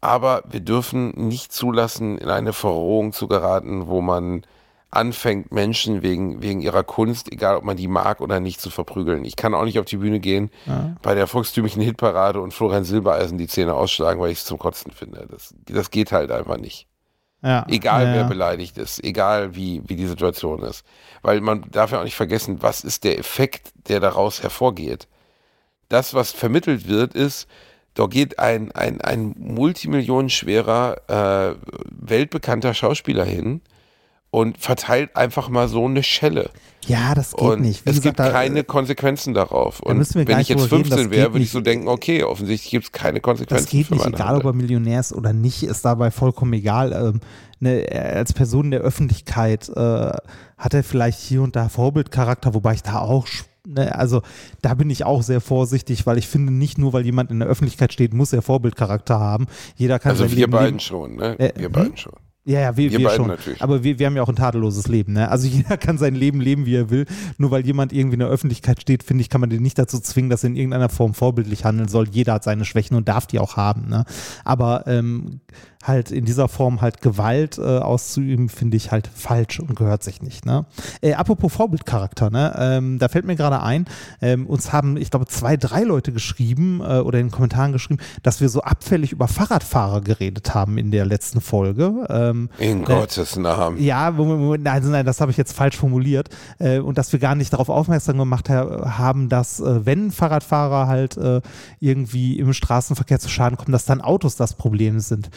[0.05, 4.43] Aber wir dürfen nicht zulassen, in eine Verrohung zu geraten, wo man
[4.91, 9.25] anfängt, Menschen wegen, wegen ihrer Kunst, egal ob man die mag oder nicht, zu verprügeln.
[9.25, 10.95] Ich kann auch nicht auf die Bühne gehen, ja.
[11.01, 14.91] bei der volkstümlichen Hitparade und Florian Silbereisen die Zähne ausschlagen, weil ich es zum Kotzen
[14.91, 15.27] finde.
[15.29, 16.87] Das, das geht halt einfach nicht.
[17.41, 20.85] Ja, egal, ja, wer beleidigt ist, egal wie, wie die Situation ist.
[21.23, 25.07] Weil man darf ja auch nicht vergessen, was ist der Effekt, der daraus hervorgeht.
[25.89, 27.47] Das, was vermittelt wird, ist,
[27.95, 31.55] da geht ein, ein, ein multimillionenschwerer, äh,
[31.89, 33.61] weltbekannter Schauspieler hin
[34.31, 36.49] und verteilt einfach mal so eine Schelle.
[36.85, 37.85] Ja, das geht und nicht.
[37.85, 39.79] Wie es gesagt, gibt keine Konsequenzen darauf.
[39.79, 43.21] Und wenn ich jetzt 15 wäre, würde ich so denken, okay, offensichtlich gibt es keine
[43.21, 43.63] Konsequenzen.
[43.63, 46.91] Das geht nicht, egal ob er Millionär ist oder nicht, ist dabei vollkommen egal.
[46.91, 47.21] Ähm,
[47.59, 50.11] ne, als Person der Öffentlichkeit äh,
[50.57, 53.25] hat er vielleicht hier und da Vorbildcharakter, wobei ich da auch
[53.65, 54.21] ne, also
[54.61, 57.47] da bin ich auch sehr vorsichtig, weil ich finde, nicht nur weil jemand in der
[57.47, 59.47] Öffentlichkeit steht, muss er Vorbildcharakter haben.
[59.75, 61.39] Jeder kann Also wir Leben beiden schon, ne?
[61.39, 61.97] Äh, wir beiden hm?
[61.97, 62.13] schon.
[62.47, 63.27] Ja, ja, wir, wir, wir schon.
[63.27, 63.61] Natürlich.
[63.63, 65.13] Aber wir, wir haben ja auch ein tadelloses Leben.
[65.13, 65.29] Ne?
[65.29, 67.05] Also jeder kann sein Leben leben, wie er will.
[67.39, 69.99] Nur weil jemand irgendwie in der Öffentlichkeit steht, finde ich, kann man den nicht dazu
[69.99, 72.07] zwingen, dass er in irgendeiner Form vorbildlich handeln soll.
[72.07, 73.89] Jeder hat seine Schwächen und darf die auch haben.
[73.89, 74.05] Ne?
[74.43, 75.41] Aber ähm,
[75.87, 80.21] halt in dieser Form halt Gewalt äh, auszuüben, finde ich halt falsch und gehört sich
[80.21, 80.45] nicht.
[80.45, 80.65] Ne?
[81.01, 82.55] Äh, apropos Vorbildcharakter, ne?
[82.57, 83.85] Ähm, da fällt mir gerade ein,
[84.21, 88.01] ähm, uns haben, ich glaube, zwei, drei Leute geschrieben äh, oder in den Kommentaren geschrieben,
[88.23, 92.05] dass wir so abfällig über Fahrradfahrer geredet haben in der letzten Folge.
[92.09, 93.81] Ähm, in äh, Gottes Namen.
[93.81, 96.29] Ja, nein, also nein, das habe ich jetzt falsch formuliert.
[96.59, 101.19] Äh, und dass wir gar nicht darauf aufmerksam gemacht haben, dass äh, wenn Fahrradfahrer halt
[101.79, 105.29] irgendwie im Straßenverkehr zu Schaden kommen, dass dann Autos das Problem sind.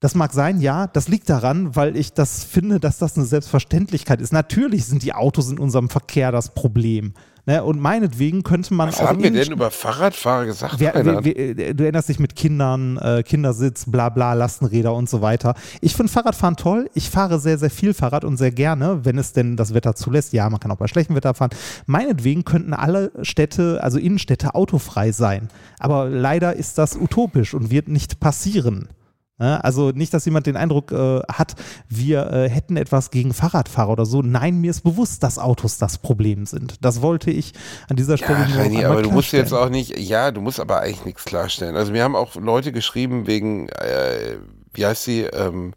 [0.00, 0.86] Das mag sein, ja.
[0.88, 4.32] Das liegt daran, weil ich das finde, dass das eine Selbstverständlichkeit ist.
[4.32, 7.14] Natürlich sind die Autos in unserem Verkehr das Problem.
[7.46, 7.64] Ne?
[7.64, 9.02] Und meinetwegen könnte man Was auch.
[9.02, 10.74] Was haben wir denn über Fahrradfahrer gesagt?
[10.78, 15.22] Wer, wer, wer, du erinnerst dich mit Kindern, äh, Kindersitz, bla bla, Lastenräder und so
[15.22, 15.54] weiter.
[15.80, 16.90] Ich finde Fahrradfahren toll.
[16.92, 20.32] Ich fahre sehr, sehr viel Fahrrad und sehr gerne, wenn es denn das Wetter zulässt.
[20.32, 21.50] Ja, man kann auch bei schlechtem Wetter fahren.
[21.86, 25.48] Meinetwegen könnten alle Städte, also Innenstädte, autofrei sein.
[25.78, 28.88] Aber leider ist das utopisch und wird nicht passieren.
[29.38, 31.54] Ja, also nicht, dass jemand den Eindruck äh, hat,
[31.90, 34.22] wir äh, hätten etwas gegen Fahrradfahrer oder so.
[34.22, 36.76] Nein, mir ist bewusst, dass Autos das Problem sind.
[36.82, 37.52] Das wollte ich
[37.90, 40.58] an dieser Stelle Ja, nur einmal aber du musst jetzt auch nicht, ja, du musst
[40.58, 41.76] aber eigentlich nichts klarstellen.
[41.76, 44.38] Also mir haben auch Leute geschrieben wegen, äh,
[44.72, 45.74] wie heißt sie, ähm,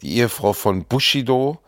[0.00, 1.58] die Ehefrau von Bushido,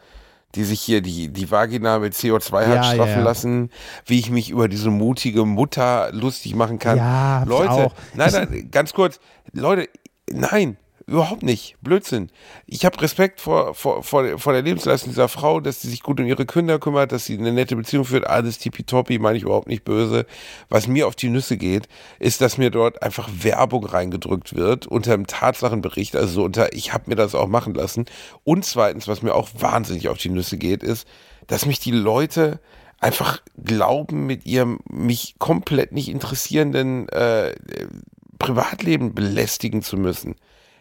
[0.57, 3.71] die sich hier die, die Vagina mit CO2 hat Ja, straffen ja, lassen,
[4.07, 6.97] wie ich mich über diese mutige Mutter lustig machen kann.
[6.97, 9.21] Ja, Leute, nein, Ich- nein, ganz kurz,
[9.53, 9.89] Leute,
[10.33, 10.77] nein,
[11.09, 12.31] überhaupt nicht, Blödsinn.
[12.67, 16.21] Ich habe Respekt vor, vor, vor, vor der Lebensleistung dieser Frau, dass sie sich gut
[16.21, 19.69] um ihre Kinder kümmert, dass sie eine nette Beziehung führt, alles tippitoppi, meine ich überhaupt
[19.69, 20.27] nicht böse.
[20.69, 25.15] Was mir auf die Nüsse geht, ist, dass mir dort einfach Werbung reingedrückt wird unter
[25.15, 28.05] einem Tatsachenbericht, also so unter, ich habe mir das auch machen lassen.
[28.45, 31.09] Und zweitens, was mir auch wahnsinnig auf die Nüsse geht, ist,
[31.47, 32.61] dass mich die Leute
[33.01, 37.55] einfach glauben, mit ihrem mich komplett nicht interessierenden äh,
[38.39, 40.37] Privatleben belästigen zu müssen.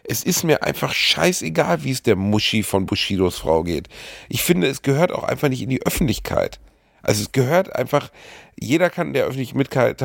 [0.07, 3.89] Es ist mir einfach scheißegal, wie es der Muschi von Bushidos Frau geht.
[4.29, 6.59] Ich finde, es gehört auch einfach nicht in die Öffentlichkeit.
[7.01, 8.09] Also es gehört einfach,
[8.59, 10.01] jeder kann der Öffentlichkeit,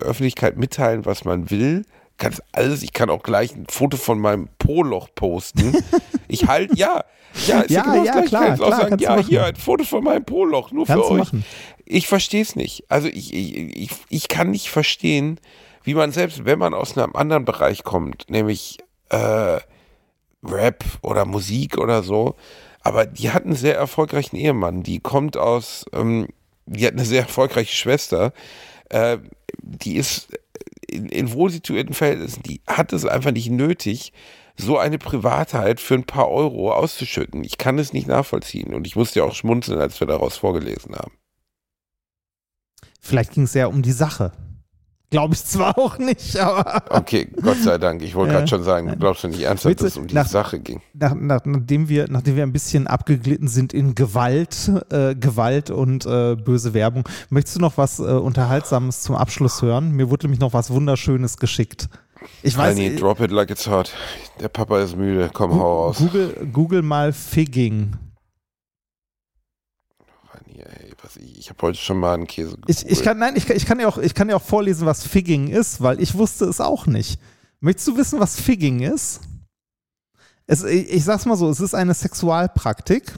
[0.00, 1.84] Öffentlichkeit mitteilen, was man will.
[2.16, 5.76] Kannst alles, ich kann auch gleich ein Foto von meinem Po-Loch posten.
[6.26, 7.04] Ich halt, ja,
[7.46, 8.28] ja, ist Ja, genau ja, Gleiche.
[8.28, 10.72] klar, Ich kann jetzt auch klar, sagen, kannst ja, hier ein Foto von meinem Po-Loch,
[10.72, 11.18] nur Kannst für euch.
[11.18, 11.44] machen.
[11.84, 12.84] Ich verstehe es nicht.
[12.88, 15.38] Also ich, ich, ich, ich kann nicht verstehen,
[15.84, 18.78] wie man selbst, wenn man aus einem anderen Bereich kommt, nämlich
[19.14, 19.60] äh,
[20.44, 22.36] Rap oder Musik oder so,
[22.80, 24.82] aber die hat einen sehr erfolgreichen Ehemann.
[24.82, 26.28] Die kommt aus, ähm,
[26.66, 28.32] die hat eine sehr erfolgreiche Schwester.
[28.90, 29.18] Äh,
[29.62, 30.28] die ist
[30.86, 34.12] in, in wohlsituierten Verhältnissen, die hat es einfach nicht nötig,
[34.56, 37.42] so eine Privatheit für ein paar Euro auszuschütten.
[37.42, 40.94] Ich kann es nicht nachvollziehen und ich musste ja auch schmunzeln, als wir daraus vorgelesen
[40.94, 41.12] haben.
[43.00, 44.32] Vielleicht ging es ja um die Sache.
[45.14, 48.02] Glaube ich zwar auch nicht, aber Okay, Gott sei Dank.
[48.02, 48.38] Ich wollte Ja.
[48.40, 50.80] gerade schon sagen, du glaubst du nicht ernsthaft, dass es um die nach- Sache ging.
[50.92, 56.04] nach, nach, nachdem, wir, nachdem wir ein bisschen abgeglitten sind in Gewalt, äh, Gewalt und
[56.04, 59.92] äh, böse Werbung, möchtest du noch was äh, Unterhaltsames zum Abschluss hören?
[59.92, 61.88] Mir wurde nämlich noch was Wunderschönes geschickt.
[62.42, 63.92] Ich weiß, äh, drop it like it's hot.
[64.40, 65.30] Der Papa ist müde.
[65.32, 65.98] Komm, hau raus.
[65.98, 67.92] Google, Google mal Figging.
[70.32, 73.34] Honey, ey, was ich ich habe heute schon mal einen Käse Ich, ich kann, nein,
[73.36, 76.00] ich, kann- ich, kann ja auch, ich kann ja auch vorlesen, was Figging ist, weil
[76.00, 77.20] ich wusste es auch nicht.
[77.60, 79.20] Möchtest du wissen, was Figging ist?
[80.46, 83.12] Es, ich, ich sag's mal so, es ist eine Sexualpraktik.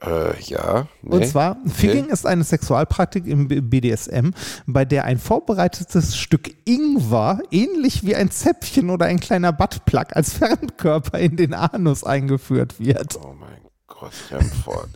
[0.00, 0.86] Äh, ja.
[1.02, 1.16] Nee.
[1.16, 4.30] Und zwar, Figging ist eine Sexualpraktik im BDSM,
[4.66, 10.32] bei der ein vorbereitetes Stück Ingwer, ähnlich wie ein Zäpfchen oder ein kleiner Buttplug, als
[10.38, 13.18] Fremdkörper in den Anus eingeführt wird.
[13.20, 14.88] Oh mein Gott, Remford.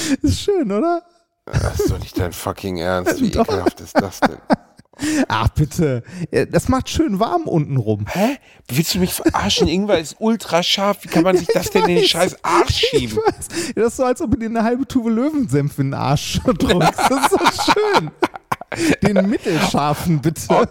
[0.22, 1.02] Ist schön, oder?
[1.46, 3.20] Das ist doch nicht dein fucking Ernst.
[3.20, 4.36] Wie ekelhaft ist das denn?
[5.28, 6.02] Ach, bitte.
[6.50, 8.04] Das macht schön warm unten rum.
[8.06, 8.36] Hä?
[8.68, 9.66] Willst du mich verarschen?
[9.66, 10.98] Ingwer ist ultra scharf.
[11.02, 12.08] Wie kann man sich das denn in den weiß.
[12.08, 13.16] scheiß Arsch Ich schieben?
[13.16, 13.72] weiß.
[13.74, 16.98] Das ist so, als ob du dir eine halbe Tube Löwensenf in den Arsch drückst.
[17.08, 18.10] Das ist so schön.
[19.02, 20.42] Den mittelscharfen, bitte.
[20.50, 20.64] Oh,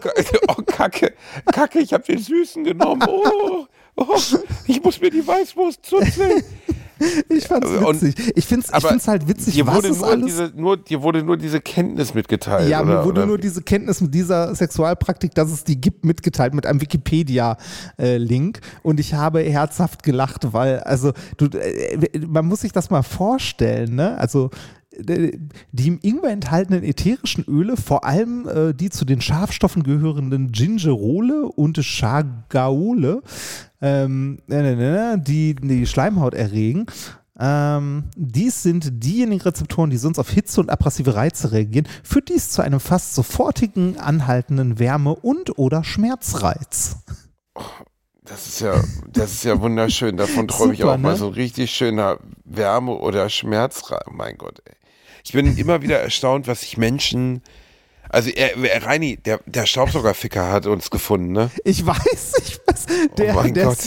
[0.48, 1.14] oh Kacke.
[1.52, 3.02] Kacke, ich habe den Süßen genommen.
[3.08, 3.66] Oh,
[3.96, 4.20] oh,
[4.68, 6.44] ich muss mir die Weißwurst zuzeln.
[7.30, 8.34] Ich fand's Und- witzig.
[8.36, 10.26] Ich find's, ich find's halt witzig, Dir was wurde, ist nur alles...
[10.26, 12.70] diese, nur, dir wurde nur diese Kenntnis mitgeteilt.
[12.70, 13.28] Ja, oder, mir wurde oder?
[13.28, 18.60] nur diese Kenntnis mit dieser Sexualpraktik, dass es die gibt, mitgeteilt mit einem Wikipedia-Link.
[18.84, 21.98] Und ich habe herzhaft gelacht, weil, also, du, äh,
[22.28, 24.18] man muss sich das mal vorstellen, ne?
[24.18, 24.50] Also,
[25.02, 31.46] die im Ingwer enthaltenen ätherischen Öle, vor allem äh, die zu den Schafstoffen gehörenden Gingerole
[31.46, 33.22] und Chagaole,
[33.82, 36.86] ähm, äh, äh, äh, die die Schleimhaut erregen.
[37.42, 42.50] Ähm, dies sind diejenigen Rezeptoren, die sonst auf Hitze und abrasive Reize reagieren, führt dies
[42.50, 46.98] zu einem fast sofortigen, anhaltenden Wärme- und oder Schmerzreiz.
[48.24, 50.18] Das ist ja, das ist ja wunderschön.
[50.18, 51.18] Davon träume ich auch mal ne?
[51.18, 54.04] so ein richtig schöner Wärme- oder Schmerzreiz.
[54.12, 54.76] Mein Gott, ey.
[55.24, 57.42] Ich bin immer wieder erstaunt, was sich Menschen.
[58.10, 61.52] Also, er, er, Reini, der, der Staubsaugerficker hat uns gefunden, ne?
[61.64, 62.86] Ich weiß, ich weiß.
[63.18, 63.78] Der, mein der, Gott.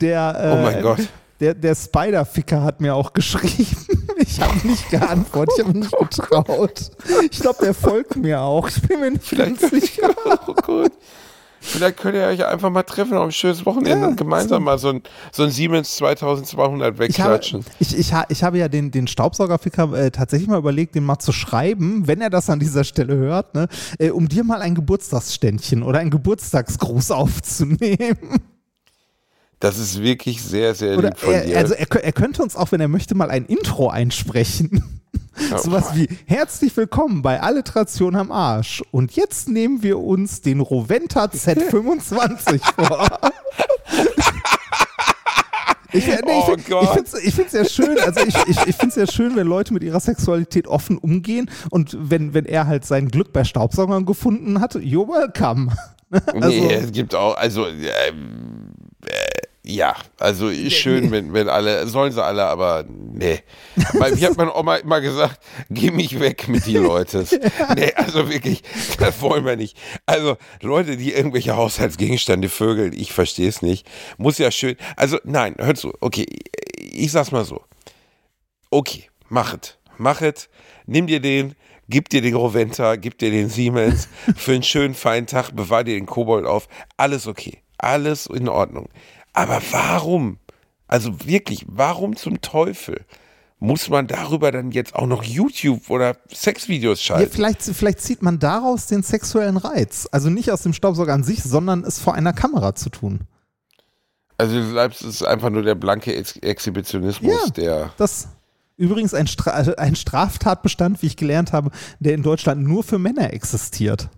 [0.00, 1.08] der, äh, Oh mein Gott.
[1.40, 3.66] Der, der Spider-Ficker hat mir auch geschrieben.
[4.22, 6.90] Ich habe nicht geantwortet, ich habe mich nicht getraut.
[7.30, 8.68] Ich glaube, der folgt mir auch.
[8.68, 10.10] Ich bin mir nicht Vielleicht, ganz sicher.
[10.26, 10.92] oh Gott.
[11.62, 14.78] Vielleicht könnt ihr euch einfach mal treffen auf ein schönes Wochenende Ja, und gemeinsam mal
[14.78, 17.64] so ein, so ein Siemens 2200 Ich habe, wegklatschen.
[17.78, 21.32] ich, ich, ich habe ja den, den Staubsaugerficker äh, tatsächlich mal überlegt, den mal zu
[21.32, 23.68] schreiben, wenn er das an dieser Stelle hört, ne,
[23.98, 28.40] äh, um dir mal ein Geburtstagsständchen oder einen Geburtstagsgruß aufzunehmen.
[29.58, 31.58] Das ist wirklich sehr, sehr Oder lieb von er, dir.
[31.58, 34.99] also er, er könnte uns auch, wenn er möchte, mal ein Intro einsprechen.
[35.34, 38.82] Sowas wie herzlich willkommen bei Alliteration am Arsch.
[38.90, 43.08] Und jetzt nehmen wir uns den Roventa Z25 vor.
[45.92, 46.90] Ich, nee, Oh ich, Gott.
[46.92, 49.46] finde es ich find's ja schön, also ich, ich, ich finde es ja schön, wenn
[49.48, 54.06] Leute mit ihrer Sexualität offen umgehen und wenn, wenn er halt sein Glück bei Staubsaugern
[54.06, 55.72] gefunden hat, you're welcome.
[56.12, 58.59] Also- nee, es gibt auch, also, ähm, äh,
[59.70, 63.40] ja, also ist schön, wenn, wenn alle, sollen sie alle, aber nee.
[63.94, 65.40] Weil mir hat meine Oma immer gesagt,
[65.70, 67.24] geh mich weg mit die Leute.
[67.76, 68.62] Nee, also wirklich,
[68.98, 69.76] das wollen wir nicht.
[70.06, 73.86] Also Leute, die irgendwelche Haushaltsgegenstände vögeln, ich verstehe es nicht.
[74.18, 76.26] Muss ja schön, also nein, hör zu, okay,
[76.76, 77.62] ich sag's mal so.
[78.70, 80.48] Okay, mach es, mach es,
[80.86, 81.54] nimm dir den,
[81.88, 85.94] gib dir den Roventa, gib dir den Siemens für einen schönen feinen Tag, bewahr dir
[85.94, 88.88] den Kobold auf, alles okay, alles in Ordnung.
[89.40, 90.38] Aber warum?
[90.86, 93.04] Also wirklich, warum zum Teufel
[93.58, 97.32] muss man darüber dann jetzt auch noch YouTube oder Sexvideos Ja, schalten?
[97.32, 100.08] vielleicht, vielleicht zieht man daraus den sexuellen Reiz.
[100.12, 103.20] Also nicht aus dem Staubsauger an sich, sondern es vor einer Kamera zu tun.
[104.38, 107.50] Also du bleibst, es ist einfach nur der blanke Ex Exhibitionismus, Ja.
[107.50, 108.28] der Das
[108.78, 113.32] übrigens ein, Stra ein Straftatbestand, wie ich gelernt habe, der in Deutschland nur für Männer
[113.34, 114.08] existiert.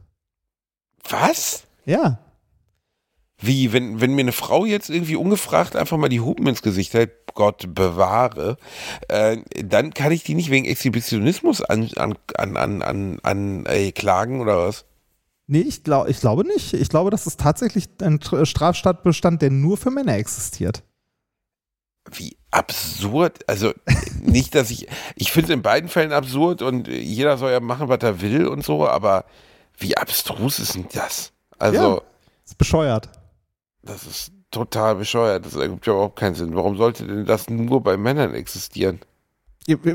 [1.08, 1.64] Was?
[1.84, 2.18] Ja.
[3.43, 6.94] Wie, wenn, wenn mir eine Frau jetzt irgendwie ungefragt einfach mal die Hupen ins Gesicht
[6.94, 8.56] hält, Gott bewahre,
[9.09, 14.40] äh, dann kann ich die nicht wegen Exhibitionismus an, an, an, an, an, äh, klagen
[14.40, 14.85] oder was?
[15.48, 16.73] Nee, ich, glaub, ich glaube nicht.
[16.73, 20.82] Ich glaube, das ist tatsächlich ein Tr- Straftatbestand, der nur für Männer existiert.
[22.12, 23.48] Wie absurd.
[23.48, 23.73] Also
[24.20, 27.89] nicht, dass ich, ich finde es in beiden Fällen absurd und jeder soll ja machen,
[27.89, 29.24] was er will und so, aber
[29.78, 31.32] wie abstrus ist denn das?
[31.59, 32.01] Also, Ja.
[32.44, 33.09] Ist bescheuert.
[33.82, 35.44] Das ist total bescheuert.
[35.44, 36.54] Das ergibt ja überhaupt keinen Sinn.
[36.54, 39.00] Warum sollte denn das nur bei Männern existieren?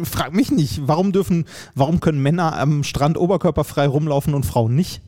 [0.03, 1.45] Frag mich nicht, warum dürfen,
[1.75, 5.01] warum können Männer am Strand oberkörperfrei rumlaufen und Frauen nicht?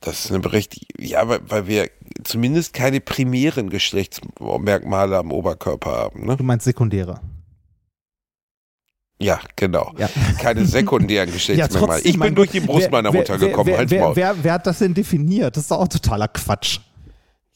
[0.00, 1.02] Das ist eine berechtigte.
[1.02, 1.90] Ja, weil, weil wir
[2.24, 6.26] zumindest keine primären Geschlechtsmerkmale am Oberkörper haben.
[6.26, 6.36] Ne?
[6.36, 7.20] Du meinst sekundäre.
[9.20, 9.92] Ja, genau.
[9.96, 10.08] Ja.
[10.40, 12.00] Keine sekundären Geschlechtsmerkmale.
[12.04, 13.68] ich bin durch die Brust wer- meiner Mutter wer, gekommen.
[13.68, 15.56] Wer, Halt's wer, wer, wer hat das denn definiert?
[15.56, 16.80] Das ist auch totaler Quatsch.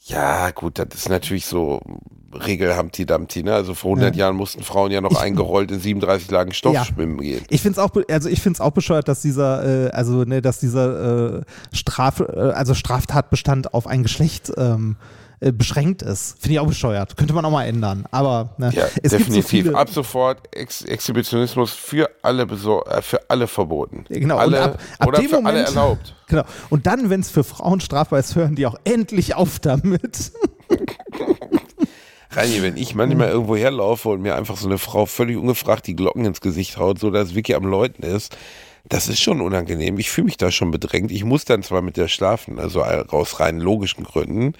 [0.05, 1.81] Ja, gut, das ist natürlich so
[2.33, 3.43] Regel Humpty Dumpty.
[3.43, 3.53] Ne?
[3.53, 6.85] Also vor 100 Jahren mussten Frauen ja noch eingerollt in 37 Lagen Stoff Ja.
[6.85, 7.43] schwimmen gehen.
[7.49, 10.59] Ich finde es auch, also ich finde auch bescheuert, dass dieser, äh, also ne, dass
[10.59, 11.41] dieser äh,
[11.73, 14.95] Straf, äh, also Straftatbestand auf ein Geschlecht ähm,
[15.41, 16.35] äh, beschränkt ist.
[16.39, 17.15] Finde ich auch bescheuert.
[17.17, 18.05] Könnte man auch mal ändern.
[18.11, 19.27] Aber ne, Ja, es definitiv.
[19.27, 19.75] gibt so viele.
[19.75, 24.05] Ab sofort Ex Exhibitionismus für alle, äh, für alle verboten.
[24.09, 26.15] Genau, und Alle, ab- ab oder dem für alle Moment- erlaubt.
[26.27, 26.43] Genau.
[26.69, 30.31] Und dann, wenn es für Frauen strafbar ist, hören die auch endlich auf damit.
[32.31, 35.95] Reini, wenn ich manchmal irgendwo herlaufe und mir einfach so eine Frau völlig ungefragt die
[35.95, 38.37] Glocken ins Gesicht haut, so dass Vicky am Läuten ist,
[38.89, 39.97] das ist schon unangenehm.
[39.99, 41.11] Ich fühle mich da schon bedrängt.
[41.11, 44.53] Ich muss dann zwar mit der schlafen, also aus rein logischen Gründen,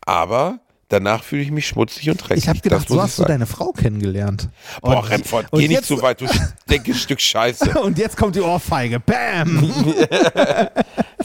[0.00, 0.58] aber
[0.88, 2.44] danach fühle ich mich schmutzig und dreckig.
[2.44, 4.48] Ich habe gedacht, so hast du deine Frau kennengelernt.
[4.80, 6.26] Boah, Und- Remford, geh nicht zu weit, du
[6.66, 7.78] stinkes Stück Scheiße.
[7.82, 9.00] Und jetzt kommt die Ohrfeige.
[9.00, 9.72] Bam!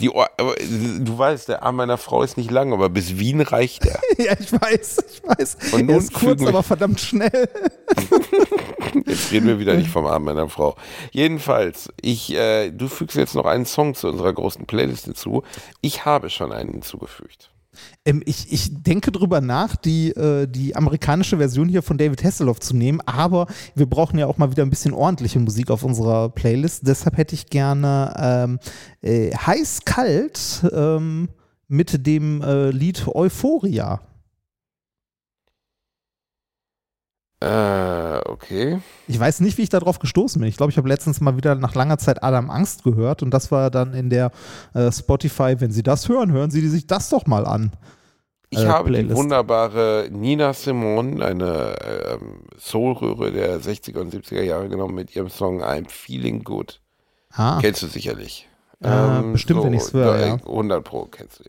[0.00, 3.42] Die Ohr, aber, du weißt, der Arm meiner Frau ist nicht lang, aber bis Wien
[3.42, 4.00] reicht er.
[4.16, 5.56] ja, ich weiß, ich weiß.
[5.72, 7.48] Und er nun ist kurz, aber verdammt schnell.
[9.06, 10.76] Jetzt reden wir wieder nicht vom Arm meiner Frau.
[11.12, 15.42] Jedenfalls, ich, äh, du fügst jetzt noch einen Song zu unserer großen Playlist hinzu.
[15.80, 17.50] Ich habe schon einen hinzugefügt.
[18.04, 22.60] Ähm, ich, ich denke drüber nach, die, äh, die amerikanische Version hier von David Hasselhoff
[22.60, 26.28] zu nehmen, aber wir brauchen ja auch mal wieder ein bisschen ordentliche Musik auf unserer
[26.30, 26.86] Playlist.
[26.86, 28.58] Deshalb hätte ich gerne ähm,
[29.02, 31.28] äh, heiß-kalt ähm,
[31.68, 34.00] mit dem äh, Lied Euphoria.
[37.42, 38.80] Äh, okay.
[39.06, 40.48] Ich weiß nicht, wie ich darauf gestoßen bin.
[40.48, 43.50] Ich glaube, ich habe letztens mal wieder nach langer Zeit Adam Angst gehört und das
[43.50, 44.30] war dann in der
[44.74, 47.72] äh, Spotify, wenn Sie das hören, hören Sie sich das doch mal an.
[48.50, 49.16] Ich Äh, habe die Playlist.
[49.16, 55.62] wunderbare Nina Simone, eine ähm, Soulröhre der 60er und 70er Jahre genommen mit ihrem Song
[55.62, 56.80] I'm Feeling Good.
[57.32, 58.48] Ah, Kennst du sicherlich.
[58.82, 60.34] Ähm, Äh, bestimmt, wenn ich's höre, da- ja.
[60.44, 61.44] 100 Pro kennst du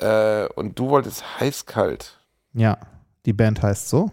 [0.00, 0.44] ja.
[0.44, 2.18] Äh, und du wolltest heiß-kalt
[2.54, 2.76] ja,
[3.24, 4.10] die Band heißt so.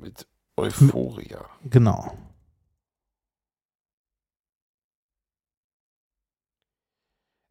[0.00, 1.44] Mit Euphoria.
[1.64, 2.16] Genau.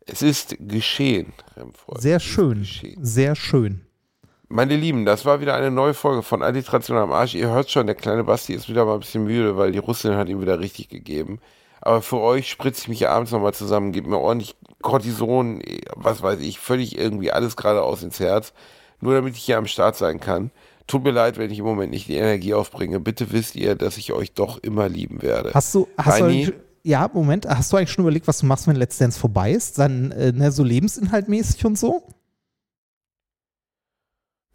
[0.05, 2.01] Es ist geschehen, Remford.
[2.01, 2.59] Sehr schön.
[2.59, 3.05] geschehen.
[3.05, 3.85] Sehr schön.
[4.47, 7.35] Meine Lieben, das war wieder eine neue Folge von Alliteration am Arsch.
[7.35, 10.15] Ihr hört schon, der kleine Basti ist wieder mal ein bisschen müde, weil die Russin
[10.15, 11.39] hat ihm wieder richtig gegeben.
[11.81, 15.61] Aber für euch spritze ich mich abends nochmal zusammen, gebt mir ordentlich Cortison,
[15.95, 18.53] was weiß ich, völlig irgendwie alles geradeaus ins Herz,
[19.01, 20.49] nur damit ich hier am Start sein kann.
[20.89, 22.99] Tut mir leid, wenn ich im Moment nicht die Energie aufbringe.
[22.99, 25.51] Bitte wisst ihr, dass ich euch doch immer lieben werde.
[25.53, 26.45] Hast du, hast Heini?
[26.47, 29.51] du ja, Moment, hast du eigentlich schon überlegt, was du machst, wenn Let's Dance vorbei
[29.51, 29.77] ist?
[29.77, 32.07] Dann äh, ne, so lebensinhaltmäßig und so?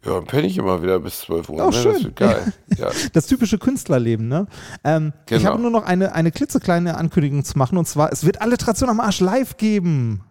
[0.03, 1.63] Ja, dann penne ich immer wieder bis 12 Uhr.
[1.65, 1.73] Oh, ne?
[1.73, 1.93] schön.
[1.93, 2.53] Das wird geil.
[2.77, 2.89] Ja.
[3.13, 4.47] Das typische Künstlerleben, ne?
[4.83, 5.51] Ähm, Ich Genau.
[5.51, 8.99] habe nur noch eine, eine klitzekleine Ankündigung zu machen und zwar, es wird Alliteration am
[8.99, 10.24] Arsch live geben.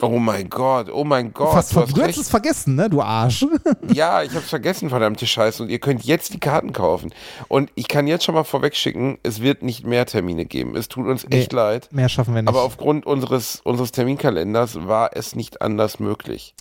[0.00, 1.52] Oh mein Gott, oh mein Gott.
[1.52, 3.44] Fast, du hast du hast es vergessen, ne, du Arsch.
[3.92, 5.62] Ja, ich hab's vergessen, verdammte Scheiße.
[5.62, 7.12] Und ihr könnt jetzt die Karten kaufen.
[7.48, 10.76] Und ich kann jetzt schon mal vorwegschicken, es wird nicht mehr Termine geben.
[10.76, 11.56] Es tut uns echt Nee.
[11.58, 11.88] leid.
[11.90, 12.48] Mehr schaffen wir nicht.
[12.48, 16.54] Aber aufgrund unseres, unseres Terminkalenders war es nicht anders möglich.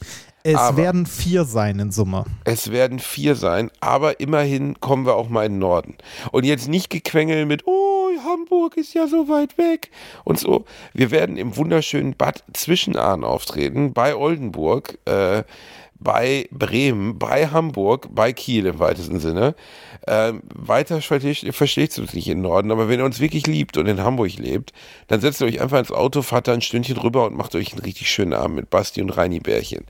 [0.44, 2.24] es aber- werden vier sein in Summe.
[2.46, 5.96] Es werden vier sein, aber immerhin kommen wir auch mal in den Norden.
[6.32, 9.92] Und jetzt nicht gequengel mit, oh, Hamburg ist ja so weit weg
[10.24, 10.66] und so.
[10.94, 15.44] Wir werden im wunderschönen Bad Zwischenahn auftreten, bei Oldenburg, äh,
[16.00, 19.56] bei Bremen, bei Hamburg, bei Kiel im weitesten Sinne.
[20.08, 23.78] Ähm, weiter versteht, versteht es uns nicht den Norden, aber wenn ihr uns wirklich liebt
[23.78, 24.74] und in Hamburg lebt,
[25.08, 27.72] dann setzt ihr euch einfach ins Auto, fahrt da ein Stündchen rüber und macht euch
[27.74, 29.86] einen richtig schönen Abend mit Basti und Reini Bärchen.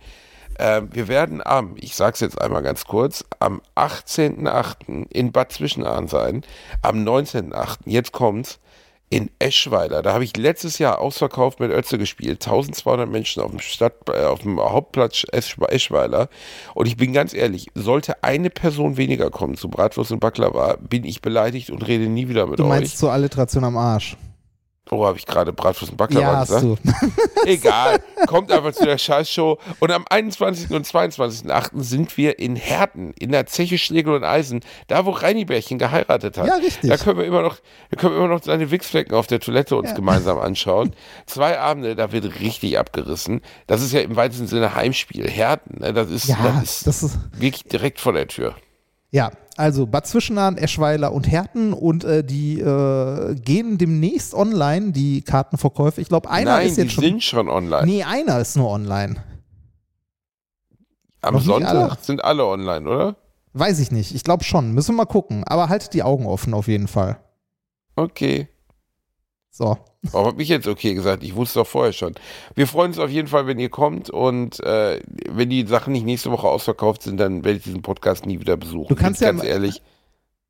[0.59, 5.07] Ähm, wir werden am, ich sag's jetzt einmal ganz kurz, am 18.08.
[5.11, 6.43] in Bad Zwischenahn sein,
[6.81, 8.59] am 19.08., jetzt kommt's,
[9.09, 10.01] in Eschweiler.
[10.01, 12.45] Da habe ich letztes Jahr ausverkauft mit Ötze gespielt.
[12.45, 16.27] 1200 Menschen auf dem, Stadt, äh, auf dem Hauptplatz Esch- Eschweiler.
[16.73, 21.05] Und ich bin ganz ehrlich, sollte eine Person weniger kommen zu Bratwurst und Baklava, bin
[21.05, 22.69] ich beleidigt und rede nie wieder mit Du euch.
[22.69, 24.17] meinst zur Alliteration am Arsch.
[24.91, 26.65] Oh, habe ich gerade Bratwurst und Baklava Ja, gesagt?
[26.65, 27.21] hast du.
[27.45, 29.57] Egal, kommt einfach zu der Scheißshow.
[29.79, 30.71] Und am 21.
[30.71, 31.69] und 22.8.
[31.83, 36.37] sind wir in Herten, in der Zeche Schlegel und Eisen, da wo Reini Bärchen geheiratet
[36.37, 36.47] hat.
[36.47, 36.89] Ja, richtig.
[36.89, 37.57] Da können wir immer noch,
[37.91, 40.93] da können wir immer noch seine Wichsflecken auf der Toilette uns gemeinsam anschauen.
[41.25, 43.41] Zwei Abende, da wird richtig abgerissen.
[43.67, 45.29] Das ist ja im weitesten Sinne Heimspiel.
[45.29, 45.93] Herten, ne?
[45.93, 48.55] das, ist, Ja, das ist das ist, wirklich direkt vor der Tür.
[49.11, 55.21] ja, also Bad Zwischenahn, Eschweiler und Herten und äh, die äh, gehen demnächst online, die
[55.21, 55.99] Kartenverkäufe.
[55.99, 57.03] Ich glaube, einer Nein, ist die jetzt schon.
[57.03, 57.85] sind schon online.
[57.85, 59.23] Nee, einer ist nur online.
[61.21, 61.97] Am noch Sonntag alle.
[62.01, 63.15] sind alle online, oder?
[63.53, 64.13] Weiß ich nicht.
[64.13, 64.73] Ich glaube schon.
[64.73, 65.43] Müssen wir mal gucken.
[65.43, 67.17] Aber haltet die Augen offen auf jeden Fall.
[67.95, 68.47] Okay.
[69.49, 69.77] So.
[70.11, 71.23] Warum habe ich jetzt okay gesagt?
[71.23, 72.13] Ich wusste doch vorher schon.
[72.55, 76.05] Wir freuen uns auf jeden Fall, wenn ihr kommt und äh, wenn die Sachen nicht
[76.05, 78.87] nächste Woche ausverkauft sind, dann werde ich diesen Podcast nie wieder besuchen.
[78.89, 79.81] Du kannst ja ganz ehrlich,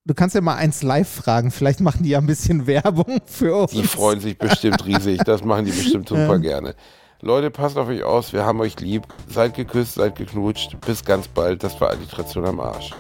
[0.06, 1.52] Du kannst ja mal eins live fragen.
[1.52, 3.72] Vielleicht machen die ja ein bisschen Werbung für uns.
[3.72, 5.20] die freuen sich bestimmt riesig.
[5.26, 6.38] Das machen die bestimmt super Ja.
[6.38, 6.76] gerne.
[7.20, 8.32] Leute, passt auf euch aus.
[8.32, 9.04] Wir haben euch lieb.
[9.28, 10.80] Seid geküsst, seid geknutscht.
[10.86, 11.62] Bis ganz bald.
[11.64, 12.92] Das war Alliteration am Arsch.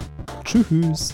[0.43, 1.13] Tschüss.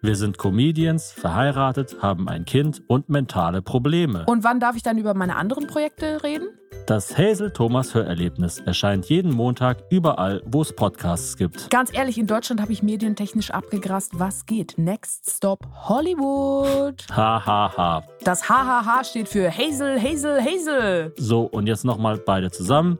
[0.00, 4.24] Wir sind Comedians, verheiratet, haben ein Kind und mentale Probleme.
[4.26, 6.48] Und wann darf ich dann über meine anderen Projekte reden?
[6.86, 11.68] Das Hazel Thomas Hörerlebnis erscheint jeden Montag überall, wo es Podcasts gibt.
[11.68, 14.18] Ganz ehrlich, in Deutschland habe ich medientechnisch abgegrast.
[14.20, 14.78] Was geht?
[14.78, 17.04] Next Stop Hollywood.
[17.10, 18.04] Ha ha ha.
[18.22, 21.12] Das HHH steht für Hazel, Hazel, Hazel.
[21.16, 22.98] So, und jetzt nochmal beide zusammen.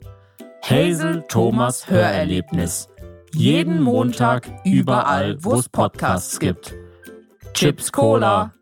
[0.62, 2.88] Hazel Thomas Hörerlebnis.
[3.32, 6.74] Jeden Montag überall, wo es Podcasts gibt.
[7.54, 8.57] Chips Cola.